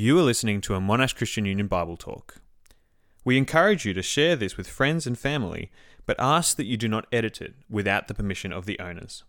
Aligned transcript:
You 0.00 0.16
are 0.20 0.22
listening 0.22 0.60
to 0.60 0.76
a 0.76 0.80
Monash 0.80 1.16
Christian 1.16 1.44
Union 1.44 1.66
Bible 1.66 1.96
Talk. 1.96 2.36
We 3.24 3.36
encourage 3.36 3.84
you 3.84 3.92
to 3.94 4.00
share 4.00 4.36
this 4.36 4.56
with 4.56 4.68
friends 4.68 5.08
and 5.08 5.18
family, 5.18 5.72
but 6.06 6.14
ask 6.20 6.56
that 6.56 6.66
you 6.66 6.76
do 6.76 6.86
not 6.86 7.08
edit 7.10 7.40
it 7.40 7.54
without 7.68 8.06
the 8.06 8.14
permission 8.14 8.52
of 8.52 8.64
the 8.64 8.78
owners. 8.78 9.24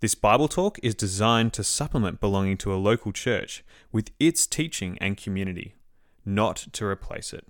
This 0.00 0.14
Bible 0.14 0.48
Talk 0.48 0.78
is 0.82 0.94
designed 0.94 1.54
to 1.54 1.64
supplement 1.64 2.20
belonging 2.20 2.58
to 2.58 2.74
a 2.74 2.76
local 2.76 3.12
church 3.12 3.64
with 3.90 4.10
its 4.20 4.46
teaching 4.46 4.98
and 5.00 5.16
community, 5.16 5.76
not 6.22 6.66
to 6.72 6.84
replace 6.84 7.32
it. 7.32 7.46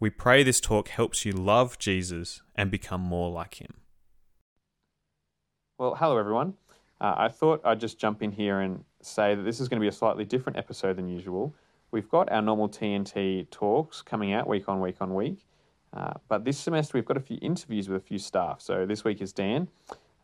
We 0.00 0.08
pray 0.08 0.42
this 0.42 0.62
talk 0.62 0.88
helps 0.88 1.26
you 1.26 1.32
love 1.32 1.78
Jesus 1.78 2.40
and 2.54 2.70
become 2.70 3.02
more 3.02 3.30
like 3.30 3.60
him. 3.60 3.82
Well, 5.76 5.96
hello 5.96 6.16
everyone. 6.16 6.54
Uh, 7.00 7.14
I 7.16 7.28
thought 7.28 7.60
I'd 7.64 7.80
just 7.80 7.98
jump 7.98 8.22
in 8.22 8.32
here 8.32 8.60
and 8.60 8.82
say 9.02 9.34
that 9.34 9.42
this 9.42 9.60
is 9.60 9.68
going 9.68 9.78
to 9.78 9.84
be 9.84 9.88
a 9.88 9.92
slightly 9.92 10.24
different 10.24 10.58
episode 10.58 10.96
than 10.96 11.08
usual. 11.08 11.54
We've 11.90 12.08
got 12.08 12.30
our 12.32 12.42
normal 12.42 12.68
TNT 12.68 13.48
talks 13.50 14.02
coming 14.02 14.32
out 14.32 14.48
week 14.48 14.68
on 14.68 14.80
week 14.80 14.96
on 15.00 15.14
week, 15.14 15.46
uh, 15.92 16.14
but 16.28 16.44
this 16.44 16.58
semester 16.58 16.96
we've 16.98 17.04
got 17.04 17.16
a 17.16 17.20
few 17.20 17.38
interviews 17.40 17.88
with 17.88 18.02
a 18.02 18.04
few 18.04 18.18
staff. 18.18 18.60
So 18.60 18.86
this 18.86 19.04
week 19.04 19.20
is 19.20 19.32
Dan, 19.32 19.68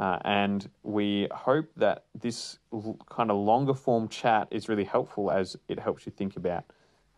uh, 0.01 0.19
and 0.25 0.69
we 0.83 1.29
hope 1.31 1.67
that 1.77 2.05
this 2.19 2.59
l- 2.73 2.99
kind 3.09 3.31
of 3.31 3.37
longer 3.37 3.75
form 3.75 4.09
chat 4.09 4.49
is 4.51 4.69
really 4.69 4.85
helpful 4.85 5.31
as 5.31 5.57
it 5.69 5.79
helps 5.79 6.07
you 6.07 6.13
think 6.13 6.37
about 6.37 6.65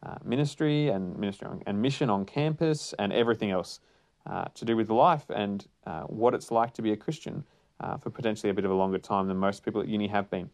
uh, 0.03 0.17
ministry 0.25 0.89
and 0.89 1.17
ministry 1.17 1.49
on, 1.49 1.63
and 1.67 1.81
mission 1.81 2.11
on 2.11 2.27
campus 2.27 2.93
and 2.99 3.13
everything 3.13 3.51
else 3.51 3.81
uh, 4.27 4.45
to 4.55 4.65
do 4.65 4.77
with 4.77 4.91
life 4.91 5.25
and 5.31 5.67
uh, 5.87 6.03
what 6.03 6.35
it's 6.35 6.51
like 6.51 6.75
to 6.75 6.83
be 6.83 6.93
a 6.93 6.97
Christian 6.97 7.45
uh, 7.85 7.99
for 7.99 8.11
potentially 8.11 8.51
a 8.51 8.55
bit 8.55 8.65
of 8.65 8.71
a 8.71 8.75
longer 8.75 8.99
time 8.99 9.29
than 9.29 9.37
most 9.37 9.65
people 9.65 9.81
at 9.81 9.89
uni 9.89 10.09
have 10.09 10.31
been. 10.31 10.49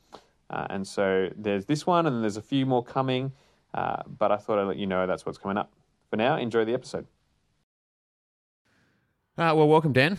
Uh, 0.50 0.66
and 0.70 0.86
so 0.86 1.30
there's 1.36 1.64
this 1.64 1.86
one, 1.86 2.06
and 2.06 2.22
there's 2.22 2.36
a 2.36 2.42
few 2.42 2.66
more 2.66 2.82
coming, 2.82 3.32
uh, 3.72 4.02
but 4.18 4.32
I 4.32 4.36
thought 4.36 4.58
I'd 4.58 4.66
let 4.66 4.76
you 4.76 4.86
know 4.86 5.06
that's 5.06 5.24
what's 5.24 5.38
coming 5.38 5.56
up. 5.56 5.72
For 6.10 6.16
now, 6.16 6.36
enjoy 6.36 6.64
the 6.64 6.74
episode. 6.74 7.06
Uh, 9.38 9.54
well, 9.54 9.68
welcome, 9.68 9.92
Dan, 9.92 10.18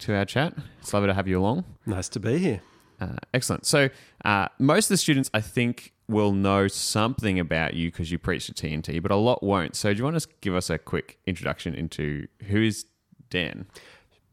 to 0.00 0.14
our 0.14 0.24
chat. 0.24 0.54
It's 0.80 0.92
lovely 0.92 1.06
to 1.06 1.14
have 1.14 1.28
you 1.28 1.38
along. 1.38 1.64
Nice 1.86 2.08
to 2.10 2.20
be 2.20 2.38
here. 2.38 2.60
Uh, 3.00 3.16
excellent. 3.32 3.64
So, 3.64 3.88
uh, 4.24 4.48
most 4.58 4.86
of 4.86 4.90
the 4.90 4.96
students, 4.96 5.30
I 5.32 5.40
think, 5.40 5.92
will 6.08 6.32
know 6.32 6.66
something 6.66 7.38
about 7.38 7.74
you 7.74 7.90
because 7.90 8.10
you 8.10 8.18
preach 8.18 8.50
at 8.50 8.56
TNT, 8.56 9.00
but 9.00 9.12
a 9.12 9.16
lot 9.16 9.44
won't. 9.44 9.76
So, 9.76 9.92
do 9.92 9.98
you 9.98 10.04
want 10.04 10.20
to 10.20 10.28
give 10.40 10.56
us 10.56 10.70
a 10.70 10.78
quick 10.78 11.18
introduction 11.24 11.74
into 11.74 12.26
who 12.48 12.62
is 12.62 12.84
Dan? 13.30 13.66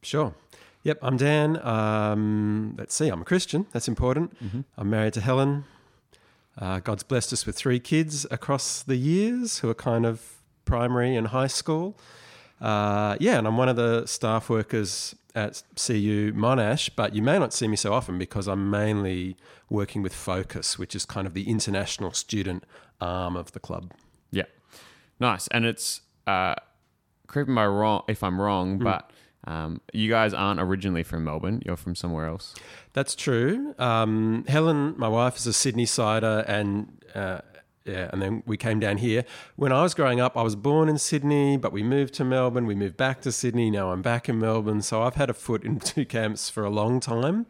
Sure. 0.02 0.33
Yep, 0.83 0.99
I'm 1.02 1.17
Dan. 1.17 1.59
Um, 1.66 2.75
let's 2.77 2.95
see, 2.95 3.09
I'm 3.09 3.22
a 3.22 3.25
Christian. 3.25 3.67
That's 3.73 3.88
important. 3.88 4.35
I'm 4.77 4.89
married 4.89 5.13
to 5.13 5.21
Helen. 5.21 5.66
Uh, 6.58 6.80
God's 6.80 7.03
blessed 7.03 7.33
us 7.33 7.45
with 7.45 7.55
three 7.55 7.80
kids 7.80 8.25
across 8.31 8.81
the 8.83 8.95
years 8.95 9.59
who 9.59 9.69
are 9.69 9.73
kind 9.75 10.05
of 10.05 10.41
primary 10.66 11.16
and 11.16 11.27
high 11.27 11.47
school. 11.47 11.97
Uh, 12.61 13.17
yeah, 13.19 13.38
and 13.38 13.47
I'm 13.47 13.58
one 13.58 13.69
of 13.69 13.75
the 13.75 14.05
staff 14.05 14.49
workers 14.49 15.16
at 15.36 15.63
CU 15.75 16.33
Monash, 16.33 16.89
but 16.95 17.14
you 17.14 17.21
may 17.21 17.38
not 17.39 17.53
see 17.53 17.67
me 17.67 17.75
so 17.75 17.93
often 17.93 18.17
because 18.17 18.47
I'm 18.47 18.69
mainly 18.69 19.38
working 19.69 20.02
with 20.02 20.14
Focus, 20.14 20.80
which 20.80 20.95
is 20.95 21.05
kind 21.05 21.27
of 21.27 21.33
the 21.33 21.49
international 21.49 22.11
student 22.11 22.64
arm 22.99 23.36
of 23.36 23.52
the 23.52 23.59
club. 23.59 23.91
Yeah, 24.31 24.45
nice. 25.19 25.47
And 25.49 25.66
it's 25.66 26.02
uh, 26.25 26.55
correct 27.27 27.49
me 27.49 27.61
wrong 27.61 28.03
if 28.08 28.23
I'm 28.23 28.39
wrong, 28.41 28.80
but 28.80 29.11
um, 29.45 29.81
you 29.93 30.09
guys 30.09 30.33
aren't 30.33 30.59
originally 30.59 31.03
from 31.03 31.23
Melbourne. 31.23 31.61
You're 31.65 31.77
from 31.77 31.95
somewhere 31.95 32.27
else. 32.27 32.55
That's 32.93 33.15
true. 33.15 33.73
Um, 33.79 34.45
Helen, 34.47 34.95
my 34.97 35.07
wife, 35.07 35.37
is 35.37 35.47
a 35.47 35.53
Sydney 35.53 35.85
sider, 35.85 36.43
and 36.47 37.01
uh, 37.15 37.39
yeah, 37.85 38.09
and 38.11 38.21
then 38.21 38.43
we 38.45 38.57
came 38.57 38.79
down 38.79 38.97
here. 38.97 39.25
When 39.55 39.71
I 39.71 39.81
was 39.81 39.93
growing 39.93 40.19
up, 40.19 40.37
I 40.37 40.41
was 40.41 40.55
born 40.55 40.89
in 40.89 40.97
Sydney, 40.97 41.57
but 41.57 41.71
we 41.71 41.81
moved 41.81 42.13
to 42.15 42.23
Melbourne. 42.23 42.65
We 42.65 42.75
moved 42.75 42.97
back 42.97 43.21
to 43.21 43.31
Sydney. 43.31 43.71
Now 43.71 43.91
I'm 43.91 44.01
back 44.01 44.29
in 44.29 44.39
Melbourne, 44.39 44.81
so 44.81 45.02
I've 45.02 45.15
had 45.15 45.30
a 45.30 45.33
foot 45.33 45.64
in 45.64 45.80
two 45.80 46.05
camps 46.05 46.49
for 46.49 46.64
a 46.64 46.69
long 46.69 46.99
time. 46.99 47.45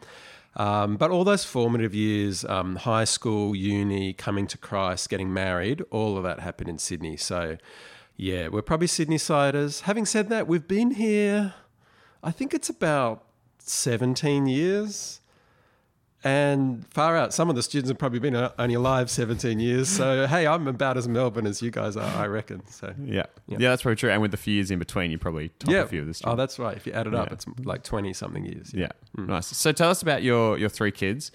Um, 0.55 0.97
but 0.97 1.11
all 1.11 1.23
those 1.23 1.45
formative 1.45 1.93
years, 1.93 2.43
um, 2.45 2.77
high 2.77 3.03
school, 3.03 3.55
uni, 3.55 4.13
coming 4.13 4.47
to 4.47 4.57
Christ, 4.57 5.09
getting 5.09 5.31
married, 5.31 5.83
all 5.91 6.17
of 6.17 6.23
that 6.23 6.39
happened 6.39 6.69
in 6.69 6.77
Sydney. 6.77 7.17
So, 7.17 7.57
yeah, 8.17 8.47
we're 8.47 8.61
probably 8.61 8.87
Sydney 8.87 9.17
siders. 9.17 9.81
Having 9.81 10.05
said 10.05 10.29
that, 10.29 10.47
we've 10.47 10.67
been 10.67 10.91
here, 10.91 11.53
I 12.23 12.31
think 12.31 12.53
it's 12.53 12.69
about 12.69 13.23
17 13.59 14.47
years. 14.47 15.21
And 16.21 16.85
far 16.89 17.15
out, 17.15 17.33
some 17.33 17.49
of 17.49 17.55
the 17.55 17.63
students 17.63 17.89
have 17.89 17.97
probably 17.97 18.19
been 18.19 18.35
only 18.59 18.75
alive 18.75 19.09
17 19.09 19.57
years. 19.57 19.87
So, 19.87 20.27
hey, 20.27 20.45
I'm 20.45 20.67
about 20.67 20.97
as 20.97 21.07
Melbourne 21.07 21.47
as 21.47 21.61
you 21.61 21.71
guys 21.71 21.95
are, 21.95 22.03
I 22.17 22.27
reckon. 22.27 22.61
So, 22.67 22.93
Yeah. 23.01 23.23
Yeah. 23.47 23.57
yeah, 23.61 23.69
that's 23.69 23.83
probably 23.83 23.95
true. 23.95 24.09
And 24.11 24.21
with 24.21 24.31
the 24.31 24.37
few 24.37 24.53
years 24.55 24.69
in 24.69 24.79
between, 24.79 25.11
you 25.11 25.17
probably 25.17 25.47
top 25.59 25.71
yeah. 25.71 25.83
a 25.83 25.87
few 25.87 26.01
of 26.01 26.07
the 26.07 26.13
students. 26.13 26.33
Oh, 26.33 26.35
that's 26.35 26.59
right. 26.59 26.75
If 26.75 26.85
you 26.85 26.91
add 26.91 27.07
it 27.07 27.15
up, 27.15 27.27
Yeah. 27.29 27.33
it's 27.35 27.45
like 27.63 27.83
20 27.83 28.11
something 28.11 28.43
years. 28.45 28.73
yeah, 28.73 28.89
nice. 29.15 29.47
So, 29.47 29.71
tell 29.71 29.89
us 29.89 30.01
about 30.01 30.21
your 30.21 30.57
your 30.57 30.67
three 30.67 30.91
kids. 30.91 31.31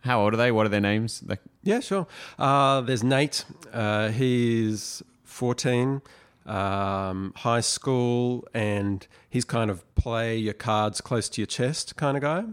How 0.00 0.20
old 0.20 0.34
are 0.34 0.36
they? 0.36 0.52
What 0.52 0.66
are 0.66 0.68
their 0.68 0.82
names? 0.82 1.24
Yeah, 1.62 1.80
sure. 1.80 2.06
Uh, 2.38 2.82
there's 2.82 3.02
Nate. 3.02 3.44
Uh, 3.72 4.10
he's 4.10 5.02
14, 5.24 6.02
um, 6.46 7.32
high 7.36 7.60
school, 7.60 8.46
and 8.54 9.06
he's 9.28 9.44
kind 9.44 9.70
of 9.70 9.82
play 9.94 10.36
your 10.36 10.54
cards 10.54 11.00
close 11.00 11.28
to 11.30 11.40
your 11.40 11.46
chest 11.46 11.96
kind 11.96 12.16
of 12.16 12.22
guy. 12.22 12.44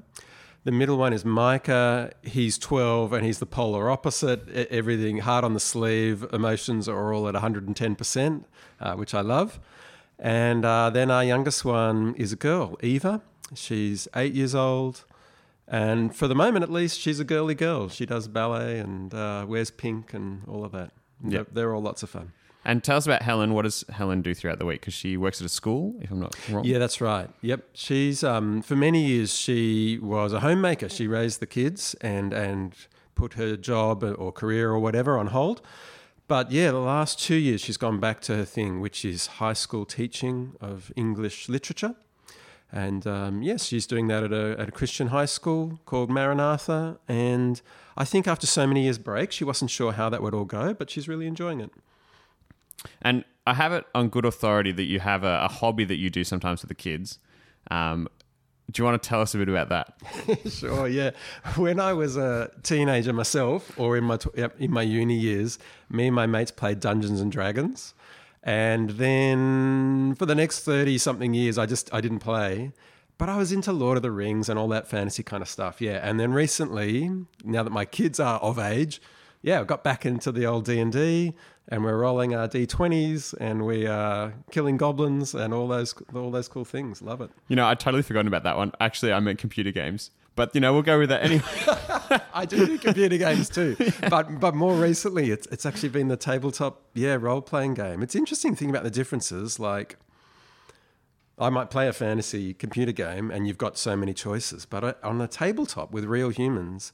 The 0.64 0.72
middle 0.72 0.98
one 0.98 1.12
is 1.12 1.26
Micah. 1.26 2.12
He's 2.22 2.58
12 2.58 3.12
and 3.12 3.26
he's 3.26 3.40
the 3.40 3.46
polar 3.46 3.92
opposite. 3.92 4.48
Everything 4.72 5.18
hard 5.18 5.44
on 5.44 5.54
the 5.54 5.60
sleeve. 5.60 6.26
Emotions 6.32 6.88
are 6.88 7.14
all 7.14 7.28
at 7.28 7.36
110%, 7.36 8.44
uh, 8.80 8.96
which 8.96 9.14
I 9.14 9.20
love. 9.20 9.60
And 10.18 10.64
uh, 10.64 10.90
then 10.90 11.12
our 11.12 11.24
youngest 11.24 11.66
one 11.66 12.16
is 12.16 12.32
a 12.32 12.38
girl, 12.38 12.78
Eva. 12.82 13.22
She's 13.54 14.08
eight 14.16 14.34
years 14.34 14.56
old. 14.56 15.04
And 15.68 16.16
for 16.16 16.30
the 16.30 16.36
moment, 16.36 16.64
at 16.64 16.72
least, 16.72 16.98
she's 16.98 17.20
a 17.20 17.26
girly 17.26 17.56
girl. 17.56 17.90
She 17.90 18.06
does 18.06 18.30
ballet 18.30 18.80
and 18.80 19.14
uh, 19.14 19.46
wears 19.48 19.70
pink 19.70 20.14
and 20.14 20.44
all 20.48 20.64
of 20.64 20.72
that. 20.72 20.92
Yeah. 21.22 21.30
They're, 21.30 21.46
they're 21.52 21.76
all 21.76 21.82
lots 21.82 22.04
of 22.04 22.10
fun. 22.10 22.32
And 22.66 22.84
tell 22.84 22.98
us 22.98 23.06
about 23.06 23.22
Helen. 23.22 23.54
What 23.54 23.64
does 23.64 23.84
Helen 23.90 24.22
do 24.22 24.34
throughout 24.34 24.60
the 24.60 24.66
week? 24.66 24.82
Because 24.82 24.94
she 24.94 25.18
works 25.18 25.42
at 25.42 25.46
a 25.46 25.50
school, 25.50 25.96
if 26.02 26.12
I'm 26.12 26.20
not 26.20 26.36
wrong. 26.50 26.64
Yeah, 26.64 26.80
that's 26.80 27.02
right. 27.02 27.30
Yep, 27.42 27.70
she's 27.74 28.24
um, 28.24 28.62
for 28.62 28.76
many 28.76 29.06
years 29.06 29.34
she 29.34 30.00
was 30.02 30.34
a 30.34 30.40
homemaker. 30.40 30.90
She 30.90 31.08
raised 31.08 31.40
the 31.40 31.48
kids 31.48 31.96
and 32.02 32.34
and 32.34 32.76
put 33.16 33.34
her 33.34 33.56
job 33.56 34.04
or 34.04 34.32
career 34.32 34.72
or 34.72 34.80
whatever 34.80 35.18
on 35.18 35.28
hold. 35.28 35.62
But 36.28 36.52
yeah, 36.52 36.72
the 36.72 36.80
last 36.80 37.20
two 37.20 37.36
years 37.36 37.62
she's 37.62 37.78
gone 37.78 38.00
back 38.00 38.22
to 38.22 38.36
her 38.36 38.46
thing, 38.46 38.80
which 38.80 39.06
is 39.06 39.28
high 39.28 39.54
school 39.54 39.86
teaching 39.86 40.54
of 40.62 40.92
English 40.96 41.50
literature. 41.50 41.96
And 42.72 43.06
um, 43.06 43.44
yes, 43.44 43.66
she's 43.66 43.86
doing 43.86 44.08
that 44.08 44.24
at 44.24 44.34
a, 44.34 44.56
at 44.58 44.68
a 44.70 44.72
Christian 44.72 45.10
high 45.10 45.26
school 45.26 45.80
called 45.86 46.10
Maranatha. 46.10 46.98
And 47.08 47.62
I 47.96 48.04
think 48.04 48.28
after 48.28 48.48
so 48.48 48.66
many 48.66 48.84
years' 48.86 48.98
break, 48.98 49.32
she 49.32 49.44
wasn't 49.44 49.70
sure 49.70 49.92
how 49.92 50.10
that 50.10 50.24
would 50.24 50.34
all 50.34 50.46
go, 50.46 50.74
but 50.74 50.90
she's 50.90 51.08
really 51.08 51.28
enjoying 51.28 51.62
it. 51.62 51.72
And 53.02 53.24
I 53.46 53.54
have 53.54 53.74
it 53.74 53.86
on 53.94 54.10
good 54.10 54.26
authority 54.26 54.72
that 54.72 54.84
you 54.84 55.00
have 55.00 55.24
a, 55.24 55.44
a 55.44 55.48
hobby 55.48 55.86
that 55.86 55.98
you 55.98 56.10
do 56.10 56.24
sometimes 56.24 56.62
with 56.62 56.70
the 56.70 56.76
kids. 56.76 57.20
Um, 57.70 58.08
do 58.72 58.82
you 58.82 58.86
want 58.86 59.02
to 59.02 59.08
tell 59.08 59.22
us 59.22 59.36
a 59.36 59.38
bit 59.38 59.50
about 59.50 59.70
that? 59.70 59.94
sure, 60.50 60.88
yeah. 60.88 61.12
When 61.56 61.80
I 61.80 61.94
was 61.94 62.16
a 62.16 62.50
teenager 62.64 63.12
myself, 63.12 63.78
or 63.78 63.98
in 63.98 64.06
my 64.06 64.18
in 64.58 64.72
my 64.72 64.82
uni 64.82 65.16
years, 65.16 65.60
me 65.90 66.08
and 66.08 66.16
my 66.16 66.26
mates 66.26 66.52
played 66.52 66.80
Dungeons 66.80 67.20
and 67.20 67.32
Dragons, 67.32 67.94
and 68.42 68.92
then 68.92 70.16
for 70.16 70.26
the 70.26 70.36
next 70.36 70.64
thirty 70.64 70.98
something 70.98 71.34
years, 71.34 71.58
I 71.58 71.66
just 71.66 71.94
I 71.94 72.00
didn't 72.00 72.20
play, 72.20 72.72
but 73.18 73.28
I 73.28 73.36
was 73.38 73.52
into 73.52 73.74
Lord 73.74 73.98
of 73.98 74.02
the 74.02 74.12
Rings 74.12 74.48
and 74.48 74.58
all 74.58 74.70
that 74.70 74.88
fantasy 74.88 75.24
kind 75.24 75.42
of 75.42 75.50
stuff. 75.50 75.82
Yeah, 75.82 76.00
and 76.02 76.20
then 76.20 76.34
recently, 76.34 77.12
now 77.44 77.64
that 77.64 77.72
my 77.72 77.86
kids 77.86 78.20
are 78.20 78.40
of 78.40 78.58
age, 78.58 79.02
yeah, 79.42 79.60
I 79.60 79.66
got 79.66 79.84
back 79.84 80.06
into 80.06 80.32
the 80.32 80.46
old 80.46 80.64
D 80.66 80.80
and 80.80 80.92
D, 80.92 81.34
and 81.70 81.84
we're 81.84 81.98
rolling 81.98 82.36
our 82.36 82.48
D 82.48 82.66
twenties, 82.66 83.34
and 83.36 83.66
we 83.66 83.88
are 83.88 84.34
killing 84.52 84.78
goblins 84.78 85.34
and 85.34 85.54
all 85.54 85.68
those 85.68 85.94
all 86.14 86.32
those 86.32 86.48
cool 86.48 86.66
things. 86.66 87.02
Love 87.02 87.22
it. 87.22 87.30
You 87.48 87.56
know, 87.56 87.68
I 87.68 87.76
totally 87.76 88.04
forgotten 88.04 88.28
about 88.28 88.44
that 88.44 88.58
one. 88.58 88.72
Actually, 88.80 89.14
I 89.14 89.20
meant 89.20 89.40
computer 89.40 89.72
games. 89.72 90.12
But, 90.36 90.56
you 90.56 90.62
know, 90.62 90.74
we'll 90.74 90.82
go 90.82 90.98
with 90.98 91.10
that 91.10 91.22
anyway. 91.24 91.44
I 92.34 92.46
do 92.46 92.66
do 92.66 92.80
computer 92.80 93.18
games 93.18 93.50
too, 93.50 93.76
but 94.10 94.40
but 94.40 94.56
more 94.56 94.74
recently, 94.76 95.30
it's 95.30 95.46
it's 95.52 95.64
actually 95.66 95.90
been 95.90 96.08
the 96.08 96.18
tabletop 96.18 96.82
yeah 96.96 97.18
role 97.20 97.40
playing 97.42 97.76
game. 97.76 98.02
It's 98.02 98.16
interesting 98.16 98.56
thinking 98.56 98.72
about 98.72 98.84
the 98.84 98.90
differences. 98.90 99.60
Like, 99.60 99.98
I 101.38 101.50
might 101.50 101.70
play 101.70 101.88
a 101.88 101.94
fantasy 101.94 102.54
computer 102.56 102.92
game, 102.92 103.30
and 103.30 103.48
you've 103.48 103.60
got 103.60 103.78
so 103.78 103.96
many 103.96 104.14
choices, 104.14 104.66
but 104.66 104.84
I- 104.84 105.08
on 105.08 105.22
a 105.22 105.28
tabletop 105.28 105.92
with 105.92 106.06
real 106.06 106.30
humans. 106.30 106.92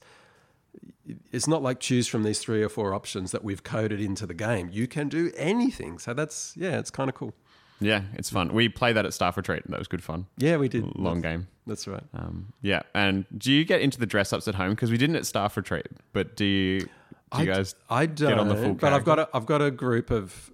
It's 1.32 1.46
not 1.46 1.62
like 1.62 1.80
choose 1.80 2.06
from 2.06 2.22
these 2.22 2.38
three 2.38 2.62
or 2.62 2.68
four 2.68 2.94
options 2.94 3.30
that 3.32 3.42
we've 3.44 3.62
coded 3.62 4.00
into 4.00 4.26
the 4.26 4.34
game. 4.34 4.70
You 4.72 4.86
can 4.86 5.08
do 5.08 5.30
anything. 5.36 5.98
So 5.98 6.14
that's, 6.14 6.54
yeah, 6.56 6.78
it's 6.78 6.90
kind 6.90 7.08
of 7.08 7.14
cool. 7.14 7.34
yeah, 7.80 8.02
it's 8.14 8.30
fun. 8.30 8.52
We 8.52 8.68
played 8.68 8.96
that 8.96 9.06
at 9.06 9.14
staff 9.14 9.36
retreat. 9.36 9.64
and 9.64 9.72
That 9.72 9.78
was 9.78 9.88
good 9.88 10.02
fun. 10.02 10.26
Yeah, 10.36 10.56
we 10.56 10.68
did. 10.68 10.84
Long 10.96 11.20
game. 11.20 11.46
That's 11.66 11.86
right. 11.88 12.02
Um, 12.14 12.52
yeah. 12.62 12.82
And 12.94 13.24
do 13.36 13.52
you 13.52 13.64
get 13.64 13.80
into 13.80 13.98
the 13.98 14.06
dress 14.06 14.32
ups 14.32 14.48
at 14.48 14.54
home? 14.54 14.70
Because 14.70 14.90
we 14.90 14.98
didn't 14.98 15.16
at 15.16 15.26
staff 15.26 15.56
retreat, 15.56 15.86
but 16.12 16.36
do 16.36 16.44
you 16.44 16.80
Do 16.80 16.86
you 16.86 16.88
I, 17.32 17.44
guys? 17.44 17.74
I 17.88 18.06
don't, 18.06 18.38
on 18.38 18.48
the 18.48 18.56
full 18.56 18.74
but 18.74 18.92
I've 18.92 19.04
got 19.04 19.18
a, 19.20 19.28
I've 19.32 19.46
got 19.46 19.62
a 19.62 19.70
group 19.70 20.10
of 20.10 20.50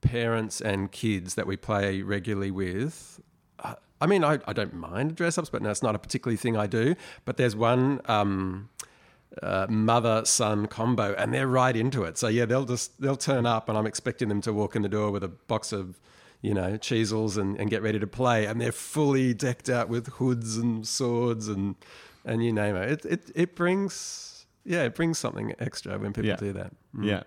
parents 0.00 0.60
and 0.60 0.90
kids 0.90 1.34
that 1.36 1.46
we 1.46 1.56
play 1.56 2.02
regularly 2.02 2.50
with. 2.50 3.20
Uh, 3.60 3.74
I 4.00 4.06
mean, 4.06 4.24
I, 4.24 4.38
I 4.46 4.52
don't 4.52 4.74
mind 4.74 5.14
dress 5.16 5.38
ups, 5.38 5.50
but 5.50 5.62
no, 5.62 5.70
it's 5.70 5.82
not 5.82 5.94
a 5.94 5.98
particularly 5.98 6.36
thing 6.36 6.56
I 6.56 6.66
do. 6.66 6.94
But 7.24 7.36
there's 7.36 7.54
one 7.56 8.00
um, 8.06 8.68
uh, 9.42 9.66
mother 9.68 10.24
son 10.24 10.66
combo, 10.66 11.14
and 11.14 11.32
they're 11.32 11.46
right 11.46 11.76
into 11.76 12.04
it. 12.04 12.18
So 12.18 12.28
yeah, 12.28 12.44
they'll 12.46 12.64
just 12.64 13.00
they'll 13.00 13.16
turn 13.16 13.46
up, 13.46 13.68
and 13.68 13.76
I'm 13.78 13.86
expecting 13.86 14.28
them 14.28 14.40
to 14.42 14.52
walk 14.52 14.74
in 14.76 14.82
the 14.82 14.88
door 14.88 15.10
with 15.10 15.22
a 15.24 15.28
box 15.28 15.72
of 15.72 15.98
you 16.40 16.54
know 16.54 16.72
Cheezels 16.78 17.36
and, 17.36 17.58
and 17.60 17.68
get 17.70 17.82
ready 17.82 17.98
to 17.98 18.06
play, 18.06 18.46
and 18.46 18.60
they're 18.60 18.72
fully 18.72 19.34
decked 19.34 19.68
out 19.68 19.88
with 19.88 20.06
hoods 20.14 20.56
and 20.56 20.86
swords 20.86 21.48
and 21.48 21.74
and 22.24 22.44
you 22.44 22.52
name 22.52 22.76
it. 22.76 22.90
It 22.90 23.04
it, 23.04 23.30
it 23.34 23.56
brings 23.56 24.46
yeah, 24.64 24.82
it 24.84 24.94
brings 24.94 25.18
something 25.18 25.54
extra 25.58 25.98
when 25.98 26.12
people 26.12 26.28
Yeah. 26.28 26.36
do 26.36 26.52
that. 26.54 26.72
Yeah. 27.00 27.22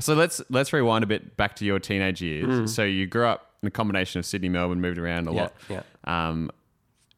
So 0.00 0.14
let's 0.14 0.40
let's 0.48 0.72
rewind 0.72 1.04
a 1.04 1.06
bit 1.06 1.36
back 1.36 1.56
to 1.56 1.64
your 1.64 1.78
teenage 1.78 2.22
years. 2.22 2.74
So 2.74 2.82
you 2.82 3.06
grew 3.06 3.26
up 3.26 3.50
in 3.62 3.66
a 3.68 3.70
combination 3.70 4.18
of 4.18 4.26
Sydney, 4.26 4.48
Melbourne, 4.48 4.80
moved 4.80 4.98
around 4.98 5.28
a 5.28 5.32
Yeah, 5.34 5.40
lot. 5.42 5.54
yeah. 5.68 5.82
Um, 6.04 6.50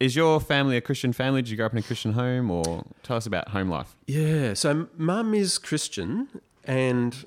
is 0.01 0.17
your 0.17 0.41
family 0.41 0.77
a 0.77 0.81
Christian 0.81 1.13
family? 1.13 1.43
Did 1.43 1.51
you 1.51 1.57
grow 1.57 1.67
up 1.67 1.73
in 1.73 1.79
a 1.79 1.83
Christian 1.83 2.13
home, 2.13 2.51
or 2.51 2.85
tell 3.03 3.17
us 3.17 3.27
about 3.27 3.49
home 3.49 3.69
life? 3.69 3.97
Yeah. 4.07 4.55
So 4.55 4.89
mum 4.97 5.35
is 5.35 5.59
Christian, 5.59 6.29
and 6.65 7.25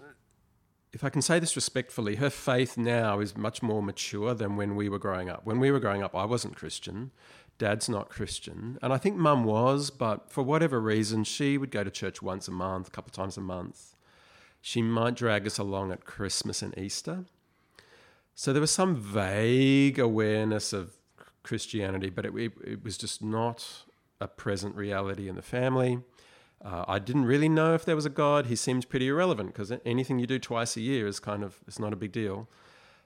if 0.94 1.04
I 1.04 1.10
can 1.10 1.22
say 1.22 1.40
this 1.40 1.56
respectfully, 1.56 2.16
her 2.16 2.30
faith 2.30 2.78
now 2.78 3.20
is 3.20 3.38
much 3.38 3.62
more 3.62 3.84
mature 3.84 4.34
than 4.34 4.56
when 4.56 4.76
we 4.76 4.90
were 4.90 5.00
growing 5.00 5.30
up. 5.30 5.46
When 5.46 5.60
we 5.60 5.72
were 5.72 5.80
growing 5.80 6.04
up, 6.04 6.16
I 6.16 6.26
wasn't 6.26 6.56
Christian. 6.56 7.12
Dad's 7.58 7.90
not 7.90 8.10
Christian. 8.10 8.78
And 8.82 8.94
I 8.94 8.98
think 8.98 9.16
mum 9.16 9.44
was, 9.44 9.90
but 9.90 10.32
for 10.32 10.44
whatever 10.44 10.80
reason, 10.80 11.24
she 11.24 11.58
would 11.58 11.72
go 11.72 11.84
to 11.84 11.90
church 11.90 12.22
once 12.22 12.48
a 12.48 12.52
month, 12.52 12.88
a 12.88 12.92
couple 12.92 13.10
of 13.10 13.14
times 13.14 13.38
a 13.38 13.42
month. 13.42 13.96
She 14.62 14.82
might 14.82 15.16
drag 15.16 15.48
us 15.48 15.58
along 15.58 15.92
at 15.92 16.06
Christmas 16.06 16.62
and 16.62 16.78
Easter. 16.78 17.26
So 18.36 18.54
there 18.54 18.62
was 18.62 18.72
some 18.72 18.96
vague 18.96 19.98
awareness 19.98 20.72
of 20.72 20.98
Christianity, 21.48 22.10
but 22.10 22.26
it, 22.26 22.36
it, 22.36 22.54
it 22.64 22.84
was 22.84 22.98
just 22.98 23.24
not 23.24 23.66
a 24.20 24.28
present 24.28 24.76
reality 24.76 25.30
in 25.30 25.36
the 25.36 25.42
family. 25.42 26.00
Uh, 26.64 26.84
I 26.88 27.00
didn't 27.00 27.26
really 27.26 27.50
know 27.50 27.74
if 27.74 27.86
there 27.86 27.96
was 27.96 28.06
a 28.06 28.10
God. 28.10 28.48
He 28.48 28.56
seemed 28.56 28.90
pretty 28.90 29.08
irrelevant 29.08 29.54
because 29.54 29.72
anything 29.86 30.20
you 30.20 30.28
do 30.28 30.40
twice 30.40 30.76
a 30.76 30.82
year 30.82 31.08
is 31.08 31.20
kind 31.20 31.44
of 31.44 31.60
it's 31.68 31.80
not 31.80 31.94
a 31.94 31.96
big 31.96 32.12
deal. 32.12 32.48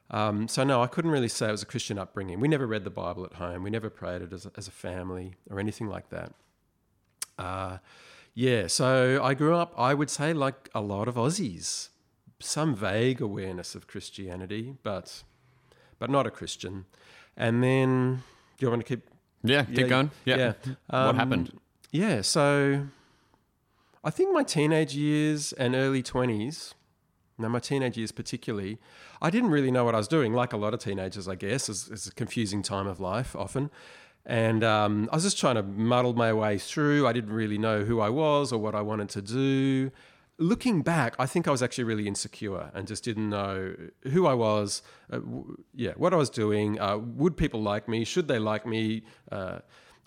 Um, 0.10 0.48
so 0.48 0.64
no, 0.64 0.82
I 0.82 0.88
couldn't 0.88 1.12
really 1.12 1.28
say 1.28 1.50
it 1.50 1.52
was 1.52 1.64
a 1.64 1.66
Christian 1.66 1.98
upbringing. 1.98 2.40
We 2.40 2.48
never 2.48 2.68
read 2.68 2.84
the 2.84 2.90
Bible 2.90 3.24
at 3.26 3.34
home. 3.34 3.64
We 3.64 3.70
never 3.70 3.90
prayed 3.90 4.22
it 4.22 4.34
as 4.34 4.46
a, 4.46 4.52
as 4.58 4.68
a 4.68 4.72
family 4.72 5.36
or 5.50 5.60
anything 5.60 5.88
like 5.88 6.10
that. 6.10 6.34
Uh, 7.38 7.78
yeah, 8.34 8.68
so 8.68 9.22
I 9.24 9.34
grew 9.34 9.56
up. 9.56 9.74
I 9.78 9.94
would 9.94 10.10
say 10.10 10.34
like 10.34 10.70
a 10.74 10.82
lot 10.82 11.08
of 11.08 11.16
Aussies, 11.16 11.90
some 12.40 12.76
vague 12.76 13.22
awareness 13.22 13.76
of 13.76 13.88
Christianity, 13.88 14.76
but 14.84 15.24
but 16.00 16.10
not 16.10 16.26
a 16.26 16.32
Christian. 16.32 16.86
And 17.38 17.64
then, 17.64 18.24
do 18.62 18.68
you 18.68 18.70
want 18.70 18.80
me 18.80 18.84
to 18.84 18.90
keep 18.98 19.10
Yeah, 19.44 19.64
keep 19.64 19.78
yeah, 19.80 19.88
going. 19.88 20.12
Yeah. 20.24 20.38
yeah. 20.38 20.54
what 20.90 21.00
Um, 21.10 21.16
happened? 21.16 21.60
Yeah, 21.90 22.22
so 22.22 22.86
I 24.04 24.12
think 24.12 24.32
my 24.36 24.44
teenage 24.44 24.96
years 24.96 25.52
and 25.54 25.74
early 25.74 26.04
20s, 26.04 26.76
now 27.40 27.48
my 27.48 27.58
teenage 27.58 27.98
years 27.98 28.12
particularly, 28.12 28.78
I 29.20 29.32
didn't 29.32 29.50
really 29.50 29.72
know 29.72 29.84
what 29.84 29.96
I 29.96 29.98
was 29.98 30.08
doing, 30.08 30.34
like 30.34 30.54
a 30.54 30.58
lot 30.58 30.76
of 30.76 30.80
teenagers, 30.80 31.28
I 31.28 31.34
guess. 31.34 31.70
It's, 31.70 31.90
it's 31.90 32.06
a 32.06 32.12
confusing 32.14 32.62
time 32.62 32.86
of 32.86 33.00
life 33.00 33.36
often. 33.36 33.72
And 34.28 34.64
um, 34.64 35.10
I 35.12 35.16
was 35.16 35.24
just 35.24 35.40
trying 35.40 35.56
to 35.56 35.64
muddle 35.64 36.14
my 36.14 36.32
way 36.32 36.60
through. 36.60 37.08
I 37.08 37.14
didn't 37.14 37.34
really 37.34 37.58
know 37.58 37.84
who 37.84 38.00
I 38.00 38.10
was 38.10 38.54
or 38.54 38.60
what 38.60 38.76
I 38.76 38.82
wanted 38.82 39.10
to 39.10 39.24
do. 39.24 39.92
Looking 40.42 40.82
back, 40.82 41.16
I 41.20 41.28
think 41.28 41.48
I 41.48 41.52
was 41.52 41.62
actually 41.62 41.84
really 41.84 42.08
insecure 42.08 42.72
and 42.74 42.88
just 42.88 43.04
didn't 43.04 43.30
know 43.30 43.76
who 44.14 44.26
I 44.26 44.34
was, 44.34 44.82
uh, 45.12 45.18
w- 45.20 45.56
yeah, 45.76 45.94
what 45.98 46.14
I 46.14 46.18
was 46.18 46.32
doing. 46.32 46.80
Uh, 46.80 46.98
would 46.98 47.38
people 47.38 47.62
like 47.62 47.88
me? 47.88 48.04
Should 48.04 48.28
they 48.28 48.40
like 48.40 48.66
me? 48.66 49.04
Uh, 49.32 49.60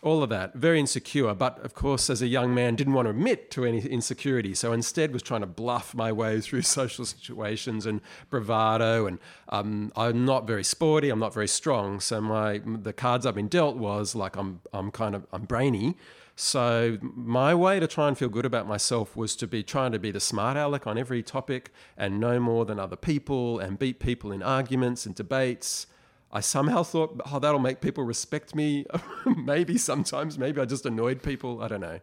all 0.05 0.23
of 0.23 0.31
that. 0.31 0.55
Very 0.55 0.79
insecure 0.79 1.35
but 1.35 1.65
of 1.65 1.75
course 1.75 2.11
as 2.11 2.23
a 2.23 2.27
young 2.27 2.55
man 2.55 2.75
didn't 2.77 2.93
want 2.93 3.07
to 3.07 3.11
admit 3.11 3.51
to 3.51 3.65
any 3.65 3.81
insecurity 3.81 4.55
so 4.55 4.73
instead 4.73 5.13
was 5.13 5.23
trying 5.23 5.41
to 5.41 5.47
bluff 5.47 5.95
my 5.95 6.13
way 6.13 6.41
through 6.41 6.63
social 6.81 7.05
situations 7.05 7.87
and 7.87 8.01
bravado 8.31 9.07
and 9.07 9.19
um, 9.49 9.93
i'm 9.97 10.25
not 10.25 10.47
very 10.47 10.65
sporty 10.65 11.11
i'm 11.11 11.19
not 11.19 11.33
very 11.33 11.49
strong 11.49 12.01
so 12.01 12.21
my 12.21 12.61
the 12.65 12.93
cards 12.93 13.27
i've 13.27 13.35
been 13.35 13.49
dealt 13.49 13.77
was 13.77 14.15
like 14.15 14.37
i'm 14.37 14.61
i'm 14.73 14.91
kind 14.91 15.15
of 15.15 15.27
i'm 15.33 15.45
brainy. 15.45 15.97
So 16.37 16.99
my 17.01 17.55
way 17.55 17.79
to 17.79 17.87
try 17.87 18.09
and 18.09 18.19
feel 18.19 18.29
good 18.29 18.45
about 18.45 18.67
myself 18.67 19.17
was 19.17 19.37
to 19.37 19.47
be 19.47 19.63
trying 19.63 19.93
to 19.93 20.01
be 20.01 20.11
the 20.11 20.19
smart 20.19 20.57
aleck 20.57 20.85
on 20.85 20.99
every 20.99 21.23
topic 21.23 21.71
and 21.97 22.19
know 22.19 22.41
more 22.41 22.65
than 22.65 22.81
other 22.81 22.97
people 22.97 23.61
and 23.61 23.79
beat 23.79 24.01
people 24.01 24.33
in 24.33 24.43
arguments 24.43 25.07
and 25.07 25.15
debates 25.15 25.87
I 26.35 26.41
somehow 26.41 26.83
thought, 26.83 27.21
oh, 27.31 27.39
that'll 27.39 27.61
make 27.61 27.81
people 27.81 28.03
respect 28.03 28.57
me. 28.57 28.87
maybe 29.37 29.79
sometimes, 29.79 30.37
maybe 30.37 30.61
I 30.61 30.65
just 30.65 30.85
annoyed 30.85 31.23
people. 31.23 31.63
I 31.63 31.69
don't 31.69 31.81
know. 31.81 32.01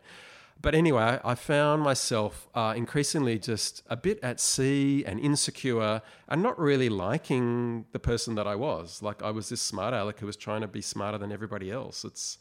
But 0.62 0.74
anyway, 0.74 1.20
I 1.24 1.36
found 1.36 1.82
myself 1.82 2.48
uh, 2.56 2.74
increasingly 2.78 3.40
just 3.40 3.84
a 3.90 3.98
bit 3.98 4.20
at 4.24 4.40
sea 4.40 5.04
and 5.06 5.20
insecure 5.20 6.02
and 6.30 6.42
not 6.42 6.58
really 6.58 6.88
liking 6.88 7.86
the 7.92 8.00
person 8.00 8.36
that 8.36 8.48
I 8.48 8.56
was. 8.56 9.02
Like 9.02 9.22
I 9.22 9.32
was 9.32 9.50
this 9.50 9.62
smart 9.62 9.94
aleck 9.94 10.20
who 10.20 10.28
was 10.28 10.38
trying 10.38 10.62
to 10.62 10.68
be 10.68 10.82
smarter 10.82 11.18
than 11.18 11.32
everybody 11.32 11.70
else. 11.70 12.06
It's, 12.06 12.38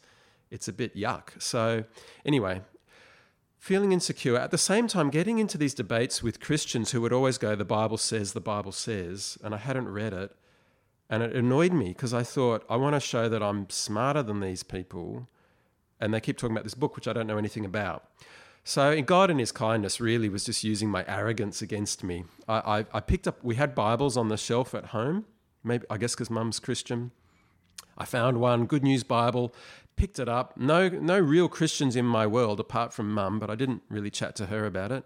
it's 0.49 0.69
a 0.69 0.73
bit 0.73 0.95
yuck. 0.95 1.41
So 1.41 1.83
anyway, 2.25 2.61
feeling 3.57 3.91
insecure. 3.91 4.37
At 4.37 4.51
the 4.51 4.57
same 4.57 4.87
time, 4.87 5.09
getting 5.09 5.39
into 5.39 5.57
these 5.57 5.73
debates 5.73 6.23
with 6.23 6.39
Christians 6.39 6.91
who 6.91 7.01
would 7.01 7.13
always 7.13 7.37
go, 7.37 7.55
the 7.55 7.65
Bible 7.65 7.97
says, 7.97 8.33
the 8.33 8.39
Bible 8.39 8.71
says, 8.71 9.37
and 9.43 9.53
I 9.53 9.57
hadn't 9.57 9.89
read 9.89 10.13
it. 10.13 10.31
And 11.11 11.21
it 11.21 11.35
annoyed 11.35 11.73
me 11.73 11.89
because 11.89 12.13
I 12.13 12.23
thought, 12.23 12.65
I 12.69 12.77
want 12.77 12.95
to 12.95 13.01
show 13.01 13.27
that 13.27 13.43
I'm 13.43 13.69
smarter 13.69 14.23
than 14.23 14.39
these 14.39 14.63
people. 14.63 15.27
And 15.99 16.13
they 16.13 16.21
keep 16.21 16.37
talking 16.37 16.55
about 16.55 16.63
this 16.63 16.73
book, 16.73 16.95
which 16.95 17.07
I 17.07 17.11
don't 17.13 17.27
know 17.27 17.37
anything 17.37 17.65
about. 17.65 18.05
So 18.63 19.01
God 19.01 19.29
in 19.29 19.37
his 19.37 19.51
kindness 19.51 19.99
really 19.99 20.29
was 20.29 20.45
just 20.45 20.63
using 20.63 20.89
my 20.89 21.03
arrogance 21.07 21.61
against 21.61 22.03
me. 22.03 22.23
I, 22.47 22.79
I, 22.79 22.85
I 22.93 22.99
picked 23.01 23.27
up, 23.27 23.43
we 23.43 23.55
had 23.55 23.75
Bibles 23.75 24.15
on 24.15 24.29
the 24.29 24.37
shelf 24.37 24.73
at 24.73 24.87
home, 24.87 25.25
maybe, 25.63 25.85
I 25.89 25.97
guess 25.97 26.13
because 26.13 26.29
mum's 26.29 26.59
Christian. 26.59 27.11
I 27.97 28.05
found 28.05 28.39
one, 28.39 28.65
Good 28.65 28.83
News 28.83 29.03
Bible, 29.03 29.53
picked 29.95 30.17
it 30.17 30.29
up. 30.29 30.55
No, 30.57 30.87
no 30.87 31.19
real 31.19 31.49
Christians 31.49 31.95
in 31.95 32.05
my 32.05 32.25
world 32.25 32.59
apart 32.59 32.93
from 32.93 33.11
mum, 33.11 33.37
but 33.37 33.49
I 33.49 33.55
didn't 33.55 33.81
really 33.89 34.09
chat 34.09 34.35
to 34.37 34.45
her 34.45 34.65
about 34.65 34.91
it. 34.91 35.03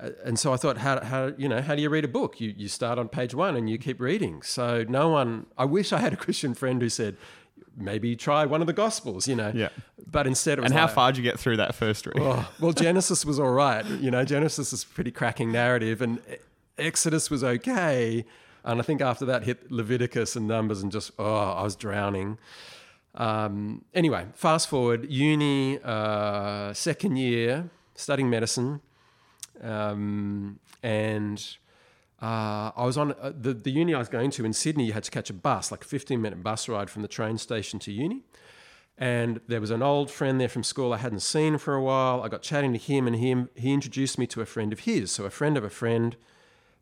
Uh, 0.00 0.10
and 0.24 0.38
so 0.38 0.52
I 0.52 0.56
thought, 0.56 0.78
how, 0.78 1.00
how, 1.00 1.32
you 1.36 1.48
know, 1.48 1.60
how 1.60 1.74
do 1.74 1.82
you 1.82 1.90
read 1.90 2.04
a 2.04 2.08
book? 2.08 2.40
You, 2.40 2.54
you 2.56 2.68
start 2.68 2.98
on 2.98 3.08
page 3.08 3.34
one 3.34 3.56
and 3.56 3.68
you 3.68 3.78
keep 3.78 4.00
reading. 4.00 4.42
So 4.42 4.84
no 4.88 5.08
one, 5.08 5.46
I 5.58 5.64
wish 5.64 5.92
I 5.92 5.98
had 5.98 6.12
a 6.12 6.16
Christian 6.16 6.54
friend 6.54 6.80
who 6.80 6.88
said, 6.88 7.16
maybe 7.76 8.16
try 8.16 8.46
one 8.46 8.60
of 8.60 8.66
the 8.66 8.72
Gospels, 8.72 9.28
you 9.28 9.36
know. 9.36 9.52
Yeah. 9.54 9.68
But 10.06 10.26
instead 10.26 10.58
it 10.58 10.62
was 10.62 10.70
And 10.70 10.78
how 10.78 10.86
like, 10.86 10.94
far 10.94 11.12
did 11.12 11.18
you 11.18 11.24
get 11.24 11.38
through 11.38 11.56
that 11.58 11.74
first 11.74 12.06
read? 12.06 12.16
Oh, 12.18 12.48
well, 12.60 12.72
Genesis 12.72 13.24
was 13.24 13.38
all 13.38 13.52
right. 13.52 13.84
You 13.86 14.10
know, 14.10 14.24
Genesis 14.24 14.72
is 14.72 14.82
a 14.82 14.86
pretty 14.86 15.10
cracking 15.10 15.52
narrative, 15.52 16.02
and 16.02 16.20
Exodus 16.78 17.30
was 17.30 17.44
okay. 17.44 18.24
And 18.64 18.80
I 18.80 18.82
think 18.82 19.00
after 19.00 19.24
that 19.26 19.44
hit 19.44 19.70
Leviticus 19.70 20.36
and 20.36 20.46
Numbers, 20.46 20.82
and 20.82 20.92
just 20.92 21.12
oh, 21.18 21.34
I 21.34 21.62
was 21.62 21.76
drowning. 21.76 22.38
Um, 23.14 23.84
anyway, 23.94 24.26
fast 24.34 24.68
forward, 24.68 25.10
uni, 25.10 25.78
uh, 25.82 26.72
second 26.74 27.16
year, 27.16 27.70
studying 27.94 28.30
medicine, 28.30 28.80
um, 29.62 30.58
and 30.82 31.56
uh, 32.22 32.70
I 32.76 32.84
was 32.84 32.96
on 32.96 33.12
uh, 33.12 33.32
the 33.38 33.54
the 33.54 33.70
uni 33.70 33.94
I 33.94 33.98
was 33.98 34.08
going 34.08 34.30
to 34.32 34.44
in 34.44 34.52
Sydney. 34.52 34.86
You 34.86 34.92
had 34.92 35.04
to 35.04 35.10
catch 35.10 35.30
a 35.30 35.34
bus, 35.34 35.70
like 35.70 35.84
a 35.84 35.86
fifteen 35.86 36.20
minute 36.20 36.42
bus 36.42 36.68
ride 36.68 36.90
from 36.90 37.02
the 37.02 37.08
train 37.08 37.38
station 37.38 37.78
to 37.80 37.92
uni. 37.92 38.22
And 38.98 39.40
there 39.48 39.60
was 39.60 39.70
an 39.70 39.82
old 39.82 40.10
friend 40.10 40.38
there 40.38 40.48
from 40.48 40.62
school 40.62 40.92
I 40.92 40.98
hadn't 40.98 41.20
seen 41.20 41.56
for 41.56 41.74
a 41.74 41.82
while. 41.82 42.22
I 42.22 42.28
got 42.28 42.42
chatting 42.42 42.72
to 42.74 42.78
him, 42.78 43.06
and 43.06 43.16
him 43.16 43.48
he 43.54 43.72
introduced 43.72 44.18
me 44.18 44.26
to 44.28 44.42
a 44.42 44.46
friend 44.46 44.72
of 44.72 44.80
his. 44.80 45.10
So 45.10 45.24
a 45.24 45.30
friend 45.30 45.56
of 45.56 45.64
a 45.64 45.70
friend. 45.70 46.16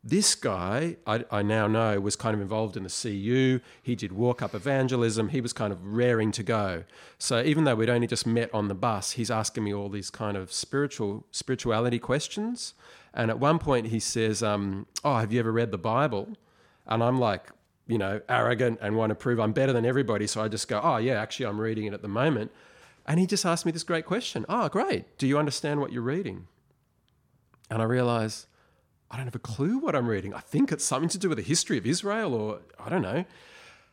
This 0.03 0.33
guy, 0.33 0.95
I, 1.05 1.25
I 1.29 1.41
now 1.41 1.67
know, 1.67 1.99
was 1.99 2.15
kind 2.15 2.33
of 2.33 2.39
involved 2.39 2.77
in 2.77 2.83
the 2.83 2.89
CU. 2.89 3.59
He 3.83 3.95
did 3.95 4.13
walk 4.13 4.41
up 4.41 4.55
evangelism. 4.55 5.29
He 5.29 5.41
was 5.41 5.51
kind 5.51 5.73
of 5.73 5.85
raring 5.85 6.31
to 6.33 6.43
go. 6.43 6.85
So 7.17 7.41
even 7.41 7.65
though 7.65 7.75
we'd 7.75 7.89
only 7.89 8.07
just 8.07 8.25
met 8.25 8.53
on 8.53 8.69
the 8.69 8.75
bus, 8.75 9.11
he's 9.11 9.29
asking 9.29 9.65
me 9.65 9.73
all 9.73 9.89
these 9.89 10.09
kind 10.09 10.37
of 10.37 10.53
spiritual 10.53 11.25
spirituality 11.31 11.99
questions. 11.99 12.75
And 13.13 13.29
at 13.29 13.39
one 13.39 13.59
point, 13.59 13.87
he 13.87 13.99
says, 13.99 14.41
um, 14.41 14.85
"Oh, 15.03 15.17
have 15.17 15.33
you 15.33 15.39
ever 15.39 15.51
read 15.51 15.71
the 15.71 15.77
Bible?" 15.77 16.37
And 16.87 17.03
I'm 17.03 17.19
like, 17.19 17.49
you 17.85 17.97
know, 17.97 18.21
arrogant 18.29 18.79
and 18.81 18.95
want 18.95 19.09
to 19.09 19.15
prove 19.15 19.39
I'm 19.39 19.51
better 19.51 19.73
than 19.73 19.85
everybody. 19.85 20.27
So 20.27 20.41
I 20.41 20.47
just 20.47 20.69
go, 20.69 20.79
"Oh 20.81 20.97
yeah, 20.97 21.19
actually, 21.21 21.47
I'm 21.47 21.59
reading 21.59 21.85
it 21.85 21.93
at 21.93 22.01
the 22.01 22.07
moment." 22.07 22.51
And 23.05 23.19
he 23.19 23.25
just 23.25 23.45
asked 23.45 23.65
me 23.65 23.71
this 23.71 23.83
great 23.83 24.05
question. 24.05 24.45
Oh, 24.47 24.69
great. 24.69 25.17
Do 25.17 25.27
you 25.27 25.37
understand 25.39 25.81
what 25.81 25.91
you're 25.91 26.03
reading? 26.03 26.47
And 27.69 27.81
I 27.81 27.85
realize 27.85 28.45
I 29.11 29.17
don't 29.17 29.25
have 29.25 29.35
a 29.35 29.39
clue 29.39 29.79
what 29.79 29.95
I'm 29.95 30.07
reading. 30.07 30.33
I 30.33 30.39
think 30.39 30.71
it's 30.71 30.85
something 30.85 31.09
to 31.09 31.17
do 31.17 31.29
with 31.29 31.37
the 31.37 31.43
history 31.43 31.77
of 31.77 31.85
Israel 31.85 32.33
or 32.33 32.59
I 32.79 32.89
don't 32.89 33.01
know. 33.01 33.25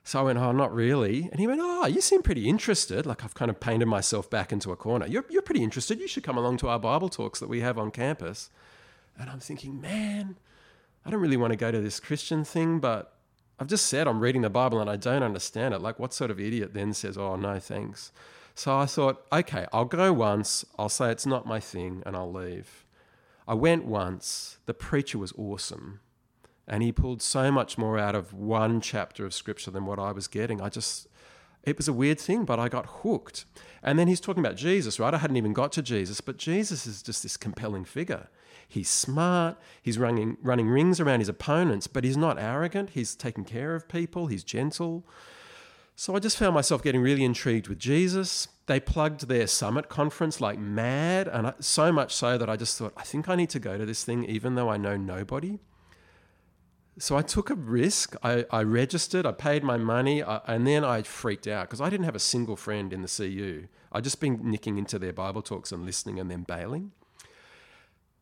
So 0.05 0.21
I 0.21 0.23
went, 0.23 0.39
Oh, 0.39 0.53
not 0.53 0.75
really. 0.75 1.29
And 1.31 1.41
he 1.41 1.47
went, 1.47 1.61
Oh, 1.63 1.87
you 1.87 2.01
seem 2.01 2.23
pretty 2.23 2.49
interested. 2.49 3.07
Like 3.07 3.25
I've 3.25 3.35
kind 3.35 3.51
of 3.51 3.59
painted 3.59 3.87
myself 3.87 4.29
back 4.29 4.53
into 4.53 4.73
a 4.73 4.77
corner. 4.77 5.07
You're, 5.07 5.25
you're 5.31 5.43
pretty 5.43 5.63
interested. 5.63 5.99
You 6.01 6.09
should 6.09 6.23
come 6.23 6.37
along 6.37 6.59
to 6.59 6.69
our 6.69 6.79
Bible 6.79 7.09
talks 7.09 7.41
that 7.41 7.49
we 7.49 7.61
have 7.61 7.79
on 7.79 7.91
campus. 7.91 8.51
And 9.19 9.31
I'm 9.31 9.41
thinking, 9.41 9.81
man, 9.81 10.37
I 11.05 11.11
don't 11.11 11.21
really 11.21 11.37
want 11.37 11.53
to 11.53 11.57
go 11.57 11.71
to 11.71 11.81
this 11.81 12.01
Christian 12.01 12.45
thing, 12.45 12.79
but 12.79 13.15
I've 13.59 13.69
just 13.69 13.87
said 13.87 14.07
I'm 14.07 14.21
reading 14.21 14.43
the 14.43 14.51
Bible 14.51 14.81
and 14.81 14.91
I 14.91 14.97
don't 14.97 15.23
understand 15.23 15.73
it. 15.73 15.81
Like, 15.81 15.99
what 15.99 16.13
sort 16.13 16.31
of 16.31 16.39
idiot 16.39 16.75
then 16.75 16.93
says, 16.93 17.17
oh, 17.17 17.37
no, 17.37 17.59
thanks? 17.59 18.13
So 18.55 18.77
I 18.77 18.87
thought, 18.87 19.25
okay, 19.33 19.67
I'll 19.73 19.85
go 19.85 20.13
once, 20.13 20.65
I'll 20.79 20.89
say 20.89 21.11
it's 21.11 21.27
not 21.27 21.47
my 21.47 21.61
thing, 21.61 22.03
and 22.05 22.17
I'll 22.17 22.33
leave. 22.33 22.86
I 23.49 23.55
went 23.55 23.85
once, 23.85 24.59
the 24.67 24.75
preacher 24.75 25.19
was 25.19 25.33
awesome, 25.39 26.01
and 26.67 26.83
he 26.83 26.91
pulled 26.91 27.23
so 27.23 27.53
much 27.53 27.79
more 27.79 27.99
out 27.99 28.15
of 28.15 28.35
one 28.35 28.81
chapter 28.81 29.25
of 29.25 29.33
scripture 29.33 29.71
than 29.71 29.87
what 29.87 30.01
I 30.01 30.11
was 30.11 30.27
getting. 30.27 30.61
I 30.61 30.69
just, 30.69 31.07
it 31.63 31.77
was 31.77 31.87
a 31.87 31.93
weird 31.93 32.19
thing, 32.19 32.45
but 32.45 32.59
I 32.59 32.69
got 32.69 32.87
hooked. 33.03 33.45
And 33.85 33.99
then 33.99 34.09
he's 34.09 34.21
talking 34.21 34.45
about 34.45 34.57
Jesus, 34.57 34.99
right? 34.99 35.15
I 35.15 35.19
hadn't 35.19 35.37
even 35.37 35.53
got 35.53 35.71
to 35.73 35.83
Jesus, 35.83 36.21
but 36.21 36.39
Jesus 36.39 36.87
is 36.87 37.03
just 37.03 37.23
this 37.23 37.37
compelling 37.37 37.85
figure. 37.85 38.29
He's 38.69 38.89
smart, 38.89 39.57
he's 39.81 39.97
running, 39.97 40.39
running 40.43 40.69
rings 40.69 40.99
around 40.99 41.21
his 41.21 41.29
opponents, 41.29 41.87
but 41.87 42.03
he's 42.03 42.17
not 42.17 42.39
arrogant, 42.39 42.91
he's 42.91 43.15
taking 43.15 43.45
care 43.45 43.77
of 43.77 43.87
people, 43.87 44.27
he's 44.27 44.43
gentle. 44.43 45.07
So 45.95 46.17
I 46.17 46.19
just 46.19 46.37
found 46.37 46.55
myself 46.55 46.83
getting 46.83 47.01
really 47.01 47.25
intrigued 47.25 47.69
with 47.69 47.79
Jesus. 47.79 48.49
They 48.67 48.81
plugged 48.81 49.29
their 49.29 49.47
summit 49.47 49.89
conference 49.89 50.41
like 50.41 50.59
mad, 50.59 51.29
and 51.29 51.49
I, 51.49 51.55
so 51.61 51.93
much 51.93 52.15
so 52.15 52.37
that 52.37 52.51
I 52.51 52.57
just 52.57 52.77
thought, 52.77 52.93
I 52.97 53.03
think 53.03 53.29
I 53.29 53.37
need 53.37 53.51
to 53.51 53.61
go 53.61 53.79
to 53.79 53.87
this 53.87 54.05
thing, 54.05 54.25
even 54.25 54.57
though 54.57 54.69
I 54.69 54.77
know 54.77 54.97
nobody. 54.97 55.61
So 56.99 57.17
I 57.17 57.23
took 57.23 57.51
a 57.51 57.55
risk. 57.55 58.17
I, 58.23 58.45
I 58.51 58.63
registered, 58.63 59.25
I 59.25 59.33
paid 59.33 59.63
my 59.63 59.77
money, 59.77 60.23
I, 60.23 60.41
and 60.47 60.67
then 60.67 60.83
I 60.83 61.03
freaked 61.03 61.47
out 61.47 61.69
because 61.69 61.81
I 61.81 61.91
didn't 61.91 62.07
have 62.07 62.17
a 62.17 62.21
single 62.21 62.57
friend 62.57 62.93
in 62.93 63.03
the 63.03 63.09
CU. 63.09 63.69
I'd 63.93 64.05
just 64.05 64.21
been 64.21 64.41
nicking 64.43 64.79
into 64.79 64.99
their 64.99 65.13
Bible 65.13 65.43
talks 65.43 65.71
and 65.71 65.85
listening 65.85 66.19
and 66.19 66.31
then 66.31 66.43
bailing. 66.43 66.93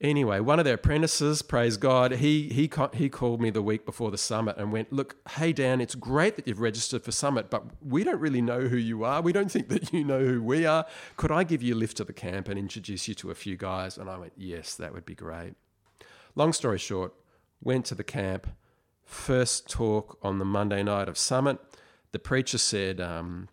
Anyway, 0.04 0.38
one 0.38 0.58
of 0.58 0.66
their 0.66 0.74
apprentices, 0.74 1.40
praise 1.40 1.78
God, 1.78 2.12
he, 2.12 2.50
he, 2.50 2.70
he 2.92 3.08
called 3.08 3.40
me 3.40 3.48
the 3.48 3.62
week 3.62 3.86
before 3.86 4.10
the 4.10 4.18
summit 4.18 4.54
and 4.58 4.70
went, 4.70 4.92
Look, 4.92 5.16
hey, 5.30 5.50
Dan, 5.50 5.80
it's 5.80 5.94
great 5.94 6.36
that 6.36 6.46
you've 6.46 6.60
registered 6.60 7.02
for 7.02 7.10
summit, 7.10 7.48
but 7.48 7.64
we 7.82 8.04
don't 8.04 8.20
really 8.20 8.42
know 8.42 8.68
who 8.68 8.76
you 8.76 9.02
are. 9.02 9.22
We 9.22 9.32
don't 9.32 9.50
think 9.50 9.70
that 9.70 9.94
you 9.94 10.04
know 10.04 10.22
who 10.22 10.42
we 10.42 10.66
are. 10.66 10.84
Could 11.16 11.32
I 11.32 11.42
give 11.42 11.62
you 11.62 11.74
a 11.74 11.78
lift 11.78 11.96
to 11.96 12.04
the 12.04 12.12
camp 12.12 12.48
and 12.48 12.58
introduce 12.58 13.08
you 13.08 13.14
to 13.14 13.30
a 13.30 13.34
few 13.34 13.56
guys? 13.56 13.96
And 13.96 14.10
I 14.10 14.18
went, 14.18 14.34
Yes, 14.36 14.74
that 14.74 14.92
would 14.92 15.06
be 15.06 15.14
great. 15.14 15.54
Long 16.34 16.52
story 16.52 16.78
short, 16.78 17.14
went 17.62 17.86
to 17.86 17.94
the 17.94 18.04
camp. 18.04 18.46
First 19.04 19.70
talk 19.70 20.18
on 20.20 20.38
the 20.38 20.44
Monday 20.44 20.82
night 20.82 21.08
of 21.08 21.16
summit. 21.16 21.58
The 22.12 22.18
preacher 22.18 22.58
said, 22.58 23.00
um, 23.00 23.48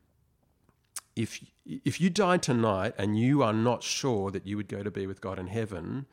if, 1.16 1.40
if 1.66 2.02
you 2.02 2.10
died 2.10 2.44
tonight 2.44 2.94
and 2.98 3.18
you 3.18 3.42
are 3.42 3.54
not 3.54 3.84
sure 3.84 4.32
that 4.32 4.46
you 4.46 4.58
would 4.58 4.68
go 4.68 4.84
to 4.84 4.92
be 4.92 5.08
with 5.08 5.22
God 5.22 5.40
in 5.40 5.48
heaven, 5.48 6.08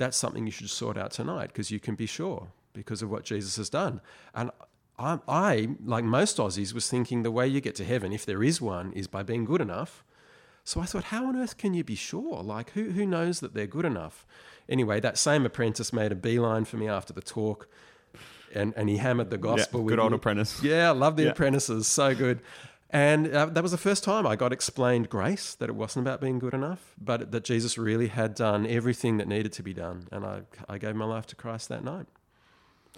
that's 0.00 0.16
something 0.16 0.44
you 0.46 0.50
should 0.50 0.68
sort 0.70 0.98
out 0.98 1.12
tonight 1.12 1.48
because 1.48 1.70
you 1.70 1.78
can 1.78 1.94
be 1.94 2.06
sure 2.06 2.48
because 2.72 3.02
of 3.02 3.10
what 3.10 3.22
Jesus 3.24 3.56
has 3.56 3.68
done. 3.70 4.00
And 4.34 4.50
I, 4.98 5.18
I, 5.28 5.68
like 5.84 6.04
most 6.04 6.36
Aussies, 6.38 6.74
was 6.74 6.88
thinking 6.90 7.22
the 7.22 7.30
way 7.30 7.46
you 7.46 7.60
get 7.60 7.74
to 7.76 7.84
heaven, 7.84 8.12
if 8.12 8.26
there 8.26 8.42
is 8.42 8.60
one, 8.60 8.92
is 8.92 9.06
by 9.06 9.22
being 9.22 9.44
good 9.44 9.60
enough. 9.60 10.04
So 10.64 10.80
I 10.80 10.84
thought, 10.84 11.04
how 11.04 11.26
on 11.26 11.36
earth 11.36 11.56
can 11.56 11.74
you 11.74 11.82
be 11.84 11.94
sure? 11.94 12.42
Like, 12.42 12.70
who, 12.72 12.90
who 12.90 13.06
knows 13.06 13.40
that 13.40 13.54
they're 13.54 13.66
good 13.66 13.84
enough? 13.86 14.26
Anyway, 14.68 15.00
that 15.00 15.16
same 15.18 15.46
apprentice 15.46 15.92
made 15.92 16.12
a 16.12 16.14
beeline 16.14 16.64
for 16.64 16.76
me 16.76 16.86
after 16.88 17.12
the 17.12 17.22
talk. 17.22 17.68
And, 18.54 18.74
and 18.76 18.88
he 18.88 18.96
hammered 18.98 19.30
the 19.30 19.38
gospel. 19.38 19.80
Yeah, 19.80 19.84
with 19.84 19.92
good 19.92 19.98
old 20.00 20.12
me. 20.12 20.16
apprentice. 20.16 20.62
Yeah, 20.62 20.88
I 20.88 20.92
love 20.92 21.16
the 21.16 21.24
Yeah. 21.24 21.30
apprentices. 21.30 21.86
So 21.86 22.14
good. 22.14 22.40
And 22.92 23.32
uh, 23.32 23.46
that 23.46 23.62
was 23.62 23.70
the 23.70 23.78
first 23.78 24.02
time 24.02 24.26
I 24.26 24.34
got 24.34 24.52
explained 24.52 25.08
grace, 25.08 25.54
that 25.54 25.68
it 25.68 25.76
wasn't 25.76 26.06
about 26.06 26.20
being 26.20 26.40
good 26.40 26.54
enough, 26.54 26.94
but 27.00 27.30
that 27.30 27.44
Jesus 27.44 27.78
really 27.78 28.08
had 28.08 28.34
done 28.34 28.66
everything 28.66 29.16
that 29.18 29.28
needed 29.28 29.52
to 29.54 29.62
be 29.62 29.72
done. 29.72 30.08
And 30.10 30.24
I, 30.24 30.42
I 30.68 30.78
gave 30.78 30.96
my 30.96 31.04
life 31.04 31.26
to 31.28 31.36
Christ 31.36 31.68
that 31.68 31.84
night. 31.84 32.06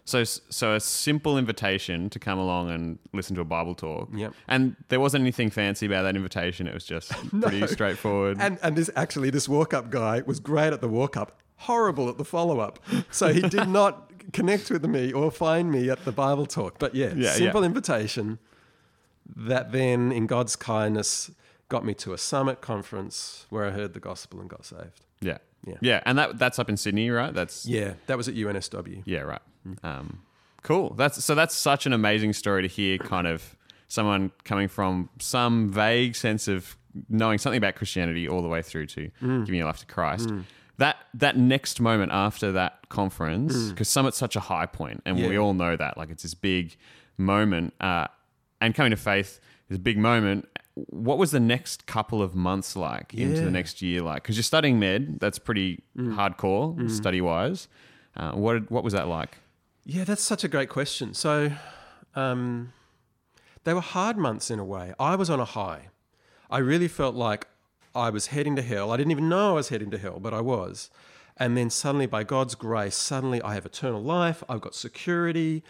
So, 0.05 0.25
so 0.25 0.75
a 0.75 0.81
simple 0.81 1.39
invitation 1.39 2.11
to 2.11 2.19
come 2.19 2.39
along 2.39 2.71
and 2.71 2.99
listen 3.13 3.37
to 3.37 3.43
a 3.43 3.45
Bible 3.45 3.75
talk. 3.75 4.09
Yep. 4.15 4.33
And 4.49 4.77
there 4.89 4.99
wasn't 4.99 5.21
anything 5.23 5.51
fancy 5.51 5.87
about 5.87 6.03
that 6.03 6.17
invitation. 6.17 6.67
It 6.67 6.75
was 6.75 6.85
just 6.85 7.13
pretty 7.41 7.67
straightforward. 7.67 8.39
And, 8.41 8.59
and 8.63 8.75
this 8.77 8.91
actually, 8.97 9.31
this 9.31 9.49
walk 9.49 9.75
up 9.75 9.91
guy 9.91 10.23
was 10.27 10.41
great 10.41 10.73
at 10.73 10.81
the 10.81 10.89
walk 10.89 11.17
up, 11.17 11.39
horrible 11.57 12.09
at 12.09 12.19
the 12.19 12.25
follow 12.25 12.59
up. 12.61 12.81
So 13.11 13.33
he 13.33 13.43
did 13.43 13.69
not 13.81 14.11
connect 14.33 14.71
with 14.71 14.85
me 14.87 15.13
or 15.13 15.31
find 15.31 15.71
me 15.71 15.91
at 15.91 16.05
the 16.05 16.13
Bible 16.13 16.47
talk. 16.47 16.79
But 16.79 16.95
yeah, 16.95 17.13
Yeah, 17.15 17.33
simple 17.33 17.61
yeah. 17.61 17.67
invitation 17.67 18.39
that 19.37 19.73
then, 19.73 20.12
in 20.12 20.26
God's 20.26 20.57
kindness, 20.57 21.31
got 21.69 21.85
me 21.85 21.95
to 21.95 22.12
a 22.12 22.19
summit 22.19 22.61
conference 22.61 23.47
where 23.50 23.64
I 23.67 23.71
heard 23.71 23.95
the 23.95 24.00
gospel 24.00 24.41
and 24.41 24.49
got 24.50 24.64
saved. 24.64 25.05
yeah. 25.21 25.38
Yeah. 25.64 25.76
Yeah. 25.81 26.02
And 26.05 26.19
that 26.19 26.38
that's 26.38 26.59
up 26.59 26.69
in 26.69 26.76
Sydney, 26.76 27.09
right? 27.11 27.33
That's 27.33 27.64
Yeah, 27.67 27.95
that 28.09 28.17
was 28.17 28.26
at 28.29 28.35
UNSW. 28.35 29.02
Yeah, 29.05 29.21
right. 29.21 29.41
Um, 29.85 30.23
cool. 30.64 30.95
That's 30.95 31.25
so. 31.25 31.37
That's 31.37 31.55
such 31.55 31.87
an 31.87 31.93
amazing 31.93 32.33
story 32.33 32.62
to 32.62 32.69
hear. 32.69 32.99
Kind 32.99 33.29
of 33.29 33.57
someone 33.87 34.33
coming 34.43 34.67
from 34.67 35.09
some 35.21 35.71
vague 35.71 36.17
sense 36.17 36.49
of 36.49 36.76
knowing 37.09 37.38
something 37.38 37.59
about 37.59 37.76
Christianity 37.76 38.29
all 38.29 38.43
the 38.43 38.49
way 38.49 38.61
through 38.61 38.87
to 38.87 39.11
giving 39.21 39.55
your 39.55 39.67
life 39.67 39.79
to 39.79 39.87
Christ. 39.87 40.31
That 40.79 40.97
that 41.14 41.37
next 41.37 41.81
moment 41.81 42.11
after 42.11 42.50
that 42.52 42.88
conference, 42.88 43.69
because 43.71 43.88
Summit's 43.88 44.17
such 44.17 44.35
a 44.35 44.41
high 44.41 44.67
point, 44.67 45.00
and 45.07 45.17
we 45.17 45.38
all 45.38 45.55
know 45.55 45.76
that. 45.76 45.97
Like 45.97 46.11
it's 46.11 46.25
this 46.25 46.35
big 46.35 46.76
moment, 47.17 47.73
uh, 47.81 48.09
and 48.62 48.75
coming 48.75 48.90
to 48.90 48.97
faith 48.97 49.40
is 49.69 49.76
a 49.76 49.81
big 49.81 49.99
moment. 49.99 50.49
What 50.75 51.19
was 51.19 51.33
the 51.33 51.40
next 51.40 51.87
couple 51.87 52.23
of 52.23 52.35
months 52.35 52.76
like 52.76 53.12
into 53.12 53.42
the 53.42 53.50
next 53.50 53.83
year 53.83 54.00
like? 54.00 54.23
Because 54.23 54.37
you're 54.37 54.42
studying 54.42 54.78
med, 54.78 55.21
that's 55.21 55.38
pretty 55.38 55.83
hardcore 55.99 56.90
study 56.90 57.21
wise. 57.21 57.69
Uh, 58.16 58.33
what 58.33 58.71
what 58.71 58.85
was 58.85 58.92
that 58.95 59.09
like? 59.09 59.38
Yeah, 59.85 60.04
that's 60.04 60.23
such 60.23 60.45
a 60.45 60.49
great 60.49 60.69
question. 60.69 61.12
So, 61.12 61.50
um, 62.14 62.73
they 63.64 63.75
were 63.75 63.81
hard 63.81 64.16
months 64.16 64.50
in 64.50 64.59
a 64.59 64.64
way. 64.64 64.95
I 64.99 65.16
was 65.16 65.28
on 65.28 65.40
a 65.40 65.45
high. 65.45 65.88
I 66.50 66.59
really 66.59 66.88
felt 66.88 67.14
like 67.14 67.49
I 67.95 68.11
was 68.11 68.28
heading 68.28 68.57
to 68.57 68.62
hell. 68.62 68.92
I 68.92 68.97
didn't 68.97 69.11
even 69.11 69.28
know 69.28 69.50
I 69.50 69.54
was 69.54 69.69
heading 69.71 69.90
to 69.90 69.99
hell, 69.99 70.21
but 70.21 70.33
I 70.33 70.40
was. 70.40 70.90
And 71.37 71.57
then 71.57 71.71
suddenly, 71.71 72.07
by 72.07 72.25
God's 72.25 72.54
grace, 72.54 72.95
suddenly 72.95 73.42
I 73.42 73.54
have 73.54 73.66
eternal 73.66 74.02
life. 74.02 74.45
I've 74.49 74.61
got 74.61 74.75
security. 74.75 75.62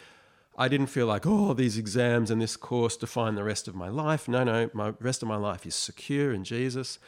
I 0.56 0.68
didn't 0.68 0.88
feel 0.88 1.06
like, 1.06 1.26
oh, 1.26 1.54
these 1.54 1.78
exams 1.78 2.30
and 2.30 2.40
this 2.40 2.56
course 2.56 2.96
define 2.96 3.34
the 3.34 3.44
rest 3.44 3.68
of 3.68 3.74
my 3.74 3.88
life. 3.88 4.28
No, 4.28 4.44
no, 4.44 4.70
my 4.74 4.92
rest 5.00 5.22
of 5.22 5.28
my 5.28 5.36
life 5.36 5.64
is 5.66 5.74
secure 5.74 6.32
in 6.32 6.44
Jesus. 6.44 6.98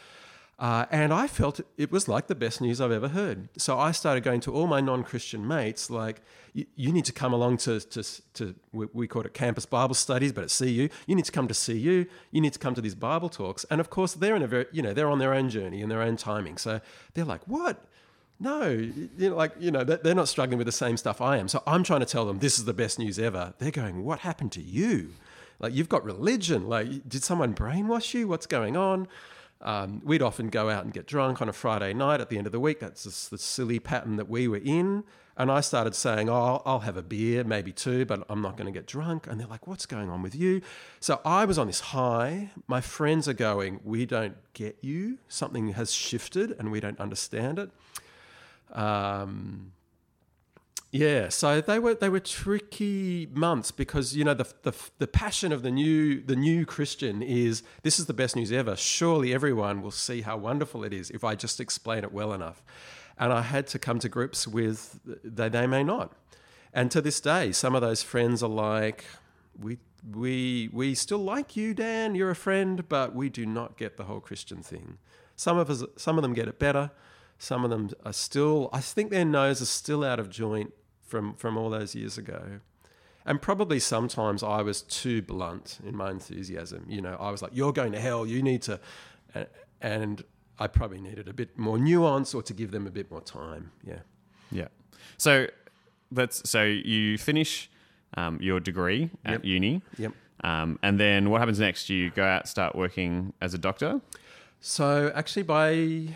Uh, 0.59 0.87
and 0.91 1.13
I 1.13 1.27
felt 1.27 1.61
it 1.77 1.91
was 1.91 2.07
like 2.07 2.29
the 2.29 2.35
best 2.35 2.61
news 2.61 2.81
I've 2.81 2.93
ever 2.93 3.09
heard. 3.09 3.49
So 3.59 3.79
I 3.79 3.91
started 3.91 4.23
going 4.23 4.41
to 4.43 4.53
all 4.53 4.67
my 4.67 4.81
non-Christian 4.81 5.47
mates, 5.47 5.91
like, 5.91 6.23
you, 6.55 6.93
need 6.93 7.05
to 7.07 7.13
come 7.13 7.33
along 7.33 7.57
to, 7.59 7.81
to, 7.81 8.23
to 8.35 8.55
we, 8.73 8.87
we 8.93 9.07
it 9.07 9.35
campus 9.35 9.67
Bible 9.67 9.97
studies, 9.97 10.33
but 10.33 10.45
at 10.45 10.51
CU, 10.57 10.89
you 11.07 11.17
need 11.17 11.25
to 11.25 11.33
come 11.33 11.49
to 11.49 11.55
CU, 11.55 12.07
you 12.31 12.41
need 12.41 12.53
to 12.53 12.61
come 12.61 12.75
to 12.77 12.81
these 12.81 12.95
Bible 12.95 13.29
talks. 13.29 13.65
And 13.71 13.81
of 13.81 13.91
course, 13.91 14.15
they're 14.15 14.37
in 14.37 14.43
a 14.43 14.47
very, 14.47 14.67
you 14.71 14.81
know, 14.81 14.95
they're 14.95 15.11
on 15.11 15.19
their 15.19 15.35
own 15.35 15.51
journey 15.51 15.83
and 15.83 15.91
their 15.91 16.03
own 16.03 16.17
timing. 16.17 16.57
So 16.57 16.81
they're 17.15 17.25
like, 17.25 17.43
what? 17.49 17.85
No, 18.41 18.69
you 18.69 19.09
know, 19.19 19.37
like, 19.37 19.53
you 19.59 19.71
know, 19.71 19.85
they're 19.85 20.15
not 20.15 20.29
struggling 20.29 20.59
with 20.59 20.67
the 20.67 20.73
same 20.73 20.97
stuff 20.97 21.21
I 21.21 21.39
am. 21.39 21.49
So 21.49 21.63
I'm 21.67 21.85
trying 21.85 22.01
to 22.01 22.07
tell 22.07 22.27
them 22.27 22.41
this 22.41 22.59
is 22.59 22.65
the 22.65 22.75
best 22.75 22.99
news 22.99 23.19
ever. 23.19 23.55
They're 23.59 23.71
going, 23.71 24.05
what 24.05 24.21
happened 24.21 24.53
to 24.53 24.63
you? 24.63 25.13
Like, 25.61 25.73
you've 25.73 25.89
got 25.89 26.05
religion. 26.05 26.69
Like, 26.69 27.09
did 27.09 27.23
someone 27.23 27.55
brainwash 27.55 28.13
you? 28.13 28.27
What's 28.27 28.47
going 28.47 28.77
on? 28.77 29.07
Um, 29.63 30.03
we'd 30.05 30.21
often 30.21 30.49
go 30.49 30.69
out 30.69 30.85
and 30.85 30.93
get 30.93 31.07
drunk 31.07 31.41
on 31.41 31.49
a 31.49 31.53
Friday 31.53 31.95
night 31.95 32.21
at 32.21 32.29
the 32.29 32.37
end 32.37 32.47
of 32.47 32.53
the 32.53 32.61
week. 32.61 32.81
That's 32.81 33.05
just 33.05 33.31
the 33.31 33.39
silly 33.39 33.79
pattern 33.79 34.17
that 34.17 34.29
we 34.29 34.47
were 34.49 34.59
in. 34.59 35.05
And 35.37 35.51
I 35.51 35.63
started 35.63 35.95
saying, 35.95 36.29
Oh, 36.29 36.63
I'll 36.65 36.81
have 36.81 36.97
a 36.97 37.03
beer, 37.03 37.45
maybe 37.45 37.73
two, 37.73 38.05
but 38.05 38.25
I'm 38.29 38.43
not 38.43 38.57
going 38.57 38.67
to 38.67 38.79
get 38.79 38.87
drunk. 38.87 39.27
And 39.27 39.41
they're 39.41 39.47
like, 39.47 39.67
What's 39.67 39.87
going 39.87 40.11
on 40.11 40.23
with 40.23 40.35
you? 40.35 40.61
So 41.01 41.21
I 41.25 41.45
was 41.45 41.59
on 41.59 41.67
this 41.67 41.81
high. 41.81 42.51
My 42.67 42.81
friends 42.81 43.27
are 43.27 43.33
going, 43.33 43.81
We 43.85 44.07
don't 44.07 44.37
get 44.53 44.77
you. 44.81 45.19
Something 45.29 45.69
has 45.71 45.93
shifted 45.93 46.55
and 46.59 46.71
we 46.71 46.79
don't 46.79 47.01
understand 47.01 47.59
it. 47.59 47.71
Um, 48.73 49.73
yeah, 50.95 51.29
so 51.29 51.61
they 51.61 51.81
were 51.81 51.95
they 51.95 52.09
were 52.09 52.21
tricky 52.21 53.27
months 53.33 53.73
because 53.73 54.15
you 54.15 54.23
know 54.23 54.35
the, 54.35 54.47
the 54.63 54.73
the 54.99 55.09
passion 55.09 55.51
of 55.51 55.63
the 55.63 55.71
new 55.73 56.21
the 56.21 56.37
new 56.37 56.65
Christian 56.65 57.21
is 57.21 57.65
this 57.83 57.99
is 57.99 58.07
the 58.07 58.15
best 58.15 58.37
news 58.37 58.53
ever. 58.53 58.77
Surely 58.77 59.35
everyone 59.35 59.83
will 59.83 59.91
see 59.91 60.21
how 60.21 60.37
wonderful 60.37 60.85
it 60.85 60.93
is 60.93 61.11
if 61.11 61.25
I 61.25 61.35
just 61.35 61.59
explain 61.59 62.05
it 62.05 62.13
well 62.13 62.33
enough. 62.33 62.63
And 63.19 63.33
I 63.33 63.43
had 63.43 63.67
to 63.69 63.79
come 63.81 63.99
to 63.99 64.09
grips 64.09 64.47
with 64.47 65.01
they 65.25 65.49
they 65.49 65.67
may 65.67 65.83
not. 65.83 66.13
And 66.73 66.93
to 66.93 67.01
this 67.01 67.21
day, 67.21 67.51
some 67.51 67.75
of 67.75 67.81
those 67.81 68.05
friends 68.05 68.41
are 68.41 68.49
like, 68.49 69.05
we 69.59 69.79
we 70.09 70.69
we 70.73 70.95
still 70.95 71.19
like 71.19 71.57
you, 71.57 71.75
Dan. 71.75 72.15
You're 72.15 72.31
a 72.31 72.37
friend, 72.37 72.89
but 72.89 73.17
we 73.17 73.29
do 73.29 73.47
not 73.47 73.77
get 73.77 73.97
the 73.97 74.05
whole 74.05 74.21
Christian 74.21 74.63
thing. 74.63 74.99
Some 75.35 75.59
of 75.59 75.71
us, 75.71 75.83
some 75.97 76.19
of 76.19 76.23
them 76.23 76.35
get 76.35 76.47
it 76.47 76.61
better. 76.61 76.93
Some 77.39 77.65
of 77.65 77.71
them 77.71 77.91
are 78.05 78.13
still. 78.13 78.71
I 78.73 78.81
think 78.81 79.11
their 79.11 79.25
nose 79.25 79.61
is 79.61 79.69
still 79.69 80.05
out 80.05 80.19
of 80.21 80.31
joint 80.31 80.73
from 81.03 81.35
from 81.35 81.57
all 81.57 81.71
those 81.71 81.95
years 81.95 82.17
ago. 82.19 82.61
And 83.27 83.41
probably 83.41 83.81
sometimes 83.81 84.43
I 84.43 84.61
was 84.63 84.83
too 84.83 85.23
blunt 85.23 85.79
in 85.87 85.97
my 85.97 86.11
enthusiasm. 86.11 86.85
You 86.89 87.01
know, 87.01 87.17
I 87.19 87.31
was 87.31 87.41
like, 87.43 87.53
"You're 87.55 87.73
going 87.73 87.93
to 87.93 88.01
hell. 88.01 88.27
You 88.27 88.43
need 88.43 88.63
to," 88.63 88.79
and, 89.81 90.23
I 90.59 90.69
probably 90.69 91.01
needed 91.01 91.27
a 91.29 91.33
bit 91.33 91.59
more 91.59 91.79
nuance 91.79 92.33
or 92.33 92.43
to 92.43 92.53
give 92.55 92.71
them 92.71 92.87
a 92.87 92.91
bit 92.91 93.11
more 93.11 93.21
time. 93.21 93.73
Yeah. 93.83 94.01
Yeah. 94.53 94.69
So 95.17 95.49
that's 96.13 96.49
so 96.49 96.63
you 96.63 97.19
finish 97.19 97.69
um, 98.17 98.39
your 98.41 98.61
degree 98.61 99.11
at 99.25 99.33
Yep. 99.33 99.45
uni. 99.45 99.83
Yep. 99.99 100.13
Um, 100.45 100.79
and 100.83 101.01
then 101.01 101.31
what 101.31 101.41
happens 101.41 101.59
next? 101.59 101.91
You 101.91 102.11
go 102.11 102.25
out, 102.25 102.47
start 102.47 102.77
working 102.77 103.33
as 103.41 103.53
a 103.55 103.59
doctor. 103.59 104.01
So 104.61 105.11
actually, 105.15 105.43
by 105.43 106.09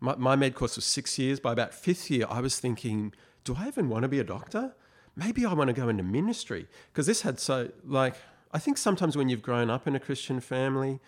my, 0.00 0.14
my 0.16 0.36
med 0.36 0.54
course 0.54 0.76
was 0.76 0.84
six 0.84 1.18
years. 1.18 1.40
By 1.40 1.52
about 1.52 1.74
fifth 1.74 2.10
year, 2.10 2.26
I 2.28 2.40
was 2.40 2.58
thinking, 2.58 3.12
do 3.44 3.56
I 3.58 3.68
even 3.68 3.88
want 3.88 4.02
to 4.02 4.08
be 4.08 4.18
a 4.18 4.24
doctor? 4.24 4.74
Maybe 5.16 5.46
I 5.46 5.52
want 5.52 5.68
to 5.68 5.74
go 5.74 5.88
into 5.88 6.02
ministry 6.02 6.66
because 6.92 7.06
this 7.06 7.22
had 7.22 7.38
so 7.38 7.70
like 7.84 8.14
I 8.52 8.58
think 8.58 8.78
sometimes 8.78 9.16
when 9.16 9.28
you've 9.28 9.42
grown 9.42 9.70
up 9.70 9.86
in 9.86 9.94
a 9.96 10.00
Christian 10.00 10.40
family, 10.40 11.00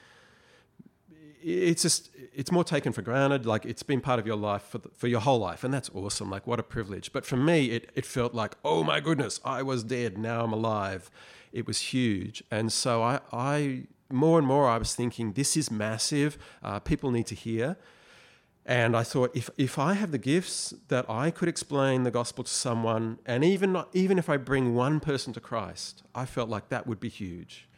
it's 1.43 1.83
just 1.83 2.11
it's 2.35 2.51
more 2.51 2.65
taken 2.65 2.93
for 2.93 3.03
granted. 3.03 3.47
Like 3.47 3.65
it's 3.65 3.83
been 3.83 4.01
part 4.01 4.19
of 4.19 4.27
your 4.27 4.37
life 4.37 4.63
for 4.63 4.79
the, 4.79 4.89
for 4.91 5.07
your 5.07 5.21
whole 5.21 5.39
life, 5.39 5.63
and 5.63 5.73
that's 5.73 5.91
awesome. 5.95 6.29
Like 6.29 6.47
what 6.47 6.59
a 6.59 6.65
privilege. 6.65 7.13
But 7.13 7.25
for 7.25 7.37
me, 7.37 7.67
it 7.67 7.91
it 7.95 8.05
felt 8.05 8.35
like 8.35 8.57
oh 8.65 8.83
my 8.83 9.01
goodness, 9.01 9.41
I 9.45 9.63
was 9.63 9.85
dead, 9.85 10.19
now 10.19 10.45
I'm 10.45 10.53
alive. 10.53 11.11
It 11.53 11.67
was 11.67 11.79
huge, 11.79 12.43
and 12.51 12.73
so 12.73 13.03
I 13.03 13.21
I 13.33 13.85
more 14.11 14.39
and 14.39 14.47
more 14.47 14.69
I 14.69 14.79
was 14.79 14.95
thinking 14.95 15.33
this 15.33 15.57
is 15.57 15.71
massive. 15.71 16.39
Uh, 16.63 16.81
people 16.81 17.11
need 17.11 17.27
to 17.27 17.35
hear. 17.35 17.77
And 18.69 18.97
I 18.97 19.05
thought, 19.05 19.31
if, 19.33 19.49
if 19.57 19.79
I 19.79 19.95
have 19.95 20.11
the 20.11 20.19
gifts 20.19 20.75
that 20.89 21.09
I 21.09 21.31
could 21.31 21.49
explain 21.49 22.03
the 22.03 22.11
gospel 22.11 22.43
to 22.43 22.51
someone, 22.51 23.19
and 23.25 23.45
even 23.45 23.73
not, 23.73 23.89
even 23.93 24.19
if 24.19 24.29
I 24.29 24.39
bring 24.39 24.75
one 24.75 24.99
person 24.99 25.33
to 25.35 25.41
Christ, 25.41 26.03
I 26.17 26.27
felt 26.27 26.49
like 26.49 26.69
that 26.71 26.85
would 26.85 26.99
be 26.99 27.09
huge. 27.09 27.69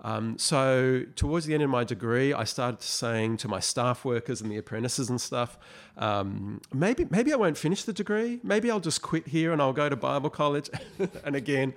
Um, 0.00 0.36
so 0.36 1.04
towards 1.14 1.46
the 1.46 1.54
end 1.54 1.62
of 1.62 1.70
my 1.70 1.84
degree, 1.84 2.32
I 2.32 2.44
started 2.44 2.82
saying 2.82 3.36
to 3.38 3.48
my 3.48 3.60
staff 3.60 4.04
workers 4.04 4.40
and 4.40 4.50
the 4.50 4.56
apprentices 4.56 5.08
and 5.08 5.20
stuff, 5.20 5.56
um, 5.96 6.60
maybe 6.72 7.06
maybe 7.10 7.32
I 7.32 7.36
won't 7.36 7.58
finish 7.58 7.84
the 7.84 7.92
degree. 7.92 8.40
Maybe 8.42 8.70
I'll 8.70 8.80
just 8.80 9.02
quit 9.02 9.28
here 9.28 9.52
and 9.52 9.60
I'll 9.60 9.72
go 9.72 9.88
to 9.88 9.96
Bible 9.96 10.30
college. 10.30 10.68
and 11.24 11.34
again, 11.34 11.74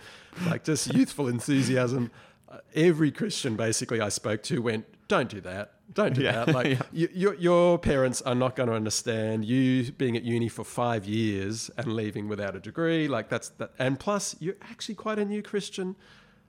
like 0.48 0.64
just 0.64 0.94
youthful 0.94 1.28
enthusiasm. 1.28 2.12
Uh, 2.50 2.58
every 2.76 3.12
Christian 3.12 3.56
basically 3.56 4.02
I 4.02 4.10
spoke 4.10 4.44
to 4.44 4.62
went, 4.62 4.86
"Don't 5.08 5.30
do 5.30 5.42
that. 5.42 5.74
Don't 5.94 6.14
do 6.14 6.22
Yeah. 6.22 6.46
that. 6.46 6.54
Like 6.56 6.68
Yeah. 6.80 6.82
you, 6.92 7.10
your 7.14 7.34
your 7.36 7.78
parents 7.80 8.22
are 8.22 8.36
not 8.36 8.56
going 8.56 8.70
to 8.70 8.76
understand 8.76 9.44
you 9.46 9.92
being 9.92 10.16
at 10.16 10.24
uni 10.24 10.48
for 10.50 10.64
five 10.64 11.06
years 11.06 11.70
and 11.78 11.94
leaving 11.94 12.28
without 12.30 12.56
a 12.56 12.60
degree. 12.60 13.08
Like 13.08 13.28
that's 13.30 13.50
that. 13.60 13.72
And 13.80 14.00
plus, 14.00 14.36
you're 14.40 14.56
actually 14.62 14.96
quite 14.96 15.20
a 15.20 15.26
new 15.26 15.42
Christian. 15.42 15.96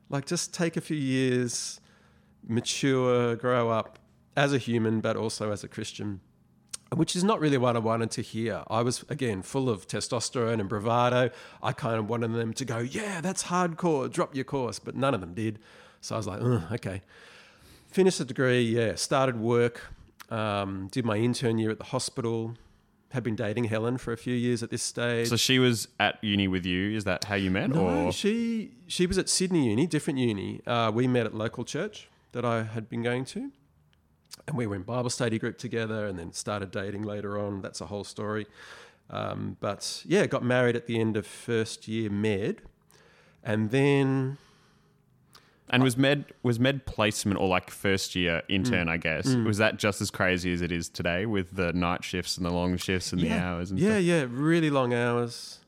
Like 0.08 0.26
just 0.26 0.52
take 0.54 0.76
a 0.76 0.80
few 0.80 0.96
years, 0.96 1.80
mature, 2.46 3.36
grow 3.36 3.70
up 3.70 3.98
as 4.36 4.52
a 4.52 4.58
human, 4.58 5.00
but 5.00 5.16
also 5.16 5.52
as 5.52 5.64
a 5.64 5.68
Christian. 5.68 6.20
Which 6.94 7.16
is 7.16 7.24
not 7.24 7.40
really 7.40 7.56
what 7.56 7.74
I 7.74 7.78
wanted 7.78 8.10
to 8.12 8.22
hear. 8.22 8.64
I 8.68 8.82
was 8.82 9.02
again 9.08 9.40
full 9.40 9.70
of 9.70 9.88
testosterone 9.88 10.60
and 10.60 10.68
bravado. 10.68 11.30
I 11.62 11.72
kind 11.72 11.96
of 11.98 12.06
wanted 12.10 12.34
them 12.34 12.52
to 12.52 12.64
go, 12.66 12.78
"Yeah, 12.80 13.22
that's 13.22 13.44
hardcore. 13.44 14.10
Drop 14.12 14.34
your 14.34 14.44
course," 14.44 14.78
but 14.78 14.94
none 14.94 15.14
of 15.14 15.22
them 15.22 15.32
did. 15.32 15.58
So 16.02 16.14
I 16.16 16.18
was 16.18 16.26
like, 16.26 16.42
"Ugh, 16.42 16.62
"Okay." 16.72 17.00
Finished 17.92 18.18
the 18.18 18.24
degree. 18.24 18.62
Yeah, 18.62 18.94
started 18.94 19.38
work. 19.38 19.82
Um, 20.30 20.88
did 20.90 21.04
my 21.04 21.16
intern 21.16 21.58
year 21.58 21.70
at 21.70 21.78
the 21.78 21.84
hospital. 21.84 22.54
Had 23.10 23.22
been 23.22 23.36
dating 23.36 23.64
Helen 23.64 23.98
for 23.98 24.14
a 24.14 24.16
few 24.16 24.34
years 24.34 24.62
at 24.62 24.70
this 24.70 24.82
stage. 24.82 25.28
So 25.28 25.36
she 25.36 25.58
was 25.58 25.88
at 26.00 26.16
uni 26.24 26.48
with 26.48 26.64
you. 26.64 26.96
Is 26.96 27.04
that 27.04 27.24
how 27.24 27.34
you 27.34 27.50
met? 27.50 27.68
No, 27.68 28.06
or 28.06 28.12
she 28.12 28.72
she 28.86 29.06
was 29.06 29.18
at 29.18 29.28
Sydney 29.28 29.68
Uni, 29.68 29.86
different 29.86 30.18
uni. 30.18 30.62
Uh, 30.66 30.90
we 30.94 31.06
met 31.06 31.26
at 31.26 31.34
local 31.34 31.64
church 31.64 32.08
that 32.32 32.46
I 32.46 32.62
had 32.62 32.88
been 32.88 33.02
going 33.02 33.26
to, 33.26 33.52
and 34.48 34.56
we 34.56 34.66
were 34.66 34.74
in 34.74 34.82
Bible 34.82 35.10
study 35.10 35.38
group 35.38 35.58
together, 35.58 36.06
and 36.06 36.18
then 36.18 36.32
started 36.32 36.70
dating 36.70 37.02
later 37.02 37.38
on. 37.38 37.60
That's 37.60 37.82
a 37.82 37.86
whole 37.86 38.04
story. 38.04 38.46
Um, 39.10 39.58
but 39.60 40.02
yeah, 40.06 40.24
got 40.24 40.42
married 40.42 40.76
at 40.76 40.86
the 40.86 40.98
end 40.98 41.18
of 41.18 41.26
first 41.26 41.86
year 41.86 42.08
med, 42.08 42.62
and 43.44 43.70
then 43.70 44.38
and 45.72 45.82
was 45.82 45.96
med 45.96 46.26
was 46.42 46.60
med 46.60 46.84
placement 46.84 47.40
or 47.40 47.48
like 47.48 47.70
first 47.70 48.14
year 48.14 48.42
intern? 48.48 48.86
Mm. 48.86 48.90
I 48.90 48.96
guess 48.98 49.34
was 49.34 49.58
that 49.58 49.78
just 49.78 50.00
as 50.00 50.10
crazy 50.10 50.52
as 50.52 50.60
it 50.60 50.70
is 50.70 50.88
today 50.88 51.26
with 51.26 51.56
the 51.56 51.72
night 51.72 52.04
shifts 52.04 52.36
and 52.36 52.46
the 52.46 52.52
long 52.52 52.76
shifts 52.76 53.12
and 53.12 53.20
the 53.20 53.32
hours 53.32 53.70
and 53.70 53.80
yeah, 53.80 53.92
stuff? 53.92 54.02
yeah, 54.02 54.26
really 54.28 54.70
long 54.70 54.92
hours, 54.92 55.60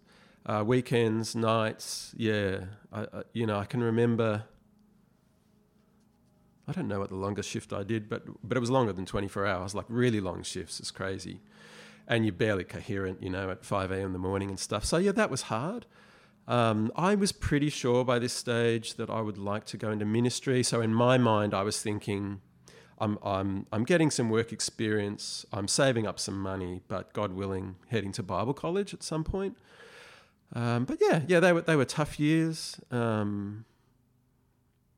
uh, 0.46 0.62
weekends, 0.64 1.34
nights. 1.34 2.14
Yeah, 2.16 2.66
I, 2.92 3.00
I, 3.00 3.22
you 3.32 3.46
know, 3.46 3.58
I 3.58 3.64
can 3.64 3.82
remember. 3.82 4.44
I 6.66 6.72
don't 6.72 6.88
know 6.88 6.98
what 6.98 7.10
the 7.10 7.16
longest 7.16 7.50
shift 7.50 7.72
I 7.72 7.82
did, 7.82 8.08
but 8.08 8.22
but 8.42 8.56
it 8.56 8.60
was 8.60 8.70
longer 8.70 8.92
than 8.92 9.06
twenty 9.06 9.28
four 9.28 9.46
hours. 9.46 9.74
Like 9.74 9.86
really 9.88 10.20
long 10.20 10.42
shifts 10.42 10.80
is 10.80 10.90
crazy, 10.90 11.40
and 12.06 12.24
you're 12.24 12.32
barely 12.32 12.64
coherent, 12.64 13.22
you 13.22 13.30
know, 13.30 13.50
at 13.50 13.64
five 13.64 13.90
a.m. 13.90 14.06
in 14.06 14.12
the 14.12 14.18
morning 14.18 14.48
and 14.48 14.58
stuff. 14.58 14.84
So 14.84 14.98
yeah, 14.98 15.12
that 15.12 15.30
was 15.30 15.42
hard. 15.42 15.86
Um, 16.46 16.92
I 16.94 17.14
was 17.14 17.32
pretty 17.32 17.70
sure 17.70 18.04
by 18.04 18.18
this 18.18 18.32
stage 18.32 18.94
that 18.94 19.08
I 19.08 19.20
would 19.20 19.38
like 19.38 19.64
to 19.66 19.76
go 19.76 19.90
into 19.90 20.04
ministry. 20.04 20.62
So 20.62 20.80
in 20.80 20.92
my 20.92 21.16
mind, 21.16 21.54
I 21.54 21.62
was 21.62 21.80
thinking, 21.80 22.40
I'm, 22.98 23.18
I'm, 23.22 23.66
I'm 23.72 23.84
getting 23.84 24.10
some 24.10 24.28
work 24.28 24.52
experience. 24.52 25.46
I'm 25.52 25.68
saving 25.68 26.06
up 26.06 26.20
some 26.20 26.38
money, 26.38 26.82
but 26.86 27.12
God 27.12 27.32
willing, 27.32 27.76
heading 27.88 28.12
to 28.12 28.22
Bible 28.22 28.54
college 28.54 28.92
at 28.92 29.02
some 29.02 29.24
point. 29.24 29.56
Um, 30.52 30.84
but 30.84 30.98
yeah, 31.00 31.22
yeah, 31.26 31.40
they 31.40 31.52
were 31.52 31.62
they 31.62 31.76
were 31.76 31.84
tough 31.84 32.20
years. 32.20 32.80
Um, 32.90 33.64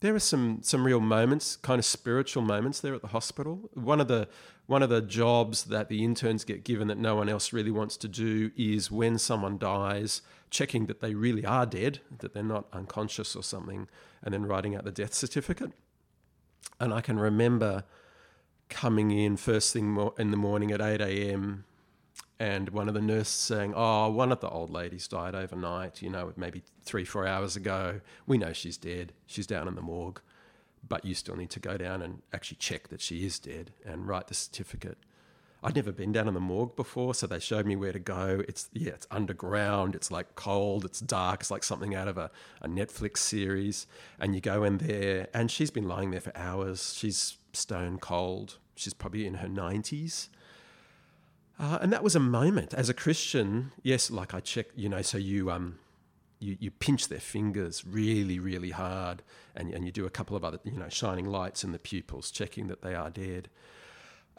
there 0.00 0.12
were 0.12 0.20
some 0.20 0.58
some 0.62 0.84
real 0.84 1.00
moments, 1.00 1.56
kind 1.56 1.78
of 1.78 1.84
spiritual 1.84 2.42
moments 2.42 2.80
there 2.80 2.94
at 2.94 3.00
the 3.00 3.08
hospital. 3.08 3.70
One 3.72 4.00
of 4.00 4.08
the 4.08 4.28
one 4.66 4.82
of 4.82 4.90
the 4.90 5.00
jobs 5.00 5.64
that 5.64 5.88
the 5.88 6.04
interns 6.04 6.44
get 6.44 6.64
given 6.64 6.88
that 6.88 6.98
no 6.98 7.16
one 7.16 7.28
else 7.28 7.52
really 7.52 7.70
wants 7.70 7.96
to 7.98 8.08
do 8.08 8.50
is 8.56 8.90
when 8.90 9.18
someone 9.18 9.56
dies, 9.56 10.20
checking 10.50 10.86
that 10.86 11.00
they 11.00 11.14
really 11.14 11.44
are 11.44 11.66
dead, 11.66 12.00
that 12.18 12.34
they're 12.34 12.42
not 12.42 12.66
unconscious 12.72 13.34
or 13.36 13.42
something, 13.42 13.88
and 14.22 14.32
then 14.32 14.46
writing 14.46 14.74
out 14.74 14.84
the 14.84 14.92
death 14.92 15.14
certificate. 15.14 15.72
And 16.80 16.92
I 16.92 17.00
can 17.00 17.18
remember 17.18 17.84
coming 18.68 19.10
in 19.10 19.36
first 19.36 19.72
thing 19.72 20.10
in 20.18 20.30
the 20.30 20.36
morning 20.36 20.72
at 20.72 20.80
8 20.80 21.00
a.m. 21.00 21.64
and 22.38 22.70
one 22.70 22.88
of 22.88 22.94
the 22.94 23.00
nurses 23.00 23.34
saying, 23.34 23.72
Oh, 23.76 24.10
one 24.10 24.32
of 24.32 24.40
the 24.40 24.48
old 24.48 24.70
ladies 24.70 25.08
died 25.08 25.34
overnight, 25.34 26.02
you 26.02 26.10
know, 26.10 26.32
maybe 26.36 26.62
three, 26.82 27.04
four 27.04 27.26
hours 27.26 27.56
ago. 27.56 28.00
We 28.26 28.38
know 28.38 28.52
she's 28.52 28.76
dead. 28.76 29.12
She's 29.26 29.46
down 29.46 29.68
in 29.68 29.74
the 29.74 29.82
morgue. 29.82 30.20
But 30.88 31.04
you 31.04 31.14
still 31.14 31.36
need 31.36 31.50
to 31.50 31.60
go 31.60 31.76
down 31.76 32.02
and 32.02 32.22
actually 32.32 32.58
check 32.58 32.88
that 32.88 33.00
she 33.00 33.24
is 33.24 33.38
dead 33.38 33.72
and 33.84 34.06
write 34.06 34.28
the 34.28 34.34
certificate. 34.34 34.98
I'd 35.66 35.74
never 35.74 35.90
been 35.90 36.12
down 36.12 36.28
in 36.28 36.34
the 36.34 36.38
morgue 36.38 36.76
before, 36.76 37.12
so 37.12 37.26
they 37.26 37.40
showed 37.40 37.66
me 37.66 37.74
where 37.74 37.92
to 37.92 37.98
go. 37.98 38.40
It's 38.46 38.70
yeah, 38.72 38.92
it's 38.92 39.08
underground. 39.10 39.96
It's 39.96 40.12
like 40.12 40.36
cold. 40.36 40.84
It's 40.84 41.00
dark. 41.00 41.40
It's 41.40 41.50
like 41.50 41.64
something 41.64 41.92
out 41.92 42.06
of 42.06 42.16
a, 42.16 42.30
a 42.62 42.68
Netflix 42.68 43.16
series. 43.16 43.88
And 44.20 44.32
you 44.32 44.40
go 44.40 44.62
in 44.62 44.78
there, 44.78 45.26
and 45.34 45.50
she's 45.50 45.72
been 45.72 45.88
lying 45.88 46.12
there 46.12 46.20
for 46.20 46.30
hours. 46.36 46.94
She's 46.96 47.38
stone 47.52 47.98
cold. 47.98 48.58
She's 48.76 48.94
probably 48.94 49.26
in 49.26 49.34
her 49.34 49.48
nineties. 49.48 50.28
Uh, 51.58 51.78
and 51.80 51.92
that 51.92 52.04
was 52.04 52.14
a 52.14 52.20
moment 52.20 52.72
as 52.72 52.88
a 52.88 52.94
Christian. 52.94 53.72
Yes, 53.82 54.08
like 54.08 54.34
I 54.34 54.38
check, 54.38 54.66
you 54.76 54.88
know, 54.88 55.02
so 55.02 55.18
you 55.18 55.50
um, 55.50 55.80
you, 56.38 56.56
you 56.60 56.70
pinch 56.70 57.08
their 57.08 57.18
fingers 57.18 57.84
really, 57.84 58.38
really 58.38 58.70
hard, 58.70 59.20
and, 59.56 59.74
and 59.74 59.84
you 59.84 59.90
do 59.90 60.06
a 60.06 60.10
couple 60.10 60.36
of 60.36 60.44
other, 60.44 60.60
you 60.62 60.78
know, 60.78 60.88
shining 60.88 61.26
lights 61.26 61.64
in 61.64 61.72
the 61.72 61.80
pupils, 61.80 62.30
checking 62.30 62.68
that 62.68 62.82
they 62.82 62.94
are 62.94 63.10
dead. 63.10 63.48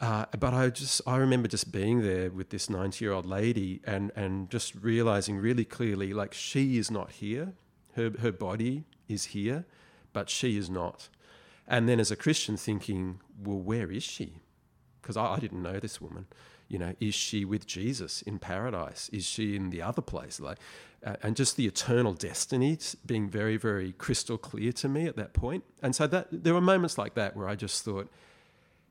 Uh, 0.00 0.26
but 0.38 0.54
I 0.54 0.70
just 0.70 1.00
I 1.06 1.16
remember 1.16 1.48
just 1.48 1.72
being 1.72 2.02
there 2.02 2.30
with 2.30 2.50
this 2.50 2.70
ninety 2.70 3.04
year 3.04 3.12
old 3.12 3.26
lady 3.26 3.80
and 3.84 4.12
and 4.14 4.48
just 4.48 4.74
realizing 4.76 5.38
really 5.38 5.64
clearly 5.64 6.12
like 6.12 6.32
she 6.32 6.78
is 6.78 6.90
not 6.90 7.12
here, 7.12 7.54
her 7.94 8.12
her 8.20 8.30
body 8.30 8.84
is 9.08 9.26
here, 9.26 9.64
but 10.12 10.30
she 10.30 10.56
is 10.56 10.70
not. 10.70 11.08
And 11.66 11.88
then 11.88 12.00
as 12.00 12.10
a 12.10 12.16
Christian 12.16 12.56
thinking, 12.56 13.20
well, 13.42 13.58
where 13.58 13.90
is 13.90 14.02
she? 14.02 14.40
Because 15.02 15.16
I, 15.16 15.34
I 15.34 15.38
didn't 15.38 15.62
know 15.62 15.78
this 15.78 16.00
woman. 16.00 16.26
You 16.68 16.78
know, 16.78 16.94
is 17.00 17.14
she 17.14 17.44
with 17.44 17.66
Jesus 17.66 18.22
in 18.22 18.38
paradise? 18.38 19.08
Is 19.10 19.24
she 19.24 19.56
in 19.56 19.70
the 19.70 19.82
other 19.82 20.02
place? 20.02 20.38
Like, 20.38 20.58
uh, 21.04 21.16
and 21.22 21.36
just 21.36 21.56
the 21.56 21.66
eternal 21.66 22.12
destiny 22.12 22.78
being 23.04 23.28
very, 23.28 23.56
very 23.56 23.92
crystal 23.92 24.38
clear 24.38 24.72
to 24.72 24.88
me 24.88 25.06
at 25.06 25.16
that 25.16 25.32
point. 25.32 25.64
And 25.82 25.94
so 25.94 26.06
that 26.06 26.28
there 26.30 26.54
were 26.54 26.60
moments 26.60 26.98
like 26.98 27.14
that 27.14 27.36
where 27.36 27.48
I 27.48 27.54
just 27.54 27.84
thought, 27.84 28.10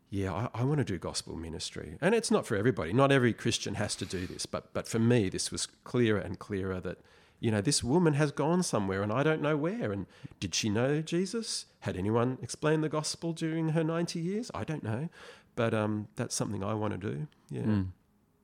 yeah, 0.10 0.34
I, 0.34 0.62
I 0.62 0.63
want 0.63 0.80
to 0.80 0.84
do 0.84 0.98
gospel 0.98 1.36
ministry. 1.36 1.98
And 2.00 2.15
it's 2.15 2.32
not 2.32 2.46
for 2.46 2.56
everybody. 2.56 2.93
Not 2.93 3.12
every 3.12 3.34
Christian 3.34 3.76
has 3.76 3.96
to 3.98 4.06
do 4.06 4.26
this. 4.26 4.46
But, 4.46 4.74
but 4.74 4.88
for 4.88 5.00
me, 5.00 5.30
this 5.30 5.52
was 5.52 5.65
clearer 5.84 6.20
and 6.20 6.39
clearer 6.39 6.80
that, 6.82 7.00
you 7.39 7.52
know, 7.52 7.62
this 7.62 7.84
woman 7.84 8.13
has 8.13 8.32
gone 8.32 8.63
somewhere 8.63 9.04
and 9.04 9.12
I 9.12 9.24
don't 9.24 9.41
know 9.41 9.58
where. 9.58 9.91
And 9.91 10.06
did 10.39 10.56
she 10.56 10.70
know 10.70 11.02
Jesus? 11.02 11.65
Had 11.82 11.98
anyone 11.98 12.38
explained 12.41 12.84
the 12.84 12.89
gospel 12.89 13.34
during 13.34 13.70
her 13.70 13.84
90 13.84 14.20
years? 14.20 14.50
I 14.54 14.63
don't 14.63 14.84
know. 14.84 15.10
But 15.56 15.74
um, 15.74 16.08
that's 16.15 16.36
something 16.36 16.63
I 16.63 16.74
want 16.74 17.00
to 17.00 17.12
do. 17.12 17.28
Yeah. 17.50 17.63
Mm. 17.63 17.88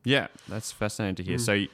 Yeah, 0.04 0.28
that's 0.50 0.72
fascinating 0.72 1.16
to 1.16 1.24
hear. 1.24 1.38
Mm. 1.38 1.42
So, 1.42 1.66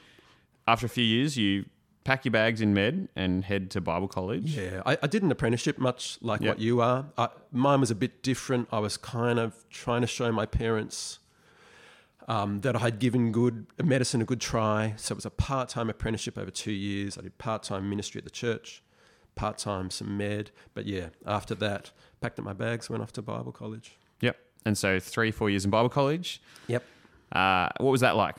after 0.68 0.86
a 0.86 0.88
few 0.88 1.04
years, 1.04 1.36
you 1.36 1.64
pack 2.04 2.24
your 2.24 2.32
bags 2.32 2.60
in 2.60 2.72
med 2.74 3.08
and 3.14 3.44
head 3.44 3.70
to 3.72 3.80
Bible 3.80 4.08
college. 4.08 4.56
Yeah, 4.56 4.82
I, 4.86 4.96
I 5.02 5.06
did 5.06 5.22
an 5.22 5.30
apprenticeship 5.30 5.78
much 5.78 6.18
like 6.22 6.40
Yeah. 6.40 6.48
what 6.50 6.58
you 6.58 6.80
are. 6.80 7.06
I, 7.18 7.28
mine 7.52 7.80
was 7.80 7.90
a 7.90 7.94
bit 7.94 8.22
different. 8.22 8.68
I 8.72 8.78
was 8.78 8.96
kind 8.96 9.38
of 9.38 9.68
trying 9.70 10.00
to 10.00 10.06
show 10.06 10.32
my 10.32 10.46
parents 10.46 11.18
um, 12.28 12.60
that 12.60 12.76
I 12.76 12.78
had 12.80 12.98
given 13.00 13.32
good 13.32 13.66
medicine 13.82 14.22
a 14.22 14.24
good 14.24 14.40
try. 14.40 14.94
So 14.96 15.12
it 15.14 15.16
was 15.16 15.26
a 15.26 15.30
part 15.30 15.68
time 15.68 15.90
apprenticeship 15.90 16.38
over 16.38 16.50
two 16.50 16.72
years. 16.72 17.18
I 17.18 17.22
did 17.22 17.36
part 17.38 17.62
time 17.64 17.88
ministry 17.90 18.18
at 18.18 18.24
the 18.24 18.30
church, 18.30 18.82
part 19.34 19.58
time 19.58 19.90
some 19.90 20.16
med. 20.16 20.50
But 20.74 20.86
yeah, 20.86 21.08
after 21.26 21.54
that, 21.56 21.90
packed 22.20 22.38
up 22.38 22.44
my 22.44 22.52
bags, 22.52 22.88
went 22.88 23.02
off 23.02 23.12
to 23.14 23.22
Bible 23.22 23.52
college. 23.52 23.98
Yep. 24.20 24.36
And 24.64 24.76
so 24.78 25.00
three, 25.00 25.30
four 25.30 25.50
years 25.50 25.64
in 25.64 25.70
Bible 25.70 25.88
college. 25.88 26.40
Yep. 26.68 26.84
Uh, 27.32 27.68
what 27.78 27.90
was 27.90 28.00
that 28.00 28.16
like? 28.16 28.36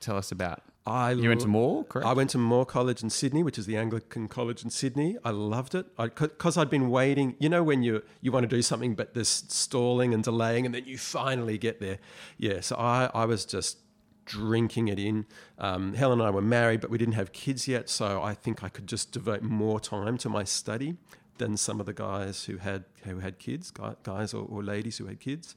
Tell 0.00 0.16
us 0.16 0.30
about. 0.32 0.62
I 0.86 1.12
You 1.12 1.30
went 1.30 1.40
to 1.40 1.48
Moore, 1.48 1.84
correct? 1.84 2.06
I 2.06 2.12
went 2.12 2.30
to 2.30 2.38
Moore 2.38 2.66
College 2.66 3.02
in 3.02 3.08
Sydney, 3.08 3.42
which 3.42 3.58
is 3.58 3.64
the 3.64 3.76
Anglican 3.76 4.28
college 4.28 4.62
in 4.62 4.68
Sydney. 4.68 5.16
I 5.24 5.30
loved 5.30 5.74
it 5.74 5.86
because 5.96 6.58
I'd 6.58 6.68
been 6.68 6.90
waiting. 6.90 7.36
You 7.38 7.48
know, 7.48 7.62
when 7.62 7.82
you 7.82 8.02
you 8.20 8.30
want 8.32 8.44
to 8.44 8.56
do 8.56 8.60
something, 8.60 8.94
but 8.94 9.14
there's 9.14 9.28
stalling 9.48 10.12
and 10.12 10.22
delaying, 10.22 10.66
and 10.66 10.74
then 10.74 10.84
you 10.84 10.98
finally 10.98 11.56
get 11.56 11.80
there. 11.80 11.98
Yeah, 12.36 12.60
so 12.60 12.76
I, 12.76 13.10
I 13.14 13.24
was 13.24 13.46
just 13.46 13.78
drinking 14.26 14.88
it 14.88 14.98
in. 14.98 15.24
Um, 15.58 15.94
Helen 15.94 16.20
and 16.20 16.26
I 16.26 16.30
were 16.30 16.42
married, 16.42 16.80
but 16.82 16.90
we 16.90 16.98
didn't 16.98 17.14
have 17.14 17.32
kids 17.32 17.66
yet, 17.66 17.88
so 17.88 18.22
I 18.22 18.34
think 18.34 18.62
I 18.62 18.68
could 18.68 18.86
just 18.86 19.10
devote 19.10 19.42
more 19.42 19.80
time 19.80 20.18
to 20.18 20.28
my 20.28 20.44
study 20.44 20.96
than 21.38 21.56
some 21.56 21.80
of 21.80 21.86
the 21.86 21.92
guys 21.92 22.44
who 22.44 22.58
had 22.58 22.84
who 23.04 23.18
had 23.18 23.38
kids, 23.38 23.72
guys 24.02 24.32
or, 24.32 24.46
or 24.48 24.62
ladies 24.62 24.98
who 24.98 25.06
had 25.06 25.20
kids. 25.20 25.54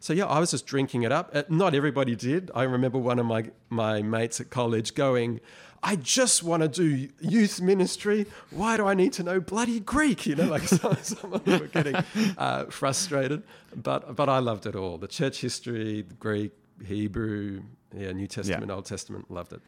So 0.00 0.12
yeah, 0.12 0.26
I 0.26 0.38
was 0.40 0.50
just 0.50 0.66
drinking 0.66 1.02
it 1.02 1.12
up. 1.12 1.30
Uh, 1.32 1.44
not 1.48 1.74
everybody 1.74 2.16
did. 2.16 2.50
I 2.54 2.64
remember 2.64 2.98
one 2.98 3.18
of 3.18 3.26
my 3.26 3.50
my 3.68 4.02
mates 4.02 4.40
at 4.40 4.50
college 4.50 4.94
going, 4.94 5.40
"I 5.82 5.96
just 5.96 6.42
want 6.42 6.62
to 6.62 6.68
do 6.68 7.08
youth 7.20 7.60
ministry. 7.60 8.26
Why 8.50 8.76
do 8.76 8.86
I 8.86 8.94
need 8.94 9.12
to 9.14 9.22
know 9.22 9.40
bloody 9.40 9.80
Greek?" 9.80 10.26
You 10.26 10.36
know, 10.36 10.46
like 10.46 10.62
someone 11.02 11.42
were 11.46 11.68
getting 11.68 11.96
uh, 12.36 12.64
frustrated. 12.66 13.42
But 13.74 14.16
but 14.16 14.28
I 14.28 14.38
loved 14.38 14.66
it 14.66 14.74
all. 14.74 14.98
The 14.98 15.08
church 15.08 15.40
history, 15.40 16.02
the 16.02 16.14
Greek, 16.14 16.52
Hebrew, 16.84 17.62
yeah, 17.96 18.12
New 18.12 18.26
Testament, 18.26 18.68
yeah. 18.68 18.74
Old 18.74 18.86
Testament, 18.86 19.30
loved 19.30 19.52
it. 19.52 19.60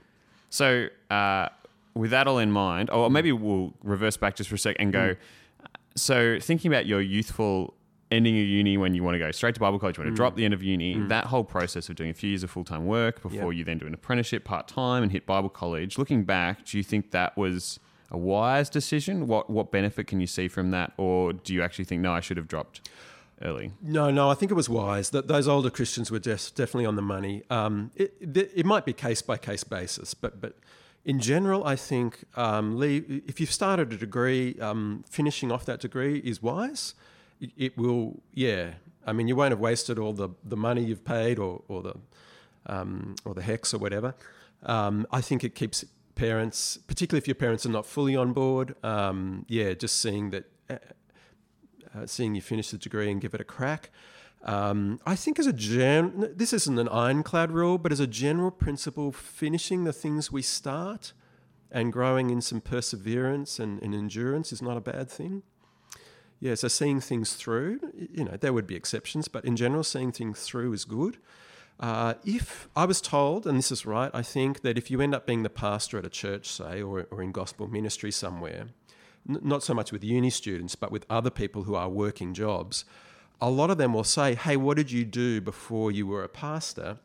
So. 0.50 0.88
Uh, 1.10 1.48
with 1.94 2.10
that 2.12 2.26
all 2.26 2.38
in 2.38 2.50
mind, 2.50 2.88
or 2.88 3.10
maybe 3.10 3.32
we'll 3.32 3.74
reverse 3.82 4.16
back 4.16 4.34
just 4.34 4.48
for 4.48 4.54
a 4.54 4.58
sec 4.58 4.76
and 4.78 4.94
go. 4.94 5.10
Mm 5.10 5.16
so 5.94 6.38
thinking 6.40 6.70
about 6.72 6.86
your 6.86 7.00
youthful 7.00 7.74
ending 8.12 8.36
your 8.36 8.44
uni 8.44 8.76
when 8.76 8.94
you 8.94 9.02
want 9.02 9.14
to 9.14 9.18
go 9.18 9.30
straight 9.30 9.54
to 9.54 9.60
Bible 9.60 9.78
college, 9.78 9.96
you 9.96 10.04
want 10.04 10.08
to 10.08 10.12
mm. 10.12 10.16
drop 10.16 10.36
the 10.36 10.44
end 10.44 10.54
of 10.54 10.62
uni, 10.62 10.94
mm. 10.94 11.08
that 11.08 11.24
whole 11.26 11.42
process 11.42 11.88
of 11.88 11.96
doing 11.96 12.10
a 12.10 12.14
few 12.14 12.28
years 12.28 12.42
of 12.42 12.50
full 12.50 12.64
time 12.64 12.86
work 12.86 13.22
before 13.22 13.52
yep. 13.52 13.58
you 13.58 13.64
then 13.64 13.78
do 13.78 13.86
an 13.86 13.94
apprenticeship 13.94 14.44
part 14.44 14.68
time 14.68 15.02
and 15.02 15.10
hit 15.10 15.26
Bible 15.26 15.48
college. 15.48 15.98
Looking 15.98 16.24
back, 16.24 16.64
do 16.66 16.76
you 16.76 16.84
think 16.84 17.10
that 17.12 17.36
was 17.36 17.80
a 18.10 18.18
wise 18.18 18.68
decision? 18.68 19.26
What 19.26 19.48
what 19.50 19.72
benefit 19.72 20.06
can 20.06 20.20
you 20.20 20.26
see 20.26 20.46
from 20.46 20.70
that, 20.72 20.92
or 20.98 21.32
do 21.32 21.54
you 21.54 21.62
actually 21.62 21.86
think 21.86 22.02
no, 22.02 22.12
I 22.12 22.20
should 22.20 22.36
have 22.36 22.48
dropped? 22.48 22.88
Early. 23.44 23.72
No, 23.82 24.08
no, 24.12 24.30
I 24.30 24.34
think 24.34 24.52
it 24.52 24.54
was 24.54 24.68
wise. 24.68 25.10
That 25.10 25.26
those 25.26 25.48
older 25.48 25.68
Christians 25.68 26.12
were 26.12 26.20
def- 26.20 26.54
definitely 26.54 26.86
on 26.86 26.94
the 26.94 27.02
money. 27.02 27.42
Um, 27.50 27.90
it, 27.96 28.14
it, 28.20 28.52
it 28.54 28.64
might 28.64 28.84
be 28.84 28.92
case 28.92 29.20
by 29.20 29.36
case 29.36 29.64
basis, 29.64 30.14
but 30.14 30.40
but 30.40 30.54
in 31.04 31.18
general, 31.18 31.64
I 31.64 31.76
think 31.76 32.24
um, 32.36 32.78
leave, 32.78 33.22
if 33.26 33.40
you've 33.40 33.52
started 33.52 33.92
a 33.92 33.96
degree, 33.96 34.58
um, 34.60 35.04
finishing 35.08 35.50
off 35.50 35.64
that 35.66 35.80
degree 35.80 36.18
is 36.18 36.42
wise. 36.42 36.94
It, 37.40 37.76
will, 37.76 38.22
yeah. 38.32 38.74
I 39.04 39.12
mean, 39.12 39.26
you 39.26 39.34
won't 39.34 39.50
have 39.50 39.58
wasted 39.58 39.98
all 39.98 40.12
the, 40.12 40.28
the 40.44 40.56
money 40.56 40.84
you've 40.84 41.04
paid 41.04 41.38
or, 41.40 41.62
or 41.66 41.82
the 41.82 41.94
um, 42.66 43.16
or 43.24 43.34
the 43.34 43.42
HECS 43.42 43.74
or 43.74 43.78
whatever. 43.78 44.14
Um, 44.62 45.06
I 45.10 45.20
think 45.20 45.42
it 45.42 45.54
keeps 45.54 45.84
parents, 46.14 46.78
particularly 46.86 47.18
if 47.18 47.26
your 47.26 47.34
parents 47.34 47.66
are 47.66 47.70
not 47.70 47.86
fully 47.86 48.14
on 48.14 48.32
board. 48.32 48.76
Um, 48.84 49.44
yeah, 49.48 49.74
just 49.74 50.00
seeing 50.00 50.30
that, 50.30 50.44
uh, 50.70 50.76
uh, 51.94 52.06
seeing 52.06 52.34
you 52.34 52.40
finish 52.40 52.70
the 52.70 52.78
degree 52.78 53.10
and 53.10 53.20
give 53.20 53.34
it 53.34 53.40
a 53.40 53.44
crack. 53.44 53.90
Um, 54.44 54.98
I 55.06 55.14
think 55.14 55.38
as 55.38 55.46
a 55.46 55.52
gen, 55.52 56.32
this 56.34 56.52
isn't 56.52 56.78
an 56.78 56.88
ironclad 56.88 57.52
rule, 57.52 57.78
but 57.78 57.92
as 57.92 58.00
a 58.00 58.06
general 58.06 58.50
principle, 58.50 59.12
finishing 59.12 59.84
the 59.84 59.92
things 59.92 60.32
we 60.32 60.42
start 60.42 61.12
and 61.70 61.92
growing 61.92 62.30
in 62.30 62.40
some 62.40 62.60
perseverance 62.60 63.58
and, 63.58 63.80
and 63.82 63.94
endurance 63.94 64.52
is 64.52 64.60
not 64.60 64.76
a 64.76 64.80
bad 64.80 65.08
thing. 65.08 65.42
Yeah, 66.40 66.56
so 66.56 66.66
seeing 66.66 67.00
things 67.00 67.34
through, 67.34 67.78
you 67.94 68.24
know, 68.24 68.36
there 68.36 68.52
would 68.52 68.66
be 68.66 68.74
exceptions, 68.74 69.28
but 69.28 69.44
in 69.44 69.54
general, 69.54 69.84
seeing 69.84 70.10
things 70.10 70.42
through 70.42 70.72
is 70.72 70.84
good. 70.84 71.18
Uh, 71.78 72.14
if 72.24 72.68
I 72.74 72.84
was 72.84 73.00
told, 73.00 73.46
and 73.46 73.56
this 73.56 73.70
is 73.70 73.86
right, 73.86 74.10
I 74.12 74.22
think 74.22 74.62
that 74.62 74.76
if 74.76 74.90
you 74.90 75.00
end 75.00 75.14
up 75.14 75.24
being 75.24 75.44
the 75.44 75.50
pastor 75.50 75.98
at 75.98 76.04
a 76.04 76.10
church, 76.10 76.48
say, 76.48 76.82
or, 76.82 77.06
or 77.12 77.22
in 77.22 77.30
gospel 77.30 77.68
ministry 77.68 78.10
somewhere, 78.10 78.66
n- 79.28 79.38
not 79.42 79.62
so 79.62 79.72
much 79.72 79.92
with 79.92 80.02
uni 80.02 80.30
students, 80.30 80.74
but 80.74 80.90
with 80.90 81.06
other 81.08 81.30
people 81.30 81.62
who 81.62 81.76
are 81.76 81.88
working 81.88 82.34
jobs, 82.34 82.84
a 83.42 83.50
lot 83.50 83.70
of 83.70 83.76
them 83.76 83.92
will 83.92 84.04
say, 84.04 84.36
Hey, 84.36 84.56
what 84.56 84.76
did 84.76 84.90
you 84.92 85.04
do 85.04 85.40
before 85.40 85.90
you 85.90 86.06
were 86.06 86.22
a 86.22 86.28
pastor? 86.28 86.98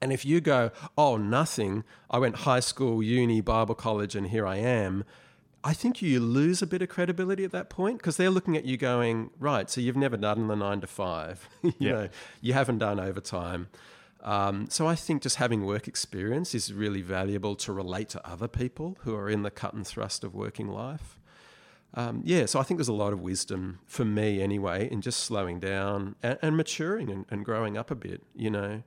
And 0.00 0.12
if 0.12 0.24
you 0.24 0.40
go, 0.40 0.72
Oh, 0.96 1.18
nothing, 1.18 1.84
I 2.10 2.18
went 2.18 2.36
high 2.36 2.60
school, 2.60 3.02
uni, 3.02 3.42
Bible 3.42 3.74
college, 3.74 4.16
and 4.16 4.28
here 4.28 4.46
I 4.46 4.56
am, 4.56 5.04
I 5.62 5.74
think 5.74 6.00
you 6.00 6.18
lose 6.20 6.62
a 6.62 6.66
bit 6.66 6.80
of 6.80 6.88
credibility 6.88 7.44
at 7.44 7.52
that 7.52 7.68
point 7.68 7.98
because 7.98 8.16
they're 8.16 8.30
looking 8.30 8.56
at 8.56 8.64
you 8.64 8.78
going, 8.78 9.30
Right, 9.38 9.68
so 9.68 9.82
you've 9.82 9.98
never 9.98 10.16
done 10.16 10.48
the 10.48 10.56
nine 10.56 10.80
to 10.80 10.86
five, 10.86 11.46
you 11.62 11.74
yeah. 11.78 11.92
know, 11.92 12.08
you 12.40 12.54
haven't 12.54 12.78
done 12.78 12.98
overtime. 12.98 13.68
Um, 14.22 14.68
so 14.70 14.86
I 14.86 14.94
think 14.94 15.22
just 15.22 15.36
having 15.36 15.64
work 15.64 15.86
experience 15.88 16.54
is 16.54 16.72
really 16.72 17.00
valuable 17.00 17.54
to 17.56 17.72
relate 17.72 18.08
to 18.10 18.26
other 18.26 18.48
people 18.48 18.98
who 19.02 19.14
are 19.14 19.30
in 19.30 19.42
the 19.42 19.50
cut 19.50 19.72
and 19.74 19.86
thrust 19.86 20.24
of 20.24 20.34
working 20.34 20.68
life 20.68 21.19
um, 21.94 22.22
yeah, 22.24 22.46
so 22.46 22.60
I 22.60 22.62
think 22.62 22.78
there's 22.78 22.88
a 22.88 22.92
lot 22.92 23.12
of 23.12 23.20
wisdom 23.20 23.80
for 23.86 24.04
me 24.04 24.40
anyway 24.40 24.88
in 24.90 25.00
just 25.00 25.20
slowing 25.20 25.58
down 25.58 26.14
and, 26.22 26.38
and 26.40 26.56
maturing 26.56 27.10
and, 27.10 27.26
and, 27.30 27.44
growing 27.44 27.76
up 27.76 27.90
a 27.90 27.96
bit. 27.96 28.22
You 28.34 28.50
know, 28.50 28.82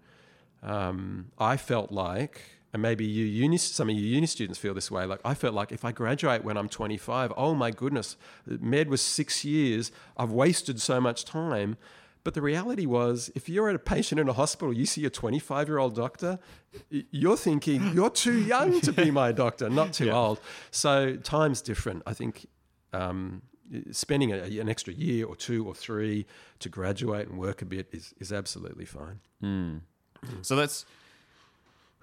um, 0.61 1.31
I 1.37 1.57
felt 1.57 1.91
like, 1.91 2.41
and 2.71 2.81
maybe 2.81 3.05
you 3.05 3.25
uni, 3.25 3.57
some 3.57 3.89
of 3.89 3.95
you 3.95 4.01
uni 4.01 4.25
students 4.25 4.57
feel 4.57 4.73
this 4.73 4.89
way. 4.89 5.05
Like 5.05 5.19
I 5.25 5.33
felt 5.33 5.53
like 5.53 5.73
if 5.73 5.83
I 5.83 5.91
graduate 5.91 6.45
when 6.45 6.55
I'm 6.55 6.69
25, 6.69 7.33
oh 7.35 7.53
my 7.53 7.71
goodness, 7.71 8.15
med 8.45 8.89
was 8.89 9.01
six 9.01 9.43
years. 9.43 9.91
I've 10.15 10.31
wasted 10.31 10.79
so 10.79 11.01
much 11.01 11.25
time. 11.25 11.75
But 12.23 12.35
the 12.35 12.41
reality 12.41 12.85
was, 12.85 13.29
if 13.35 13.49
you're 13.49 13.67
at 13.67 13.75
a 13.75 13.79
patient 13.79 14.21
in 14.21 14.29
a 14.29 14.33
hospital, 14.33 14.73
you 14.73 14.85
see 14.85 15.03
a 15.05 15.09
25 15.09 15.67
year 15.67 15.77
old 15.77 15.93
doctor, 15.93 16.39
you're 16.89 17.35
thinking, 17.35 17.91
you're 17.93 18.09
too 18.09 18.39
young 18.39 18.79
to 18.79 18.93
be 18.93 19.11
my 19.11 19.33
doctor, 19.33 19.69
not 19.69 19.91
too 19.91 20.05
yeah. 20.05 20.15
old. 20.15 20.39
So 20.71 21.17
time's 21.17 21.61
different. 21.61 22.03
I 22.05 22.13
think 22.13 22.47
um, 22.93 23.41
spending 23.91 24.31
a, 24.31 24.37
an 24.59 24.69
extra 24.69 24.93
year 24.93 25.25
or 25.25 25.35
two 25.35 25.65
or 25.65 25.73
three 25.73 26.25
to 26.59 26.69
graduate 26.69 27.27
and 27.27 27.37
work 27.37 27.61
a 27.61 27.65
bit 27.65 27.87
is, 27.91 28.13
is 28.19 28.31
absolutely 28.31 28.85
fine. 28.85 29.19
Mm. 29.43 29.81
So 30.41 30.55
that's 30.55 30.85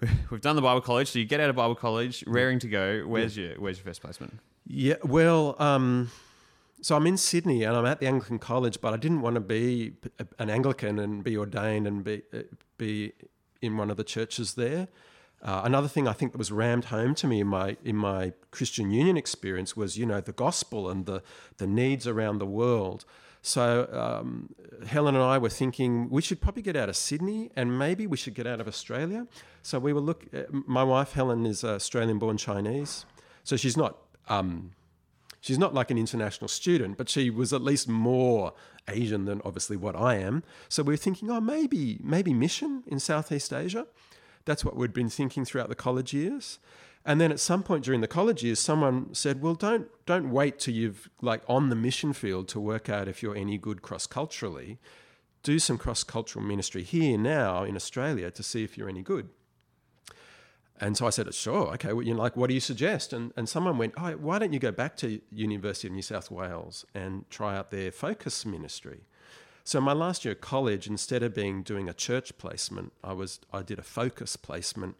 we've 0.29 0.41
done 0.41 0.55
the 0.55 0.61
Bible 0.61 0.81
college. 0.81 1.09
So 1.09 1.19
you 1.19 1.25
get 1.25 1.39
out 1.39 1.49
of 1.49 1.55
Bible 1.55 1.75
college, 1.75 2.23
raring 2.27 2.59
to 2.59 2.67
go. 2.67 3.01
Where's 3.01 3.37
yeah. 3.37 3.49
your 3.49 3.59
Where's 3.59 3.77
your 3.77 3.85
first 3.85 4.01
placement? 4.01 4.39
Yeah, 4.67 4.95
well, 5.03 5.55
um, 5.59 6.11
so 6.81 6.95
I'm 6.95 7.07
in 7.07 7.17
Sydney 7.17 7.63
and 7.63 7.75
I'm 7.75 7.85
at 7.85 7.99
the 7.99 8.07
Anglican 8.07 8.39
College, 8.39 8.79
but 8.79 8.93
I 8.93 8.97
didn't 8.97 9.21
want 9.21 9.35
to 9.35 9.41
be 9.41 9.93
an 10.37 10.49
Anglican 10.49 10.99
and 10.99 11.23
be 11.23 11.35
ordained 11.35 11.87
and 11.87 12.03
be 12.03 12.23
uh, 12.33 12.39
be 12.77 13.13
in 13.61 13.77
one 13.77 13.91
of 13.91 13.97
the 13.97 14.03
churches 14.03 14.55
there. 14.55 14.87
Uh, 15.43 15.61
another 15.63 15.87
thing 15.87 16.07
I 16.07 16.13
think 16.13 16.33
that 16.33 16.37
was 16.37 16.51
rammed 16.51 16.85
home 16.85 17.15
to 17.15 17.27
me 17.27 17.39
in 17.39 17.47
my 17.47 17.77
in 17.83 17.95
my 17.95 18.33
Christian 18.51 18.91
Union 18.91 19.17
experience 19.17 19.75
was 19.75 19.97
you 19.97 20.05
know 20.05 20.21
the 20.21 20.31
gospel 20.31 20.89
and 20.89 21.05
the 21.05 21.23
the 21.57 21.67
needs 21.67 22.05
around 22.07 22.37
the 22.37 22.45
world. 22.45 23.05
So 23.41 23.89
um, 23.91 24.53
Helen 24.85 25.15
and 25.15 25.23
I 25.23 25.39
were 25.39 25.49
thinking 25.49 26.09
we 26.09 26.21
should 26.21 26.41
probably 26.41 26.61
get 26.61 26.75
out 26.75 26.89
of 26.89 26.95
Sydney 26.95 27.49
and 27.55 27.79
maybe 27.79 28.05
we 28.05 28.17
should 28.17 28.35
get 28.35 28.45
out 28.45 28.61
of 28.61 28.67
Australia. 28.67 29.25
So 29.63 29.79
we 29.79 29.93
were 29.93 30.01
look. 30.01 30.25
Uh, 30.31 30.43
my 30.51 30.83
wife 30.83 31.13
Helen 31.13 31.45
is 31.47 31.63
Australian-born 31.63 32.37
Chinese, 32.37 33.05
so 33.43 33.57
she's 33.57 33.75
not. 33.75 33.97
Um, 34.29 34.73
she's 35.39 35.57
not 35.57 35.73
like 35.73 35.89
an 35.89 35.97
international 35.97 36.49
student, 36.49 36.97
but 36.97 37.09
she 37.09 37.31
was 37.31 37.51
at 37.51 37.61
least 37.63 37.87
more 37.87 38.53
Asian 38.87 39.25
than 39.25 39.41
obviously 39.43 39.75
what 39.75 39.95
I 39.95 40.17
am. 40.17 40.43
So 40.69 40.83
we 40.83 40.93
were 40.93 40.97
thinking, 40.97 41.31
oh, 41.31 41.41
maybe 41.41 41.99
maybe 42.03 42.31
mission 42.31 42.83
in 42.85 42.99
Southeast 42.99 43.51
Asia. 43.51 43.87
That's 44.45 44.65
what 44.65 44.75
we'd 44.75 44.93
been 44.93 45.09
thinking 45.09 45.45
throughout 45.45 45.69
the 45.69 45.75
college 45.75 46.13
years. 46.13 46.59
And 47.03 47.19
then 47.19 47.31
at 47.31 47.39
some 47.39 47.63
point 47.63 47.83
during 47.83 48.01
the 48.01 48.07
college 48.07 48.43
years, 48.43 48.59
someone 48.59 49.13
said, 49.13 49.41
"Well, 49.41 49.55
don't 49.55 49.89
don't 50.05 50.29
wait 50.29 50.59
till 50.59 50.73
you've 50.73 51.09
like 51.21 51.41
on 51.47 51.69
the 51.69 51.75
mission 51.75 52.13
field 52.13 52.47
to 52.49 52.59
work 52.59 52.89
out 52.89 53.07
if 53.07 53.23
you're 53.23 53.35
any 53.35 53.57
good 53.57 53.81
cross 53.81 54.05
culturally. 54.05 54.79
Do 55.41 55.57
some 55.57 55.79
cross 55.79 56.03
cultural 56.03 56.45
ministry 56.45 56.83
here 56.83 57.17
now 57.17 57.63
in 57.63 57.75
Australia 57.75 58.29
to 58.31 58.43
see 58.43 58.63
if 58.63 58.77
you're 58.77 58.89
any 58.89 59.01
good." 59.01 59.29
And 60.79 60.97
so 60.97 61.05
I 61.07 61.11
said, 61.11 61.31
"Sure, 61.33 61.73
okay. 61.73 61.93
Well, 61.93 62.05
you 62.05 62.13
know, 62.13 62.21
like, 62.21 62.35
what 62.35 62.47
do 62.47 62.53
you 62.53 62.59
suggest?" 62.59 63.13
And 63.13 63.33
and 63.35 63.49
someone 63.49 63.79
went, 63.79 63.93
"Oh, 63.97 64.11
why 64.13 64.37
don't 64.37 64.53
you 64.53 64.59
go 64.59 64.71
back 64.71 64.95
to 64.97 65.21
University 65.31 65.87
of 65.87 65.93
New 65.93 66.01
South 66.03 66.29
Wales 66.29 66.85
and 66.93 67.27
try 67.31 67.57
out 67.57 67.71
their 67.71 67.91
focus 67.91 68.45
ministry?" 68.45 69.05
So 69.63 69.79
my 69.79 69.93
last 69.93 70.25
year 70.25 70.33
at 70.33 70.41
college, 70.41 70.87
instead 70.87 71.23
of 71.23 71.33
being 71.33 71.63
doing 71.63 71.89
a 71.89 71.93
church 71.93 72.37
placement, 72.37 72.93
I 73.03 73.13
was 73.13 73.39
I 73.53 73.61
did 73.61 73.79
a 73.79 73.83
focus 73.83 74.35
placement 74.35 74.95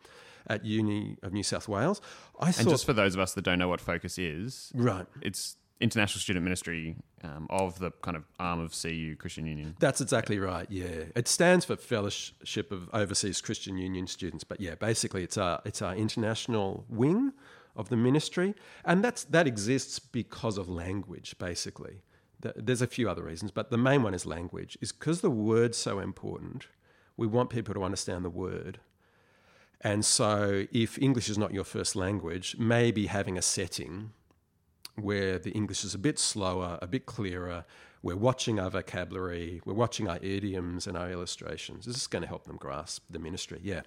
at 0.48 0.66
Uni 0.66 1.18
of 1.22 1.34
New 1.34 1.44
South 1.44 1.68
Wales. 1.68 2.02
I 2.40 2.48
and 2.48 2.70
just 2.70 2.86
for 2.86 2.94
those 2.94 3.16
of 3.16 3.22
us 3.22 3.34
that 3.34 3.44
don't 3.44 3.60
know 3.60 3.68
what 3.68 3.82
focus 3.82 4.18
is, 4.18 4.72
right? 4.76 5.06
It's 5.22 5.58
international 5.80 6.20
student 6.20 6.44
ministry 6.44 6.96
um, 7.24 7.48
of 7.50 7.80
the 7.80 7.92
kind 8.04 8.16
of 8.16 8.24
arm 8.40 8.60
of 8.60 8.74
CU 8.80 9.16
Christian 9.16 9.46
Union. 9.46 9.76
That's 9.80 10.00
exactly 10.00 10.40
right. 10.40 10.68
Yeah, 10.70 11.06
it 11.16 11.28
stands 11.28 11.66
for 11.66 11.76
Fellowship 11.76 12.72
of 12.72 12.90
Overseas 12.94 13.42
Christian 13.42 13.78
Union 13.78 14.08
Students. 14.08 14.44
But 14.44 14.62
yeah, 14.62 14.76
basically, 14.76 15.24
it's 15.24 15.38
our 15.38 15.62
it's 15.66 15.82
our 15.82 15.96
international 15.96 16.86
wing 16.88 17.34
of 17.76 17.90
the 17.90 17.98
ministry, 17.98 18.54
and 18.86 19.04
that's 19.04 19.24
that 19.26 19.48
exists 19.48 20.00
because 20.00 20.58
of 20.58 20.70
language. 20.70 21.36
Basically, 21.40 22.04
there's 22.56 22.82
a 22.82 22.88
few 22.88 23.10
other 23.10 23.24
reasons, 23.24 23.52
but 23.52 23.70
the 23.70 23.78
main 23.78 24.04
one 24.04 24.14
is 24.14 24.26
language. 24.26 24.78
Is 24.82 24.92
because 24.92 25.22
the 25.22 25.30
word's 25.30 25.78
so 25.78 26.00
important. 26.00 26.68
We 27.18 27.28
want 27.28 27.50
people 27.50 27.74
to 27.74 27.84
understand 27.84 28.26
the 28.26 28.30
word. 28.30 28.80
And 29.82 30.06
so, 30.06 30.66
if 30.72 31.00
English 31.00 31.30
is 31.30 31.38
not 31.38 31.54
your 31.54 31.64
first 31.64 31.96
language, 31.96 32.56
maybe 32.60 33.08
having 33.08 33.38
a 33.38 33.42
setting 33.42 34.12
where 34.96 35.40
the 35.40 35.52
English 35.52 35.84
is 35.84 35.96
a 35.96 35.98
bit 35.98 36.20
slower, 36.20 36.78
a 36.82 36.88
bit 36.88 37.06
clearer. 37.06 37.66
We're 38.04 38.16
watching 38.16 38.60
our 38.60 38.70
vocabulary, 38.70 39.62
we're 39.66 39.74
watching 39.74 40.08
our 40.08 40.18
idioms 40.22 40.88
and 40.88 40.98
our 40.98 41.10
illustrations. 41.12 41.86
This 41.86 41.96
is 41.96 42.08
going 42.08 42.24
to 42.24 42.28
help 42.28 42.46
them 42.46 42.58
grasp 42.58 43.04
the 43.10 43.20
ministry. 43.20 43.60
Yeah. 43.64 43.82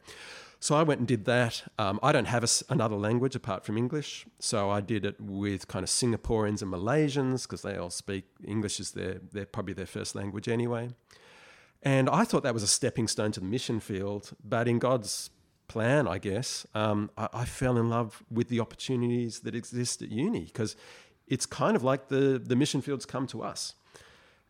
So 0.64 0.74
I 0.74 0.82
went 0.82 0.98
and 0.98 1.06
did 1.06 1.26
that. 1.26 1.62
Um, 1.78 2.00
I 2.02 2.10
don't 2.10 2.24
have 2.24 2.42
a, 2.42 2.48
another 2.72 2.96
language 2.96 3.36
apart 3.36 3.66
from 3.66 3.76
English, 3.76 4.24
so 4.38 4.70
I 4.70 4.80
did 4.80 5.04
it 5.04 5.20
with 5.20 5.68
kind 5.68 5.82
of 5.82 5.90
Singaporeans 5.90 6.62
and 6.62 6.72
Malaysians 6.72 7.42
because 7.42 7.60
they 7.60 7.76
all 7.76 7.90
speak 7.90 8.24
English 8.42 8.80
is 8.80 8.92
their, 8.92 9.20
their 9.30 9.44
probably 9.44 9.74
their 9.74 9.84
first 9.84 10.14
language 10.14 10.48
anyway. 10.48 10.88
And 11.82 12.08
I 12.08 12.24
thought 12.24 12.44
that 12.44 12.54
was 12.54 12.62
a 12.62 12.66
stepping 12.66 13.08
stone 13.08 13.30
to 13.32 13.40
the 13.40 13.46
mission 13.46 13.78
field, 13.78 14.32
but 14.42 14.66
in 14.66 14.78
God's 14.78 15.28
plan, 15.68 16.08
I 16.08 16.16
guess, 16.16 16.66
um, 16.74 17.10
I, 17.18 17.28
I, 17.34 17.44
fell 17.44 17.76
in 17.76 17.90
love 17.90 18.22
with 18.30 18.48
the 18.48 18.60
opportunities 18.60 19.40
that 19.40 19.54
exist 19.54 20.00
at 20.00 20.10
uni 20.10 20.44
because 20.46 20.76
it's 21.26 21.44
kind 21.44 21.76
of 21.76 21.82
like 21.84 22.08
the, 22.08 22.40
the 22.42 22.56
mission 22.56 22.80
fields 22.80 23.04
come 23.04 23.26
to 23.26 23.42
us. 23.42 23.74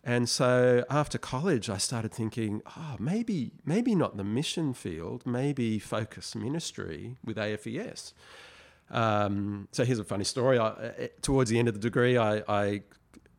And 0.07 0.29
so 0.29 0.85
after 0.91 1.17
college, 1.17 1.71
I 1.71 1.79
started 1.79 2.13
thinking, 2.13 2.61
oh, 2.77 2.97
maybe, 2.99 3.53
maybe 3.65 3.95
not 3.95 4.19
the 4.19 4.25
mission 4.25 4.75
field, 4.75 5.25
maybe 5.25 5.79
focus 5.79 6.35
ministry 6.35 7.17
with 7.25 7.39
AFES. 7.39 8.13
Um, 8.91 9.67
so 9.73 9.85
here's 9.85 9.99
a 9.99 10.05
funny 10.05 10.25
story. 10.25 10.59
I, 10.59 10.73
eh, 10.99 11.09
towards 11.23 11.49
the 11.49 11.59
end 11.59 11.69
of 11.69 11.75
the 11.75 11.81
degree, 11.81 12.19
I, 12.19 12.43
I, 12.47 12.83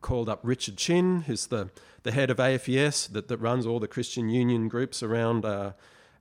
called 0.02 0.28
up 0.28 0.38
Richard 0.42 0.76
Chin, 0.76 1.22
who's 1.22 1.46
the, 1.46 1.68
the 2.04 2.12
head 2.12 2.30
of 2.30 2.36
AFES 2.38 3.08
that, 3.08 3.26
that 3.26 3.38
runs 3.38 3.66
all 3.66 3.80
the 3.80 3.88
Christian 3.88 4.28
Union 4.28 4.68
groups 4.68 5.02
around 5.02 5.44
uh, 5.44 5.72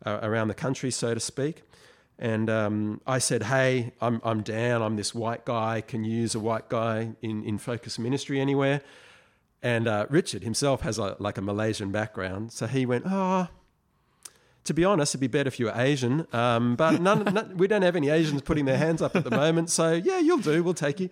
uh, 0.05 0.19
around 0.23 0.47
the 0.47 0.53
country, 0.53 0.91
so 0.91 1.13
to 1.13 1.19
speak. 1.19 1.63
And 2.17 2.49
um, 2.49 3.01
I 3.05 3.19
said, 3.19 3.43
Hey, 3.43 3.93
I'm, 4.01 4.21
I'm 4.23 4.41
Dan. 4.41 4.81
I'm 4.81 4.95
this 4.95 5.13
white 5.13 5.45
guy. 5.45 5.81
Can 5.81 6.03
you 6.03 6.15
use 6.15 6.35
a 6.35 6.39
white 6.39 6.69
guy 6.69 7.15
in, 7.21 7.43
in 7.43 7.57
focus 7.57 7.99
ministry 7.99 8.39
anywhere? 8.39 8.81
And 9.65 9.87
uh, 9.87 10.05
Richard 10.11 10.43
himself 10.43 10.81
has 10.81 10.99
a, 10.99 11.15
like 11.17 11.39
a 11.39 11.41
Malaysian 11.41 11.91
background. 11.91 12.51
So 12.51 12.67
he 12.67 12.85
went, 12.85 13.05
Oh, 13.07 13.47
to 14.63 14.73
be 14.75 14.85
honest, 14.85 15.15
it'd 15.15 15.21
be 15.21 15.25
better 15.25 15.47
if 15.47 15.59
you 15.59 15.65
were 15.65 15.73
Asian. 15.75 16.27
Um, 16.31 16.75
but 16.75 17.01
none, 17.01 17.23
none, 17.33 17.57
we 17.57 17.67
don't 17.67 17.81
have 17.81 17.95
any 17.95 18.09
Asians 18.09 18.43
putting 18.43 18.65
their 18.65 18.77
hands 18.77 19.01
up 19.01 19.15
at 19.15 19.23
the 19.23 19.31
moment. 19.31 19.71
So 19.71 19.93
yeah, 19.93 20.19
you'll 20.19 20.37
do. 20.37 20.63
We'll 20.63 20.75
take 20.75 20.99
you. 20.99 21.09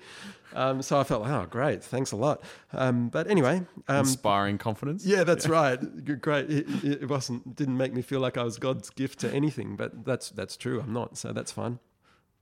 Um, 0.54 0.84
so 0.84 1.00
I 1.00 1.04
felt, 1.04 1.26
oh, 1.26 1.48
great, 1.50 1.84
thanks 1.84 2.12
a 2.12 2.16
lot. 2.16 2.44
Um, 2.74 3.10
but 3.10 3.28
anyway, 3.28 3.64
um, 3.88 4.02
inspiring 4.02 4.60
confidence. 4.60 5.04
Yeah, 5.04 5.24
that's 5.24 5.48
right. 5.48 6.22
Great. 6.22 6.52
It, 6.52 6.84
it, 6.84 7.10
wasn't 7.10 7.56
didn't 7.56 7.76
make 7.76 7.92
me 7.92 8.04
feel 8.04 8.20
like 8.20 8.38
I 8.38 8.44
was 8.44 8.60
God's 8.60 8.92
gift 8.92 9.18
to 9.22 9.32
anything, 9.34 9.76
but 9.76 10.06
that's 10.06 10.30
that's 10.30 10.58
true. 10.58 10.80
I'm 10.80 10.94
not, 10.94 11.18
so 11.18 11.34
that's 11.34 11.52
fine. 11.52 11.80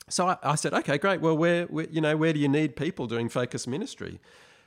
So 0.09 0.27
I, 0.27 0.37
I 0.43 0.55
said, 0.55 0.73
okay, 0.73 0.97
great. 0.97 1.21
Well, 1.21 1.37
where, 1.37 1.67
where 1.67 1.87
you 1.89 2.01
know 2.01 2.17
where 2.17 2.33
do 2.33 2.39
you 2.39 2.49
need 2.49 2.75
people 2.75 3.07
doing 3.07 3.29
focus 3.29 3.65
ministry? 3.65 4.19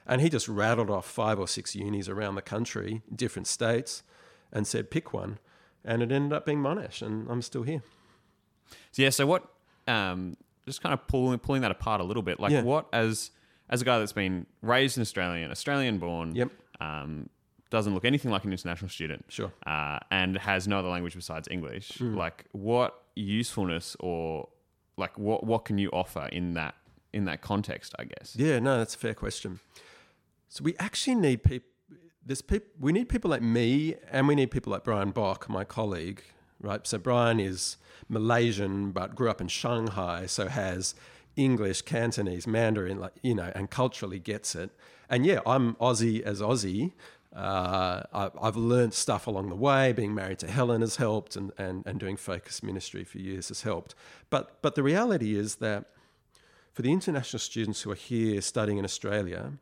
And 0.06 0.20
he 0.20 0.28
just 0.28 0.48
rattled 0.48 0.90
off 0.90 1.06
five 1.06 1.38
or 1.38 1.48
six 1.48 1.74
unis 1.74 2.08
around 2.08 2.34
the 2.34 2.42
country, 2.42 3.02
different 3.14 3.46
states, 3.46 4.02
and 4.52 4.66
said, 4.66 4.90
pick 4.90 5.12
one. 5.12 5.38
And 5.84 6.02
it 6.02 6.12
ended 6.12 6.32
up 6.32 6.46
being 6.46 6.58
Monash, 6.58 7.02
and 7.02 7.28
I'm 7.30 7.42
still 7.42 7.62
here. 7.62 7.82
So, 8.92 9.02
yeah. 9.02 9.10
So 9.10 9.26
what? 9.26 9.48
Um, 9.86 10.36
just 10.66 10.82
kind 10.82 10.92
of 10.92 11.06
pulling 11.06 11.38
pulling 11.38 11.62
that 11.62 11.70
apart 11.70 12.00
a 12.00 12.04
little 12.04 12.22
bit. 12.22 12.40
Like, 12.40 12.52
yeah. 12.52 12.62
what 12.62 12.86
as 12.92 13.30
as 13.68 13.82
a 13.82 13.84
guy 13.84 13.98
that's 13.98 14.12
been 14.12 14.46
raised 14.62 14.96
in 14.96 15.02
Australian, 15.02 15.50
Australian 15.50 15.98
born, 15.98 16.34
yep. 16.34 16.50
Um, 16.80 17.28
doesn't 17.70 17.94
look 17.94 18.04
anything 18.04 18.30
like 18.30 18.44
an 18.44 18.52
international 18.52 18.88
student, 18.88 19.24
sure, 19.28 19.52
uh, 19.66 19.98
and 20.10 20.38
has 20.38 20.66
no 20.68 20.78
other 20.78 20.88
language 20.88 21.14
besides 21.14 21.48
English. 21.50 21.92
Mm. 21.98 22.16
Like, 22.16 22.46
what 22.52 23.02
usefulness 23.14 23.96
or 24.00 24.48
like 24.96 25.18
what 25.18 25.44
what 25.44 25.64
can 25.64 25.78
you 25.78 25.90
offer 25.90 26.28
in 26.32 26.54
that 26.54 26.74
in 27.12 27.26
that 27.26 27.42
context? 27.42 27.94
I 27.98 28.04
guess. 28.04 28.34
Yeah, 28.36 28.58
no, 28.58 28.78
that's 28.78 28.94
a 28.94 28.98
fair 28.98 29.14
question. 29.14 29.60
So 30.54 30.62
we 30.62 30.76
actually 30.78 31.16
need 31.16 31.42
people. 31.42 31.68
We 32.78 32.92
need 32.92 33.08
people 33.08 33.28
like 33.28 33.42
me, 33.42 33.96
and 34.08 34.28
we 34.28 34.36
need 34.36 34.52
people 34.52 34.70
like 34.70 34.84
Brian 34.84 35.10
Bock, 35.10 35.48
my 35.48 35.64
colleague. 35.64 36.22
Right. 36.60 36.86
So 36.86 36.96
Brian 36.96 37.40
is 37.40 37.76
Malaysian, 38.08 38.92
but 38.92 39.16
grew 39.16 39.28
up 39.28 39.40
in 39.40 39.48
Shanghai, 39.48 40.26
so 40.26 40.46
has 40.46 40.94
English, 41.34 41.82
Cantonese, 41.82 42.46
Mandarin, 42.46 43.00
like 43.00 43.14
you 43.20 43.34
know, 43.34 43.50
and 43.56 43.68
culturally 43.68 44.20
gets 44.20 44.54
it. 44.54 44.70
And 45.10 45.26
yeah, 45.26 45.40
I'm 45.44 45.74
Aussie 45.74 46.22
as 46.22 46.40
Aussie. 46.40 46.92
Uh, 47.34 48.04
I, 48.12 48.30
have 48.40 48.56
learned 48.56 48.94
stuff 48.94 49.26
along 49.26 49.48
the 49.48 49.56
way. 49.56 49.92
Being 49.92 50.14
married 50.14 50.38
to 50.38 50.46
Helen 50.46 50.82
has 50.82 50.96
helped, 50.96 51.34
and, 51.34 51.50
and, 51.58 51.84
and 51.84 51.98
doing 51.98 52.16
focus 52.16 52.62
ministry 52.62 53.02
for 53.02 53.18
years 53.18 53.48
has 53.48 53.62
helped. 53.62 53.96
But 54.30 54.62
but 54.62 54.76
the 54.76 54.84
reality 54.84 55.34
is 55.34 55.56
that 55.56 55.86
for 56.72 56.82
the 56.82 56.92
international 56.92 57.40
students 57.40 57.82
who 57.82 57.90
are 57.90 57.96
here 57.96 58.40
studying 58.40 58.78
in 58.78 58.84
Australia, 58.84 59.54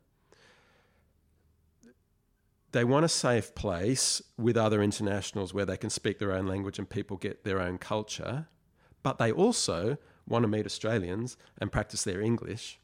they 2.72 2.84
want 2.84 3.04
a 3.04 3.08
safe 3.08 3.54
place 3.54 4.22
with 4.36 4.56
other 4.56 4.82
internationals 4.82 5.54
where 5.54 5.66
they 5.66 5.76
can 5.76 5.90
speak 5.90 6.18
their 6.18 6.32
own 6.32 6.46
language 6.46 6.78
and 6.78 6.88
people 6.88 7.16
get 7.16 7.44
their 7.44 7.60
own 7.60 7.78
culture. 7.78 8.48
But 9.02 9.18
they 9.18 9.30
also 9.30 9.98
want 10.26 10.42
to 10.44 10.48
meet 10.48 10.66
Australians 10.66 11.36
and 11.58 11.70
practice 11.70 12.02
their 12.04 12.20
English. 12.20 12.78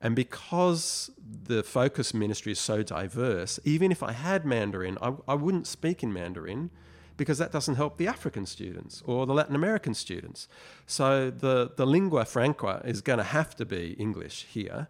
And 0.00 0.16
because 0.16 1.10
the 1.20 1.62
focus 1.62 2.12
ministry 2.12 2.52
is 2.52 2.58
so 2.58 2.82
diverse, 2.82 3.58
even 3.64 3.90
if 3.92 4.02
I 4.02 4.12
had 4.12 4.44
Mandarin, 4.44 4.98
I, 5.00 5.14
I 5.28 5.34
wouldn't 5.34 5.66
speak 5.66 6.02
in 6.02 6.12
Mandarin 6.12 6.70
because 7.16 7.38
that 7.38 7.52
doesn't 7.52 7.76
help 7.76 7.96
the 7.96 8.08
African 8.08 8.44
students 8.44 9.02
or 9.06 9.26
the 9.26 9.34
Latin 9.34 9.54
American 9.54 9.94
students. 9.94 10.48
So 10.86 11.30
the, 11.30 11.72
the 11.76 11.86
lingua 11.86 12.24
franca 12.24 12.82
is 12.84 13.00
going 13.00 13.18
to 13.18 13.24
have 13.24 13.54
to 13.56 13.64
be 13.64 13.92
English 13.98 14.46
here 14.50 14.88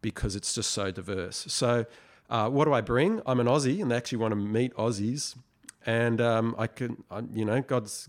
because 0.00 0.36
it's 0.36 0.54
just 0.54 0.70
so 0.70 0.90
diverse. 0.90 1.44
So, 1.48 1.86
uh, 2.32 2.48
what 2.48 2.64
do 2.64 2.72
I 2.72 2.80
bring? 2.80 3.20
I'm 3.26 3.40
an 3.40 3.46
Aussie 3.46 3.82
and 3.82 3.90
they 3.90 3.96
actually 3.96 4.18
want 4.18 4.32
to 4.32 4.36
meet 4.36 4.74
Aussies. 4.74 5.36
And 5.84 6.18
um, 6.20 6.54
I 6.58 6.66
can, 6.66 7.04
I, 7.10 7.20
you 7.32 7.44
know, 7.44 7.60
God's 7.60 8.08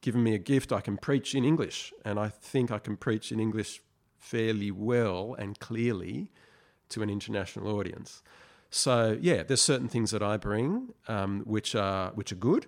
given 0.00 0.24
me 0.24 0.34
a 0.34 0.38
gift, 0.38 0.72
I 0.72 0.80
can 0.80 0.96
preach 0.96 1.32
in 1.34 1.44
English. 1.44 1.92
And 2.04 2.18
I 2.18 2.28
think 2.28 2.72
I 2.72 2.80
can 2.80 2.96
preach 2.96 3.30
in 3.30 3.38
English 3.38 3.80
fairly 4.18 4.72
well 4.72 5.36
and 5.38 5.58
clearly 5.60 6.32
to 6.88 7.02
an 7.02 7.08
international 7.08 7.68
audience. 7.78 8.22
So 8.68 9.16
yeah, 9.20 9.44
there's 9.44 9.62
certain 9.62 9.88
things 9.88 10.10
that 10.10 10.24
I 10.24 10.38
bring 10.38 10.94
um, 11.06 11.42
which 11.44 11.76
are 11.76 12.10
which 12.14 12.32
are 12.32 12.36
good, 12.36 12.66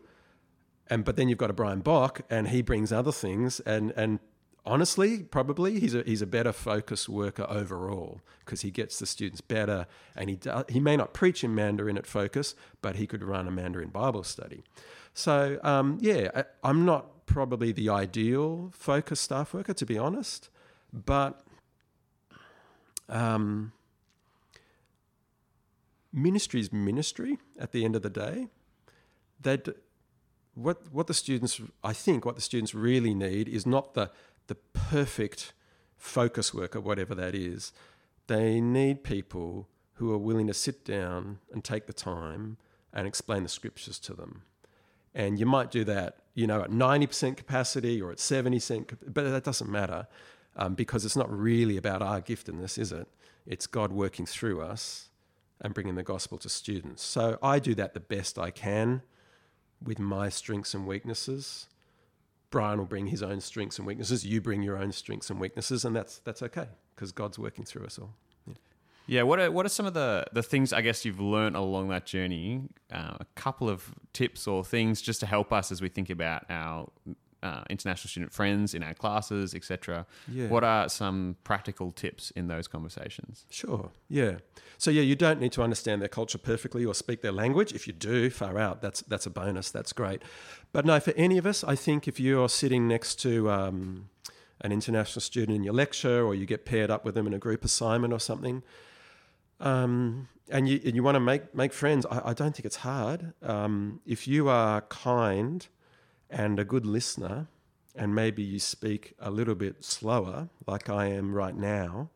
and 0.89 1.05
but 1.05 1.17
then 1.17 1.29
you've 1.29 1.39
got 1.39 1.49
a 1.51 1.55
Brian 1.55 1.81
Bock, 1.81 2.21
and 2.29 2.49
he 2.49 2.61
brings 2.61 2.93
other 2.93 3.13
things, 3.13 3.61
and 3.61 3.91
and 3.97 4.19
honestly, 4.65 5.23
probably 5.23 5.81
he's 5.81 5.95
a 5.95 6.03
he's 6.03 6.23
a 6.23 6.27
better 6.27 6.53
focus 6.53 7.09
worker 7.09 7.47
overall 7.49 8.21
because 8.41 8.63
he 8.63 8.71
gets 8.71 8.99
the 8.99 9.07
students 9.07 9.41
better, 9.41 9.87
and 10.17 10.31
he 10.31 10.37
do, 10.37 10.65
he 10.69 10.81
may 10.81 10.97
not 10.97 11.13
preach 11.13 11.45
in 11.45 11.55
Mandarin 11.55 11.99
at 11.99 12.07
Focus, 12.07 12.55
but 12.83 12.97
he 12.97 13.07
could 13.07 13.23
run 13.23 13.47
a 13.47 13.51
Mandarin 13.51 13.89
Bible 13.89 14.23
study. 14.25 14.63
So 15.13 15.59
um, 15.63 15.99
yeah, 16.01 16.31
I, 16.35 16.45
I'm 16.63 16.85
not 16.85 17.27
probably 17.27 17.73
the 17.73 17.89
ideal 17.89 18.71
focus 18.73 19.21
staff 19.21 19.55
worker, 19.55 19.75
to 19.75 19.87
be 19.87 19.99
honest. 19.99 20.51
But 20.93 21.43
um, 23.09 23.73
ministry 26.13 26.61
is 26.61 26.73
ministry 26.73 27.39
at 27.59 27.73
the 27.73 27.85
end 27.85 27.97
of 27.97 28.03
the 28.03 28.11
day. 28.11 28.49
That 29.41 29.77
what 30.55 30.93
what 30.93 31.07
the 31.07 31.15
students, 31.15 31.61
I 31.83 31.93
think, 31.93 32.25
what 32.25 32.37
the 32.37 32.43
students 32.43 32.75
really 32.75 33.15
need 33.15 33.49
is 33.49 33.67
not 33.67 33.95
the 33.95 34.11
perfect 34.91 35.53
focus 35.97 36.53
worker, 36.53 36.81
whatever 36.81 37.15
that 37.15 37.35
is. 37.35 37.73
They 38.27 38.61
need 38.61 39.05
people 39.05 39.69
who 39.95 40.13
are 40.13 40.19
willing 40.19 40.47
to 40.47 40.55
sit 40.55 40.85
down 40.85 41.39
and 41.53 41.63
take 41.63 41.87
the 41.87 41.93
time 41.93 42.57
and 42.93 43.07
explain 43.07 43.43
the 43.43 43.49
scriptures 43.49 43.99
to 44.01 44.15
them. 44.15 44.43
And 45.15 45.39
you 45.39 45.47
might 45.47 45.71
do 45.71 45.85
that 45.85 46.25
you 46.35 46.49
know, 46.49 46.63
at 46.63 46.71
90% 46.71 47.37
capacity 47.37 48.03
or 48.03 48.11
at 48.11 48.19
70%, 48.19 48.97
but 49.07 49.23
that 49.25 49.45
doesn't 49.45 49.71
matter 49.71 50.07
um, 50.57 50.75
because 50.75 51.05
it's 51.05 51.17
not 51.17 51.33
really 51.33 51.77
about 51.77 52.03
our 52.03 52.21
giftedness, 52.21 52.77
is 52.77 52.93
it? 52.93 53.07
It's 53.47 53.67
God 53.67 53.93
working 53.93 54.27
through 54.27 54.61
us 54.61 55.11
and 55.61 55.73
bringing 55.73 55.95
the 55.95 56.03
gospel 56.03 56.39
to 56.39 56.49
students. 56.49 57.03
So 57.03 57.39
I 57.43 57.59
do 57.61 57.75
that 57.77 57.95
the 57.95 58.01
best 58.01 58.39
I 58.39 58.51
can 58.51 59.03
with 59.83 59.99
my 59.99 60.29
strengths 60.29 60.75
and 60.75 60.87
weaknesses. 60.87 61.69
Brian 62.55 62.79
will 62.79 62.87
bring 62.87 63.09
his 63.09 63.21
own 63.21 63.41
strengths 63.41 63.79
and 63.79 63.87
weaknesses. 63.87 64.25
You 64.25 64.41
bring 64.41 64.63
your 64.63 64.79
own 64.79 64.93
strengths 64.93 65.29
and 65.29 65.41
weaknesses, 65.41 65.85
and 65.85 65.95
that's 65.97 66.21
that's 66.21 66.41
okay 66.41 66.69
because 66.95 67.11
God's 67.11 67.37
working 67.37 67.65
through 67.65 67.85
us 67.85 67.99
all. 67.99 68.15
Yeah. 68.47 68.55
Yeah, 69.07 69.23
what 69.25 69.41
are 69.41 69.51
what 69.51 69.67
are 69.67 69.71
some 69.71 69.87
of 69.87 69.95
the 69.95 70.25
the 70.33 70.43
things 70.43 70.73
I 70.73 70.81
guess 70.81 71.05
you've 71.05 71.19
learned 71.19 71.57
along 71.57 71.89
that 71.89 72.07
journey? 72.07 72.69
Uh, 72.93 73.17
a 73.19 73.27
couple 73.35 73.69
of 73.69 73.93
tips 74.13 74.47
or 74.47 74.65
things 74.65 75.03
just 75.03 75.19
to 75.21 75.27
help 75.27 75.53
us 75.53 75.73
as 75.73 75.83
we 75.83 75.89
think 75.89 76.11
about 76.11 76.45
our 76.49 76.89
uh, 77.43 77.63
international 77.69 78.09
student 78.09 78.33
friends 78.33 78.73
in 78.73 78.83
our 78.83 78.95
classes, 78.95 79.55
etc. 79.55 80.07
Yeah. 80.29 80.47
What 80.47 80.63
are 80.63 80.89
some 80.89 81.37
practical 81.45 81.91
tips 81.91 82.31
in 82.31 82.47
those 82.47 82.67
conversations? 82.67 83.47
Sure. 83.51 83.91
Yeah. 84.09 84.37
So 84.79 84.91
yeah, 84.91 85.03
you 85.03 85.15
don't 85.15 85.41
need 85.41 85.53
to 85.53 85.63
understand 85.63 86.01
their 86.01 86.09
culture 86.09 86.39
perfectly 86.39 86.85
or 86.85 86.95
speak 86.95 87.21
their 87.21 87.33
language. 87.33 87.73
If 87.73 87.87
you 87.87 87.93
do, 87.93 88.31
far 88.31 88.59
out. 88.59 88.81
That's 88.81 89.03
that's 89.03 89.27
a 89.27 89.31
bonus. 89.31 89.71
That's 89.71 89.93
great. 89.93 90.23
But 90.75 90.85
no, 90.85 90.99
for 90.99 91.13
any 91.13 91.39
of 91.39 91.47
us, 91.47 91.63
I 91.63 91.77
think 91.77 92.09
if 92.09 92.19
you're 92.19 92.49
sitting 92.49 92.89
next 92.89 93.21
to 93.21 93.49
um, 93.49 94.09
an 94.61 94.73
international 94.73 95.21
student 95.21 95.55
in 95.55 95.63
your 95.63 95.73
lecture, 95.73 96.27
or 96.27 96.35
you 96.35 96.47
get 96.47 96.65
paired 96.65 96.91
up 96.91 97.05
with 97.05 97.15
them 97.15 97.29
in 97.29 97.33
a 97.33 97.39
group 97.39 97.65
assignment 97.65 98.13
or 98.13 98.19
something, 98.19 98.65
um, 99.61 100.27
and 100.51 100.69
you 100.69 100.81
and 100.85 100.97
you 100.97 101.05
want 101.05 101.15
to 101.15 101.21
make 101.21 101.55
make 101.55 101.73
friends, 101.73 102.05
I, 102.11 102.31
I 102.31 102.35
don't 102.35 102.57
think 102.57 102.67
it's 102.67 102.79
hard. 102.79 103.35
Um, 103.41 104.01
if 104.05 104.27
you 104.27 104.49
are 104.49 104.81
kind 104.81 105.65
and 106.29 106.59
a 106.59 106.65
good 106.65 106.85
listener, 106.85 107.47
and 107.95 108.13
maybe 108.13 108.43
you 108.43 108.59
speak 108.59 109.15
a 109.21 109.31
little 109.31 109.55
bit 109.55 109.85
slower, 109.85 110.49
like 110.67 110.91
I 110.91 111.07
am 111.07 111.37
right 111.37 111.57
now, 111.57 112.11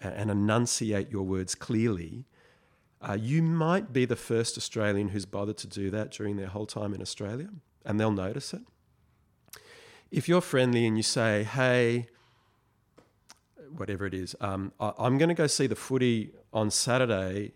and 0.00 0.30
enunciate 0.30 1.10
your 1.10 1.24
words 1.24 1.56
clearly, 1.56 2.26
uh, 3.02 3.18
you 3.20 3.42
might 3.42 3.92
be 3.92 4.04
the 4.04 4.14
first 4.14 4.56
Australian 4.56 5.08
who's 5.08 5.26
bothered 5.26 5.56
to 5.56 5.66
do 5.66 5.90
that 5.90 6.12
during 6.12 6.36
their 6.36 6.46
whole 6.46 6.66
time 6.66 6.94
in 6.94 7.02
Australia, 7.02 7.48
and 7.84 7.98
they'll 7.98 8.10
notice 8.10 8.52
it. 8.54 8.62
If 10.10 10.28
you're 10.28 10.40
friendly 10.40 10.86
and 10.86 10.96
you 10.96 11.02
say, 11.02 11.44
hey, 11.44 12.08
whatever 13.76 14.06
it 14.06 14.14
is, 14.14 14.34
um, 14.40 14.72
I- 14.80 14.94
I'm 14.98 15.18
going 15.18 15.28
to 15.28 15.34
go 15.34 15.46
see 15.46 15.66
the 15.66 15.76
footy 15.76 16.32
on 16.52 16.70
Saturday. 16.70 17.52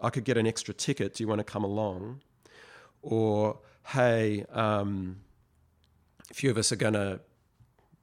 I 0.00 0.10
could 0.10 0.24
get 0.24 0.36
an 0.36 0.46
extra 0.46 0.74
ticket. 0.74 1.14
Do 1.14 1.24
you 1.24 1.28
want 1.28 1.38
to 1.38 1.44
come 1.44 1.64
along? 1.64 2.22
Or, 3.02 3.60
hey, 3.88 4.44
um, 4.52 5.20
a 6.30 6.34
few 6.34 6.50
of 6.50 6.58
us 6.58 6.72
are 6.72 6.76
going 6.76 6.94
to, 6.94 7.20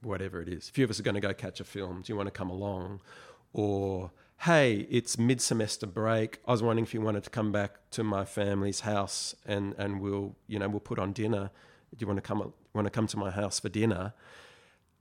whatever 0.02 0.42
it 0.42 0.50
is, 0.50 0.70
a 0.70 0.72
few 0.72 0.84
of 0.84 0.90
us 0.90 1.00
are 1.00 1.04
going 1.04 1.16
to 1.16 1.22
go 1.22 1.34
catch 1.34 1.60
a 1.60 1.64
film. 1.64 2.02
Do 2.02 2.12
you 2.12 2.18
want 2.18 2.28
to 2.28 2.32
come 2.32 2.50
along? 2.50 3.02
Or, 3.54 4.12
hey, 4.46 4.86
it's 4.92 5.18
mid 5.18 5.42
semester 5.42 5.88
break. 5.88 6.38
I 6.48 6.52
was 6.52 6.62
wondering 6.62 6.86
if 6.86 6.94
you 6.94 7.02
wanted 7.02 7.24
to 7.24 7.32
come 7.32 7.52
back 7.52 7.90
to 7.90 8.04
my 8.04 8.26
family's 8.26 8.82
house 8.82 9.34
and, 9.44 9.74
and 9.80 10.00
we'll, 10.00 10.36
you 10.46 10.60
know, 10.60 10.70
we'll 10.70 10.80
put 10.80 11.00
on 11.00 11.14
dinner. 11.14 11.50
Do 11.98 12.04
you 12.04 12.06
want 12.06 12.18
to 12.18 12.22
come, 12.22 12.54
want 12.72 12.86
to 12.86 12.92
come 12.92 13.08
to 13.08 13.18
my 13.18 13.32
house 13.32 13.60
for 13.60 13.70
dinner? 13.70 14.14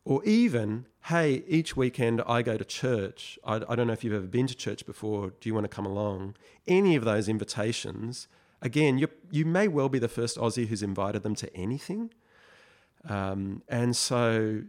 Or 0.06 0.24
even, 0.24 0.86
hey, 1.04 1.44
each 1.46 1.76
weekend 1.76 2.22
I 2.26 2.40
go 2.40 2.56
to 2.56 2.64
church. 2.64 3.38
I, 3.44 3.56
I 3.68 3.76
don't 3.76 3.86
know 3.86 3.92
if 3.92 4.02
you've 4.02 4.14
ever 4.14 4.26
been 4.26 4.46
to 4.46 4.54
church 4.54 4.86
before. 4.86 5.34
Do 5.40 5.48
you 5.50 5.52
want 5.52 5.64
to 5.64 5.68
come 5.68 5.84
along? 5.84 6.36
Any 6.66 6.96
of 6.96 7.04
those 7.04 7.28
invitations, 7.28 8.28
again, 8.62 8.96
you, 8.96 9.08
you 9.30 9.44
may 9.44 9.68
well 9.68 9.90
be 9.90 9.98
the 9.98 10.08
first 10.08 10.38
Aussie 10.38 10.68
who's 10.68 10.82
invited 10.82 11.22
them 11.22 11.34
to 11.34 11.54
anything. 11.54 12.14
Um, 13.06 13.62
and 13.68 13.94
so 13.94 14.62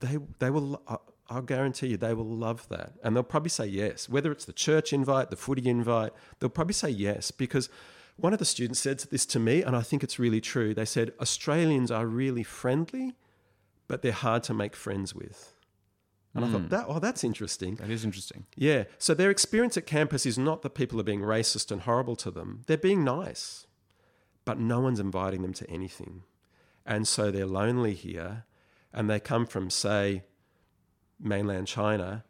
they, 0.00 0.16
they 0.38 0.48
will, 0.48 0.80
I- 0.88 0.96
I'll 1.30 1.42
guarantee 1.42 1.88
you, 1.88 1.96
they 1.96 2.14
will 2.14 2.24
love 2.24 2.68
that. 2.68 2.92
And 3.02 3.16
they'll 3.16 3.22
probably 3.22 3.50
say 3.50 3.66
yes. 3.66 4.08
Whether 4.08 4.30
it's 4.30 4.44
the 4.44 4.52
church 4.52 4.92
invite, 4.92 5.30
the 5.30 5.36
footy 5.36 5.68
invite, 5.68 6.12
they'll 6.38 6.50
probably 6.50 6.74
say 6.74 6.90
yes 6.90 7.30
because 7.30 7.68
one 8.16 8.32
of 8.32 8.38
the 8.38 8.44
students 8.44 8.80
said 8.80 8.98
this 8.98 9.26
to 9.26 9.40
me, 9.40 9.62
and 9.62 9.74
I 9.74 9.80
think 9.80 10.04
it's 10.04 10.18
really 10.18 10.40
true. 10.40 10.74
They 10.74 10.84
said, 10.84 11.12
Australians 11.20 11.90
are 11.90 12.06
really 12.06 12.42
friendly, 12.42 13.16
but 13.88 14.02
they're 14.02 14.12
hard 14.12 14.42
to 14.44 14.54
make 14.54 14.76
friends 14.76 15.14
with. 15.14 15.54
And 16.34 16.44
I 16.44 16.48
thought, 16.48 16.62
hmm. 16.62 16.68
that, 16.68 16.86
oh, 16.88 16.98
that's 16.98 17.22
interesting. 17.22 17.76
That 17.76 17.90
is 17.90 18.04
interesting. 18.04 18.46
Yeah. 18.56 18.84
So 18.98 19.14
their 19.14 19.30
experience 19.30 19.76
at 19.76 19.86
campus 19.86 20.26
is 20.26 20.36
not 20.36 20.62
that 20.62 20.70
people 20.70 20.98
are 21.00 21.04
being 21.04 21.20
racist 21.20 21.70
and 21.70 21.82
horrible 21.82 22.16
to 22.16 22.30
them. 22.30 22.62
They're 22.66 22.76
being 22.76 23.04
nice, 23.04 23.66
but 24.44 24.58
no 24.58 24.80
one's 24.80 24.98
inviting 24.98 25.42
them 25.42 25.52
to 25.54 25.70
anything. 25.70 26.24
And 26.84 27.06
so 27.06 27.30
they're 27.30 27.46
lonely 27.46 27.94
here 27.94 28.44
and 28.92 29.08
they 29.08 29.20
come 29.20 29.46
from, 29.46 29.70
say, 29.70 30.24
mainland 31.20 31.66
China. 31.66 32.24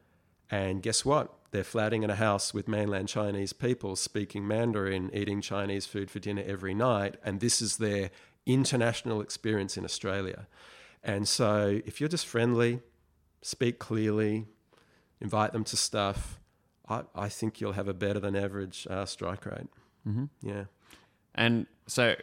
And 0.50 0.82
guess 0.82 1.04
what? 1.04 1.32
They're 1.50 1.64
flatting 1.64 2.02
in 2.02 2.10
a 2.10 2.16
house 2.16 2.52
with 2.52 2.66
mainland 2.66 3.08
Chinese 3.08 3.52
people 3.52 3.96
speaking 3.96 4.46
Mandarin, 4.46 5.10
eating 5.14 5.40
Chinese 5.40 5.86
food 5.86 6.10
for 6.10 6.18
dinner 6.18 6.42
every 6.44 6.74
night. 6.74 7.16
And 7.24 7.40
this 7.40 7.62
is 7.62 7.76
their 7.76 8.10
international 8.46 9.20
experience 9.20 9.76
in 9.76 9.84
Australia. 9.84 10.46
And 11.02 11.28
so 11.28 11.80
if 11.86 12.00
you're 12.00 12.08
just 12.08 12.26
friendly, 12.26 12.80
speak 13.42 13.78
clearly, 13.78 14.46
invite 15.20 15.52
them 15.52 15.64
to 15.64 15.76
stuff, 15.76 16.40
I, 16.88 17.02
I 17.14 17.28
think 17.28 17.60
you'll 17.60 17.72
have 17.72 17.88
a 17.88 17.94
better 17.94 18.20
than 18.20 18.36
average 18.36 18.86
uh, 18.90 19.06
strike 19.06 19.46
rate. 19.46 19.68
Mm-hmm. 20.06 20.24
Yeah. 20.42 20.64
And 21.34 21.66
so, 21.86 22.14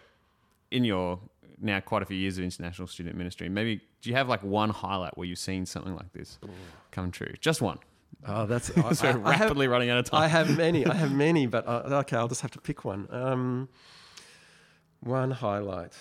in 0.70 0.84
your 0.84 1.20
now 1.62 1.80
quite 1.80 2.02
a 2.02 2.06
few 2.06 2.18
years 2.18 2.38
of 2.38 2.44
international 2.44 2.88
student 2.88 3.16
ministry, 3.16 3.50
maybe 3.50 3.82
do 4.02 4.10
you 4.10 4.16
have 4.16 4.28
like 4.28 4.44
one 4.44 4.70
highlight 4.70 5.18
where 5.18 5.28
you've 5.28 5.40
seen 5.40 5.66
something 5.66 5.96
like 5.96 6.12
this 6.14 6.40
come 6.92 7.12
true? 7.12 7.34
Just 7.40 7.62
one. 7.62 7.80
Oh, 8.28 8.46
that's 8.46 8.68
So 8.94 9.08
I, 9.08 9.30
I 9.30 9.34
have, 9.34 9.42
rapidly 9.42 9.68
running 9.68 9.90
out 9.90 9.98
of 10.00 10.06
time. 10.06 10.22
I 10.22 10.28
have 10.28 10.58
many. 10.58 10.86
I 10.86 10.94
have 10.94 11.14
many, 11.14 11.48
but 11.48 11.68
uh, 11.68 11.84
okay, 12.02 12.18
I'll 12.18 12.28
just 12.28 12.42
have 12.42 12.52
to 12.52 12.62
pick 12.62 12.86
one. 12.86 13.08
Um, 13.12 13.70
one 15.00 15.32
highlight. 15.32 15.94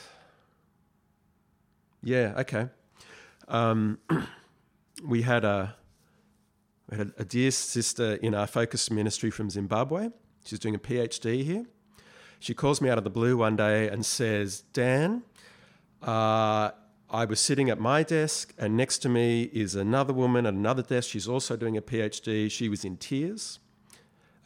Yeah. 2.02 2.34
Okay. 2.38 2.68
Um, 3.48 3.98
we 5.04 5.22
had 5.22 5.44
a 5.44 5.74
we 6.90 6.98
had 6.98 7.08
a, 7.08 7.22
a 7.22 7.24
dear 7.24 7.50
sister 7.50 8.14
in 8.14 8.34
our 8.34 8.46
FOCUS 8.46 8.90
ministry 8.90 9.30
from 9.30 9.50
Zimbabwe. 9.50 10.10
She's 10.44 10.58
doing 10.58 10.74
a 10.74 10.78
PhD 10.78 11.44
here. 11.44 11.66
She 12.38 12.54
calls 12.54 12.80
me 12.80 12.88
out 12.88 12.96
of 12.96 13.04
the 13.04 13.10
blue 13.10 13.36
one 13.36 13.56
day 13.56 13.88
and 13.88 14.04
says, 14.04 14.62
"Dan, 14.72 15.22
uh, 16.02 16.70
I 17.10 17.24
was 17.24 17.40
sitting 17.40 17.70
at 17.70 17.80
my 17.80 18.02
desk, 18.02 18.54
and 18.56 18.76
next 18.76 18.98
to 18.98 19.08
me 19.08 19.42
is 19.52 19.74
another 19.74 20.12
woman 20.12 20.46
at 20.46 20.54
another 20.54 20.82
desk. 20.82 21.10
She's 21.10 21.28
also 21.28 21.56
doing 21.56 21.76
a 21.76 21.82
PhD. 21.82 22.50
She 22.50 22.68
was 22.68 22.84
in 22.84 22.96
tears. 22.96 23.58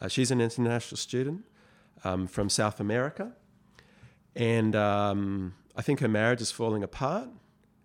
Uh, 0.01 0.07
she's 0.07 0.31
an 0.31 0.41
international 0.41 0.97
student 0.97 1.45
um, 2.03 2.27
from 2.27 2.49
South 2.49 2.79
America, 2.79 3.33
and 4.35 4.75
um, 4.75 5.53
I 5.75 5.81
think 5.81 5.99
her 5.99 6.07
marriage 6.07 6.41
is 6.41 6.51
falling 6.51 6.83
apart, 6.83 7.29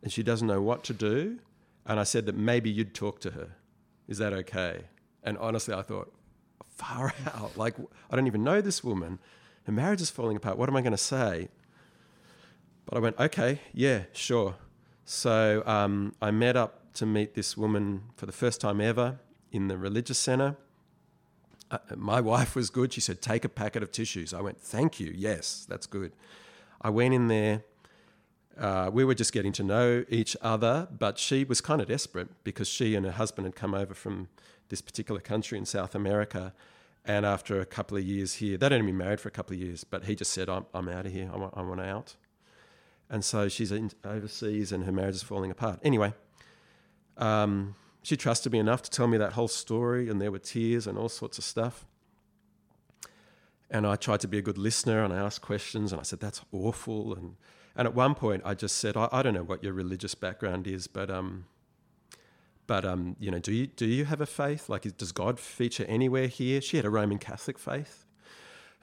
and 0.02 0.12
she 0.12 0.22
doesn't 0.22 0.46
know 0.46 0.62
what 0.62 0.82
to 0.84 0.94
do. 0.94 1.38
And 1.86 2.00
I 2.00 2.04
said 2.04 2.26
that 2.26 2.36
maybe 2.36 2.70
you'd 2.70 2.94
talk 2.94 3.20
to 3.20 3.30
her. 3.32 3.56
Is 4.08 4.18
that 4.18 4.32
okay? 4.32 4.84
And 5.22 5.38
honestly, 5.38 5.74
I 5.74 5.82
thought, 5.82 6.12
far 6.80 7.14
out. 7.34 7.56
Like 7.56 7.74
I 8.10 8.16
don't 8.16 8.26
even 8.26 8.42
know 8.42 8.60
this 8.60 8.82
woman. 8.82 9.18
Her 9.64 9.72
marriage 9.72 10.00
is 10.00 10.10
falling 10.10 10.36
apart. 10.36 10.56
What 10.58 10.68
am 10.68 10.76
I 10.76 10.80
going 10.80 10.92
to 10.92 10.98
say? 10.98 11.48
But 12.90 12.96
I 12.96 13.00
went, 13.00 13.20
okay, 13.20 13.60
yeah, 13.72 14.02
sure. 14.12 14.56
So 15.04 15.62
um, 15.64 16.12
I 16.20 16.32
met 16.32 16.56
up 16.56 16.92
to 16.94 17.06
meet 17.06 17.34
this 17.34 17.56
woman 17.56 18.02
for 18.16 18.26
the 18.26 18.32
first 18.32 18.60
time 18.60 18.80
ever 18.80 19.20
in 19.52 19.68
the 19.68 19.78
religious 19.78 20.18
center. 20.18 20.56
Uh, 21.70 21.78
my 21.94 22.20
wife 22.20 22.56
was 22.56 22.68
good. 22.68 22.92
She 22.92 23.00
said, 23.00 23.22
take 23.22 23.44
a 23.44 23.48
packet 23.48 23.84
of 23.84 23.92
tissues. 23.92 24.34
I 24.34 24.40
went, 24.40 24.60
thank 24.60 24.98
you. 24.98 25.12
Yes, 25.14 25.64
that's 25.68 25.86
good. 25.86 26.10
I 26.80 26.90
went 26.90 27.14
in 27.14 27.28
there. 27.28 27.62
Uh, 28.58 28.90
we 28.92 29.04
were 29.04 29.14
just 29.14 29.32
getting 29.32 29.52
to 29.52 29.62
know 29.62 30.04
each 30.08 30.36
other, 30.42 30.88
but 30.90 31.16
she 31.16 31.44
was 31.44 31.60
kind 31.60 31.80
of 31.80 31.86
desperate 31.86 32.28
because 32.42 32.66
she 32.66 32.96
and 32.96 33.06
her 33.06 33.12
husband 33.12 33.46
had 33.46 33.54
come 33.54 33.72
over 33.72 33.94
from 33.94 34.26
this 34.68 34.80
particular 34.80 35.20
country 35.20 35.56
in 35.58 35.64
South 35.64 35.94
America. 35.94 36.52
And 37.04 37.24
after 37.24 37.60
a 37.60 37.66
couple 37.66 37.96
of 37.96 38.02
years 38.02 38.34
here, 38.34 38.58
they'd 38.58 38.72
only 38.72 38.86
been 38.86 38.98
married 38.98 39.20
for 39.20 39.28
a 39.28 39.32
couple 39.32 39.54
of 39.54 39.62
years, 39.62 39.84
but 39.84 40.06
he 40.06 40.16
just 40.16 40.32
said, 40.32 40.48
I'm, 40.48 40.66
I'm 40.74 40.88
out 40.88 41.06
of 41.06 41.12
here. 41.12 41.30
I 41.32 41.36
want, 41.36 41.54
I 41.56 41.62
want 41.62 41.80
out. 41.80 42.16
And 43.10 43.24
so 43.24 43.48
she's 43.48 43.72
overseas 44.04 44.70
and 44.70 44.84
her 44.84 44.92
marriage 44.92 45.16
is 45.16 45.22
falling 45.22 45.50
apart. 45.50 45.80
Anyway, 45.82 46.14
um, 47.16 47.74
she 48.02 48.16
trusted 48.16 48.52
me 48.52 48.60
enough 48.60 48.82
to 48.82 48.90
tell 48.90 49.08
me 49.08 49.18
that 49.18 49.32
whole 49.32 49.48
story, 49.48 50.08
and 50.08 50.20
there 50.20 50.30
were 50.30 50.38
tears 50.38 50.86
and 50.86 50.96
all 50.96 51.08
sorts 51.08 51.36
of 51.36 51.44
stuff. 51.44 51.84
And 53.68 53.86
I 53.86 53.96
tried 53.96 54.20
to 54.20 54.28
be 54.28 54.38
a 54.38 54.42
good 54.42 54.58
listener 54.58 55.04
and 55.04 55.12
I 55.12 55.18
asked 55.18 55.42
questions 55.42 55.92
and 55.92 56.00
I 56.00 56.04
said, 56.04 56.20
That's 56.20 56.40
awful. 56.52 57.14
And, 57.14 57.36
and 57.76 57.86
at 57.86 57.94
one 57.94 58.14
point, 58.14 58.42
I 58.44 58.54
just 58.54 58.76
said, 58.76 58.96
I, 58.96 59.08
I 59.12 59.22
don't 59.22 59.34
know 59.34 59.42
what 59.42 59.62
your 59.62 59.72
religious 59.72 60.14
background 60.14 60.66
is, 60.66 60.86
but. 60.86 61.10
Um, 61.10 61.46
but 62.66 62.84
um, 62.84 63.16
you 63.18 63.32
know, 63.32 63.40
do 63.40 63.52
you 63.52 63.66
do 63.66 63.84
you 63.84 64.04
have 64.04 64.20
a 64.20 64.26
faith? 64.26 64.68
Like, 64.68 64.96
does 64.96 65.10
God 65.10 65.40
feature 65.40 65.84
anywhere 65.88 66.28
here? 66.28 66.60
She 66.60 66.76
had 66.76 66.86
a 66.86 66.90
Roman 66.90 67.18
Catholic 67.18 67.58
faith 67.58 68.04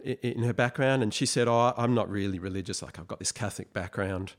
in 0.03 0.43
her 0.43 0.53
background, 0.53 1.03
and 1.03 1.13
she 1.13 1.25
said, 1.25 1.47
"Oh, 1.47 1.73
I'm 1.77 1.93
not 1.93 2.09
really 2.09 2.39
religious. 2.39 2.81
Like, 2.81 2.99
I've 2.99 3.07
got 3.07 3.19
this 3.19 3.31
Catholic 3.31 3.73
background." 3.73 4.33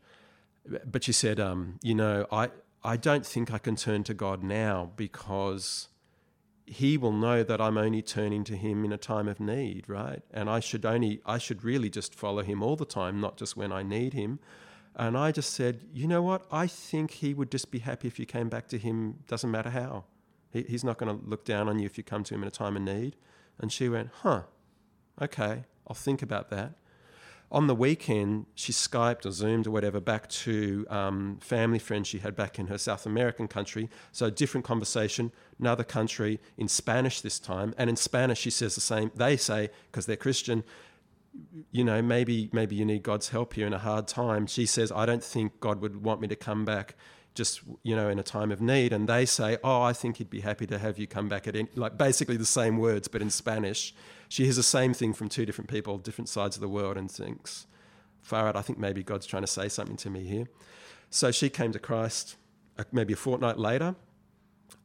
But 0.85 1.05
she 1.05 1.13
said, 1.13 1.41
um, 1.41 1.79
"You 1.83 1.95
know, 1.95 2.27
I 2.31 2.51
I 2.85 2.97
don't 2.97 3.27
think 3.27 3.53
I 3.53 3.59
can 3.59 3.77
turn 3.77 4.05
to 4.05 4.15
God 4.15 4.43
now 4.43 4.93
because 4.97 5.89
He 6.67 6.97
will 6.97 7.13
know 7.13 7.43
that 7.43 7.61
I'm 7.61 7.79
only 7.79 8.03
turning 8.03 8.45
to 8.45 8.57
Him 8.57 8.85
in 8.85 8.93
a 8.93 8.99
time 8.99 9.29
of 9.29 9.41
need, 9.41 9.89
right? 9.89 10.23
And 10.33 10.49
I 10.49 10.61
should 10.61 10.85
only 10.85 11.21
I 11.27 11.39
should 11.39 11.65
really 11.65 11.91
just 11.91 12.15
follow 12.15 12.43
Him 12.43 12.63
all 12.63 12.77
the 12.77 12.87
time, 12.87 13.21
not 13.21 13.37
just 13.37 13.57
when 13.57 13.73
I 13.73 13.83
need 13.83 14.13
Him." 14.15 14.39
And 14.99 15.17
I 15.17 15.31
just 15.31 15.55
said, 15.55 15.85
you 15.93 16.09
know 16.09 16.23
what? 16.23 16.45
I 16.51 16.67
think 16.67 17.13
he 17.13 17.33
would 17.33 17.53
just 17.53 17.71
be 17.71 17.79
happy 17.79 18.09
if 18.09 18.19
you 18.19 18.27
came 18.27 18.49
back 18.49 18.67
to 18.69 18.79
him, 18.79 19.21
doesn't 19.29 19.51
matter 19.51 19.71
how. 19.71 20.05
He, 20.51 20.63
he's 20.63 20.83
not 20.83 20.99
going 20.99 21.17
to 21.17 21.25
look 21.25 21.45
down 21.45 21.69
on 21.69 21.79
you 21.79 21.87
if 21.87 21.97
you 21.97 22.03
come 22.03 22.25
to 22.25 22.35
him 22.35 22.43
in 22.43 22.49
a 22.49 22.51
time 22.51 22.77
of 22.77 22.83
need. 22.83 23.15
And 23.61 23.73
she 23.73 23.89
went, 23.89 24.11
Huh, 24.23 24.43
okay, 25.21 25.65
I'll 25.87 25.95
think 25.95 26.23
about 26.23 26.51
that. 26.51 26.75
On 27.51 27.67
the 27.67 27.75
weekend, 27.75 28.45
she 28.55 28.73
Skyped 28.73 29.25
or 29.25 29.31
Zoomed 29.31 29.67
or 29.67 29.71
whatever 29.71 30.01
back 30.01 30.29
to 30.29 30.87
um, 30.91 31.39
family 31.41 31.79
friends 31.79 32.07
she 32.07 32.19
had 32.19 32.37
back 32.37 32.59
in 32.59 32.67
her 32.67 32.77
South 32.77 33.07
American 33.07 33.49
country. 33.49 33.89
So, 34.13 34.29
different 34.29 34.67
conversation, 34.67 35.33
another 35.59 35.85
country 35.85 36.41
in 36.59 36.69
Spanish 36.69 37.23
this 37.23 37.39
time. 37.39 37.75
And 37.79 37.89
in 37.89 37.97
Spanish, 37.97 38.39
she 38.39 38.51
says 38.51 38.75
the 38.75 38.83
same. 38.83 39.11
They 39.15 39.39
say, 39.39 39.71
because 39.91 40.05
they're 40.05 40.17
Christian, 40.17 40.63
you 41.73 41.85
know, 41.85 42.03
maybe 42.03 42.51
maybe 42.53 42.77
you 42.77 42.85
need 42.85 43.03
God's 43.03 43.31
help 43.31 43.55
here 43.55 43.67
in 43.67 43.73
a 43.73 43.79
hard 43.79 44.07
time. 44.07 44.47
She 44.47 44.67
says, 44.67 44.93
I 44.93 45.07
don't 45.07 45.25
think 45.25 45.59
God 45.59 45.81
would 45.81 46.05
want 46.05 46.21
me 46.21 46.29
to 46.29 46.37
come 46.37 46.67
back 46.67 46.97
just 47.35 47.61
you 47.85 47.95
know 47.95 48.09
in 48.09 48.19
a 48.19 48.23
time 48.23 48.51
of 48.51 48.61
need 48.61 48.93
and 48.93 49.09
they 49.09 49.25
say 49.25 49.57
oh 49.63 49.81
i 49.83 49.93
think 49.93 50.17
he'd 50.17 50.31
be 50.31 50.41
happy 50.41 50.67
to 50.67 50.77
have 50.77 50.99
you 50.99 51.07
come 51.07 51.29
back 51.29 51.47
at 51.47 51.55
any 51.55 51.69
like 51.77 51.97
basically 51.97 52.37
the 52.37 52.45
same 52.45 52.79
words 52.79 53.07
but 53.07 53.23
in 53.23 53.31
spanish 53.31 53.95
she 54.29 54.45
hears 54.45 54.57
the 54.57 54.63
same 54.63 54.93
thing 54.93 55.13
from 55.13 55.29
two 55.29 55.47
different 55.47 55.69
people 55.69 55.99
different 55.99 56.29
sides 56.29 56.57
of 56.57 56.61
the 56.61 56.69
world 56.69 56.97
and 56.97 57.11
thinks 57.11 57.67
far 58.23 58.47
out 58.49 58.57
i 58.57 58.63
think 58.63 58.79
maybe 58.79 59.03
god's 59.03 59.27
trying 59.27 59.43
to 59.43 59.49
say 59.49 59.69
something 59.69 59.97
to 59.97 60.11
me 60.11 60.25
here 60.25 60.47
so 61.11 61.31
she 61.31 61.49
came 61.49 61.73
to 61.73 61.79
christ 61.79 62.37
uh, 62.79 62.85
maybe 62.93 63.13
a 63.13 63.17
fortnight 63.17 63.59
later 63.59 63.95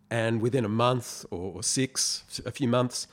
and 0.09 0.41
within 0.41 0.65
a 0.65 0.69
month 0.69 1.25
or 1.31 1.63
six 1.63 2.41
a 2.45 2.51
few 2.51 2.67
months 2.67 3.07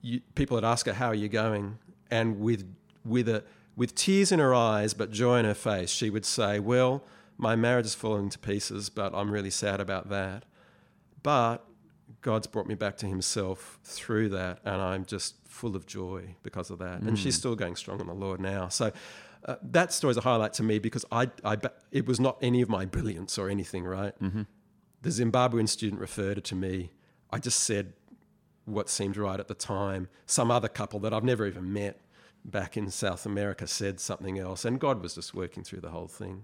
you, 0.00 0.20
people 0.34 0.54
would 0.54 0.64
ask 0.64 0.86
her 0.86 0.92
how 0.94 1.08
are 1.08 1.14
you 1.14 1.28
going 1.28 1.78
and 2.10 2.40
with 2.40 2.64
with 3.04 3.28
a 3.28 3.42
with 3.76 3.94
tears 3.94 4.32
in 4.32 4.38
her 4.38 4.54
eyes 4.54 4.94
but 4.94 5.10
joy 5.10 5.38
in 5.38 5.44
her 5.44 5.54
face 5.54 5.90
she 5.90 6.10
would 6.10 6.24
say 6.24 6.58
well 6.58 7.02
my 7.38 7.54
marriage 7.54 7.86
is 7.86 7.94
falling 7.94 8.28
to 8.30 8.38
pieces, 8.38 8.90
but 8.90 9.14
I'm 9.14 9.30
really 9.30 9.50
sad 9.50 9.80
about 9.80 10.10
that. 10.10 10.44
But 11.22 11.64
God's 12.20 12.48
brought 12.48 12.66
me 12.66 12.74
back 12.74 12.96
to 12.98 13.06
Himself 13.06 13.78
through 13.84 14.30
that, 14.30 14.58
and 14.64 14.82
I'm 14.82 15.04
just 15.04 15.36
full 15.48 15.74
of 15.74 15.86
joy 15.86 16.36
because 16.42 16.70
of 16.70 16.78
that. 16.78 17.02
Mm. 17.02 17.08
And 17.08 17.18
she's 17.18 17.34
mm. 17.34 17.38
still 17.38 17.56
going 17.56 17.76
strong 17.76 18.00
in 18.00 18.06
the 18.06 18.14
Lord 18.14 18.40
now. 18.40 18.68
So 18.68 18.92
uh, 19.44 19.56
that 19.62 19.92
story 19.92 20.12
is 20.12 20.16
a 20.16 20.20
highlight 20.20 20.52
to 20.54 20.62
me 20.62 20.78
because 20.78 21.04
I, 21.10 21.30
I, 21.44 21.56
it 21.90 22.06
was 22.06 22.20
not 22.20 22.38
any 22.40 22.60
of 22.60 22.68
my 22.68 22.84
brilliance 22.84 23.38
or 23.38 23.48
anything, 23.48 23.84
right? 23.84 24.18
Mm-hmm. 24.20 24.42
The 25.02 25.10
Zimbabwean 25.10 25.68
student 25.68 26.00
referred 26.00 26.38
it 26.38 26.44
to 26.44 26.54
me. 26.54 26.92
I 27.30 27.38
just 27.38 27.60
said 27.60 27.92
what 28.64 28.88
seemed 28.88 29.16
right 29.16 29.40
at 29.40 29.48
the 29.48 29.54
time. 29.54 30.08
Some 30.26 30.50
other 30.50 30.68
couple 30.68 31.00
that 31.00 31.12
I've 31.12 31.24
never 31.24 31.46
even 31.46 31.72
met 31.72 32.00
back 32.44 32.76
in 32.76 32.90
South 32.90 33.26
America 33.26 33.66
said 33.66 34.00
something 34.00 34.38
else, 34.38 34.64
and 34.64 34.78
God 34.78 35.02
was 35.02 35.14
just 35.14 35.34
working 35.34 35.64
through 35.64 35.80
the 35.80 35.90
whole 35.90 36.08
thing 36.08 36.42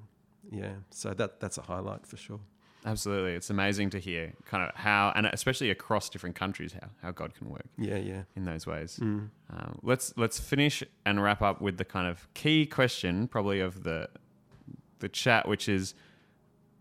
yeah, 0.51 0.75
so 0.91 1.15
that 1.15 1.41
that's 1.41 1.59
a 1.59 1.63
highlight 1.63 2.07
for 2.07 2.17
sure. 2.17 2.41
Absolutely, 2.87 3.33
it's 3.33 3.49
amazing 3.49 3.91
to 3.91 3.99
hear 3.99 4.35
kind 4.45 4.63
of 4.63 4.75
how, 4.75 5.13
and 5.17 5.27
especially 5.27 5.71
across 5.71 6.11
different 6.11 6.37
countries, 6.37 6.75
how, 6.75 6.89
how 7.03 7.11
God 7.13 7.35
can 7.35 7.49
work. 7.49 7.65
Yeah, 7.79 7.97
yeah, 7.97 8.23
in 8.37 8.45
those 8.45 8.67
ways. 8.67 8.99
Mm. 9.01 9.31
Um, 9.51 9.79
let's 9.83 10.13
let's 10.17 10.39
finish 10.39 10.83
and 11.07 11.23
wrap 11.23 11.41
up 11.41 11.63
with 11.63 11.79
the 11.79 11.85
kind 11.85 12.07
of 12.07 12.29
key 12.35 12.67
question, 12.67 13.27
probably 13.27 13.61
of 13.61 13.85
the 13.85 14.09
the 14.99 15.09
chat, 15.09 15.49
which 15.49 15.69
is 15.69 15.95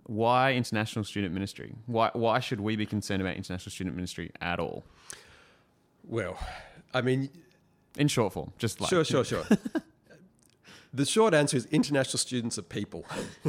why 0.06 0.54
international 0.54 1.06
student 1.06 1.34
ministry? 1.34 1.74
Why 1.86 2.10
why 2.14 2.39
should 2.39 2.60
we 2.60 2.76
be 2.76 2.86
concerned 2.86 3.22
about 3.22 3.38
international 3.38 3.72
student 3.72 3.95
ministry 3.95 4.32
at 4.41 4.60
all? 4.60 4.84
Well, 6.06 6.38
I 6.93 7.01
mean, 7.01 7.30
in 7.97 8.10
short 8.10 8.34
form, 8.34 8.51
just 8.58 8.82
like 8.82 8.89
sure, 8.89 9.06
sure, 9.06 9.24
sure. 9.24 9.45
The 10.95 11.06
short 11.06 11.34
answer 11.34 11.58
is 11.58 11.66
international 11.72 12.20
students 12.20 12.60
are 12.60 12.64
people, 12.64 13.04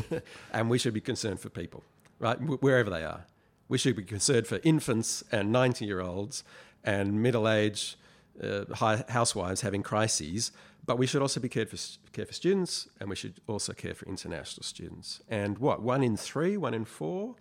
and 0.52 0.70
we 0.70 0.78
should 0.78 0.94
be 0.94 1.02
concerned 1.02 1.40
for 1.40 1.50
people, 1.50 1.84
right? 2.18 2.36
Wherever 2.36 2.90
they 2.90 3.04
are. 3.04 3.26
We 3.68 3.78
should 3.78 3.96
be 3.96 4.04
concerned 4.04 4.46
for 4.46 4.60
infants 4.62 5.24
and 5.32 5.50
90 5.50 5.84
year 5.84 6.00
olds 6.00 6.44
and 6.82 7.22
middle 7.22 7.48
aged 7.48 7.96
uh, 8.42 8.64
housewives 9.08 9.62
having 9.62 9.82
crises, 9.82 10.52
but 10.84 10.98
we 10.98 11.06
should 11.06 11.22
also 11.22 11.40
be 11.40 11.48
cared 11.48 11.70
for, 11.70 11.78
care 12.12 12.26
for 12.26 12.32
students 12.32 12.88
and 13.00 13.08
we 13.08 13.16
should 13.16 13.40
also 13.46 13.72
care 13.72 13.94
for 13.94 14.06
international 14.06 14.64
students. 14.64 15.22
And 15.28 15.58
what, 15.58 15.82
one 15.82 16.02
in 16.02 16.16
three, 16.16 16.56
one 16.56 16.74
in 16.74 16.84
four 16.84 17.36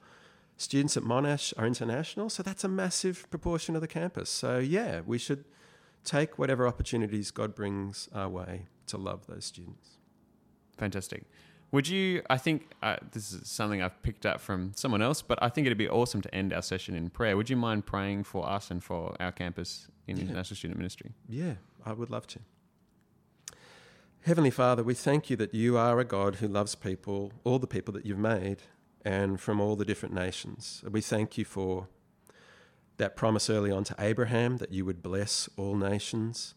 students 0.56 0.96
at 0.96 1.04
Monash 1.04 1.54
are 1.58 1.66
international? 1.66 2.30
So 2.30 2.44
that's 2.44 2.64
a 2.64 2.70
massive 2.70 3.30
proportion 3.30 3.76
of 3.76 3.82
the 3.82 3.88
campus. 3.88 4.30
So, 4.30 4.60
yeah, 4.60 5.02
we 5.06 5.18
should 5.18 5.44
take 6.04 6.38
whatever 6.38 6.68
opportunities 6.68 7.32
God 7.32 7.56
brings 7.56 8.10
our 8.14 8.30
way 8.30 8.68
to 8.88 8.98
love 8.98 9.28
those 9.28 9.46
students. 9.46 9.98
Fantastic. 10.78 11.26
Would 11.74 11.88
you? 11.88 12.22
I 12.30 12.38
think 12.38 12.70
uh, 12.84 12.98
this 13.14 13.34
is 13.34 13.50
something 13.50 13.82
I've 13.82 14.00
picked 14.04 14.28
up 14.28 14.40
from 14.40 14.74
someone 14.76 15.02
else, 15.02 15.24
but 15.24 15.40
I 15.42 15.50
think 15.50 15.66
it'd 15.66 15.76
be 15.76 15.90
awesome 15.90 16.22
to 16.22 16.34
end 16.34 16.54
our 16.54 16.62
session 16.62 16.94
in 16.94 17.10
prayer. 17.10 17.36
Would 17.36 17.50
you 17.50 17.58
mind 17.58 17.88
praying 17.88 18.26
for 18.26 18.48
us 18.48 18.70
and 18.70 18.84
for 18.84 19.16
our 19.20 19.32
campus 19.32 19.88
in 20.08 20.18
yeah. 20.18 20.22
International 20.22 20.56
Student 20.56 20.78
Ministry? 20.78 21.14
Yeah, 21.28 21.54
I 21.84 21.94
would 21.94 22.12
love 22.12 22.28
to. 22.28 22.40
Heavenly 24.22 24.52
Father, 24.52 24.84
we 24.84 24.94
thank 24.94 25.32
you 25.32 25.36
that 25.38 25.56
you 25.56 25.76
are 25.76 26.00
a 26.00 26.06
God 26.06 26.36
who 26.36 26.48
loves 26.48 26.76
people, 26.76 27.34
all 27.44 27.58
the 27.58 27.66
people 27.66 27.92
that 27.96 28.06
you've 28.06 28.20
made, 28.20 28.62
and 29.04 29.42
from 29.42 29.60
all 29.60 29.76
the 29.76 29.84
different 29.84 30.14
nations. 30.14 30.84
We 30.88 31.02
thank 31.02 31.40
you 31.40 31.44
for 31.44 31.88
that 32.98 33.16
promise 33.16 33.50
early 33.50 33.72
on 33.72 33.84
to 33.86 33.96
Abraham 33.98 34.58
that 34.58 34.72
you 34.72 34.86
would 34.86 35.02
bless 35.02 35.50
all 35.58 35.76
nations. 35.76 36.54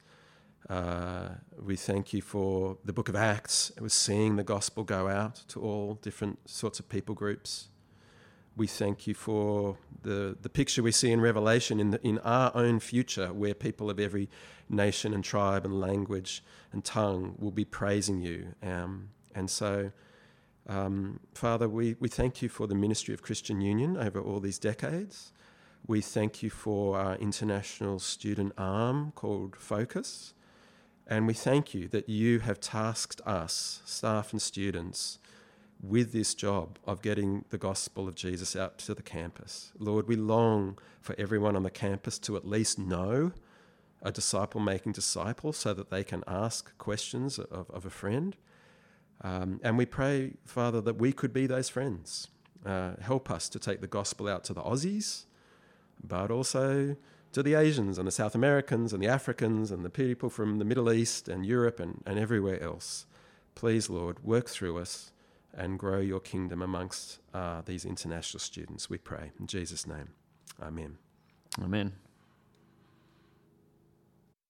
Uh, 0.69 1.29
we 1.64 1.77
thank 1.77 2.12
you 2.12 2.21
for 2.21 2.77
the 2.85 2.93
book 2.93 3.09
of 3.09 3.14
Acts. 3.14 3.71
It 3.77 3.83
was 3.83 3.93
seeing 3.93 4.37
the 4.37 4.43
gospel 4.43 4.83
go 4.83 5.09
out 5.09 5.37
to 5.49 5.61
all 5.61 5.95
different 5.95 6.49
sorts 6.49 6.81
of 6.81 6.89
people 6.89 7.14
groups. 7.14 7.69
We 8.57 8.67
thank 8.67 9.07
you 9.07 9.14
for 9.14 9.77
the, 10.03 10.37
the 10.41 10.49
picture 10.49 10.83
we 10.83 10.91
see 10.91 11.12
in 11.12 11.21
Revelation 11.21 11.79
in, 11.79 11.91
the, 11.91 12.01
in 12.05 12.19
our 12.21 12.51
own 12.55 12.81
future, 12.81 13.33
where 13.33 13.55
people 13.55 13.91
of 13.91 14.01
every 14.01 14.29
nation 14.69 15.14
and 15.14 15.23
tribe 15.23 15.64
and 15.64 15.79
language 15.79 16.43
and 16.73 16.85
tongue 16.85 17.37
will 17.39 17.53
be 17.53 17.64
praising 17.64 18.21
you. 18.21 18.55
Um, 18.62 19.11
and 19.35 19.49
so, 19.49 19.93
um, 20.67 21.21
Father, 21.35 21.69
we, 21.69 21.95
we 22.01 22.09
thank 22.09 22.43
you 22.43 22.49
for 22.49 22.67
the 22.67 22.75
ministry 22.75 23.14
of 23.14 23.23
Christian 23.23 23.61
Union 23.61 23.97
over 23.97 24.21
all 24.21 24.41
these 24.41 24.59
decades. 24.59 25.33
We 25.87 26.01
thank 26.01 26.43
you 26.43 26.51
for 26.51 26.99
our 26.99 27.14
international 27.17 28.01
student 28.01 28.53
arm 28.59 29.12
called 29.14 29.55
FOCUS. 29.55 30.33
And 31.07 31.27
we 31.27 31.35
thank 31.35 31.73
you 31.73 31.87
that 31.89 32.09
you 32.09 32.41
have 32.41 32.61
tasked 32.61 33.21
us, 33.25 33.81
staff 33.85 34.33
and 34.33 34.43
students, 34.43 35.19
with 35.81 36.13
this 36.13 36.35
job 36.35 36.79
of 36.85 37.01
getting 37.01 37.45
the 37.51 37.59
gospel 37.59 38.09
of 38.09 38.17
Jesus 38.17 38.57
out 38.57 38.79
to 38.79 38.95
the 38.95 39.03
campus. 39.03 39.73
Lord, 39.79 40.09
we 40.09 40.17
long 40.17 40.79
for 41.01 41.15
everyone 41.17 41.55
on 41.55 41.63
the 41.63 41.71
campus 41.71 42.19
to 42.21 42.37
at 42.37 42.47
least 42.47 42.79
know 42.79 43.33
a 44.03 44.11
disciple 44.11 44.61
making 44.61 44.93
disciple 44.93 45.53
so 45.53 45.73
that 45.75 45.91
they 45.91 46.03
can 46.03 46.25
ask 46.27 46.77
questions 46.79 47.39
of, 47.39 47.71
of 47.71 47.87
a 47.87 47.91
friend. 47.91 48.37
Um, 49.23 49.61
and 49.63 49.79
we 49.79 49.87
pray, 49.87 50.35
Father, 50.45 50.81
that 50.81 50.97
we 50.97 51.13
could 51.13 51.33
be 51.33 51.47
those 51.47 51.69
friends. 51.69 52.29
Uh, 52.65 52.93
help 53.01 53.31
us 53.31 53.49
to 53.51 53.59
take 53.59 53.81
the 53.81 53.87
gospel 53.87 54.29
out 54.29 54.43
to 54.45 54.53
the 54.53 54.63
Aussies, 54.63 55.25
but 56.03 56.31
also 56.31 56.97
to 57.37 57.43
the 57.43 57.53
Asians 57.53 57.99
and 57.99 58.09
the 58.09 58.12
South 58.12 58.34
Americans 58.34 58.95
and 58.95 59.03
the 59.03 59.09
Africans 59.09 59.70
and 59.70 59.84
the 59.84 59.91
people 59.91 60.30
from 60.30 60.57
the 60.57 60.64
Middle 60.64 60.91
East 60.91 61.28
and 61.28 61.45
Europe 61.45 61.78
and, 61.78 62.03
and 62.07 62.18
everywhere 62.18 62.62
else. 62.62 63.05
Please, 63.55 63.91
Lord, 63.91 64.24
work 64.24 64.49
through 64.49 64.78
us 64.78 65.12
and 65.53 65.78
grow 65.78 66.01
your 66.01 66.18
kingdom 66.18 66.62
amongst 66.62 67.18
uh, 67.34 67.61
these 67.66 67.84
international 67.84 68.41
students, 68.41 68.89
we 68.89 68.97
pray. 68.97 69.32
In 69.39 69.47
Jesus' 69.47 69.87
name, 69.87 70.14
amen. 70.62 70.97
Amen. 71.62 71.97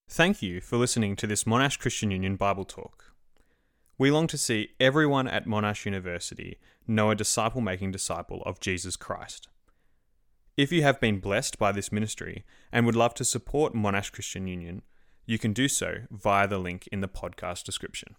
Thank 0.08 0.40
you 0.40 0.60
for 0.60 0.76
listening 0.76 1.16
to 1.16 1.26
this 1.26 1.42
Monash 1.42 1.80
Christian 1.80 2.12
Union 2.12 2.36
Bible 2.36 2.64
Talk. 2.64 3.12
We 3.98 4.12
long 4.12 4.28
to 4.28 4.38
see 4.38 4.68
everyone 4.78 5.26
at 5.26 5.44
Monash 5.44 5.86
University 5.86 6.60
know 6.86 7.10
a 7.10 7.16
disciple 7.16 7.60
making 7.60 7.90
disciple 7.90 8.44
of 8.46 8.60
Jesus 8.60 8.94
Christ. 8.94 9.48
If 10.56 10.72
you 10.72 10.82
have 10.82 11.00
been 11.00 11.20
blessed 11.20 11.58
by 11.58 11.72
this 11.72 11.92
ministry 11.92 12.42
and 12.72 12.86
would 12.86 12.96
love 12.96 13.12
to 13.16 13.26
support 13.26 13.74
Monash 13.74 14.10
Christian 14.10 14.46
Union, 14.46 14.80
you 15.26 15.38
can 15.38 15.52
do 15.52 15.68
so 15.68 16.04
via 16.10 16.48
the 16.48 16.56
link 16.56 16.88
in 16.90 17.02
the 17.02 17.08
podcast 17.08 17.64
description. 17.64 18.16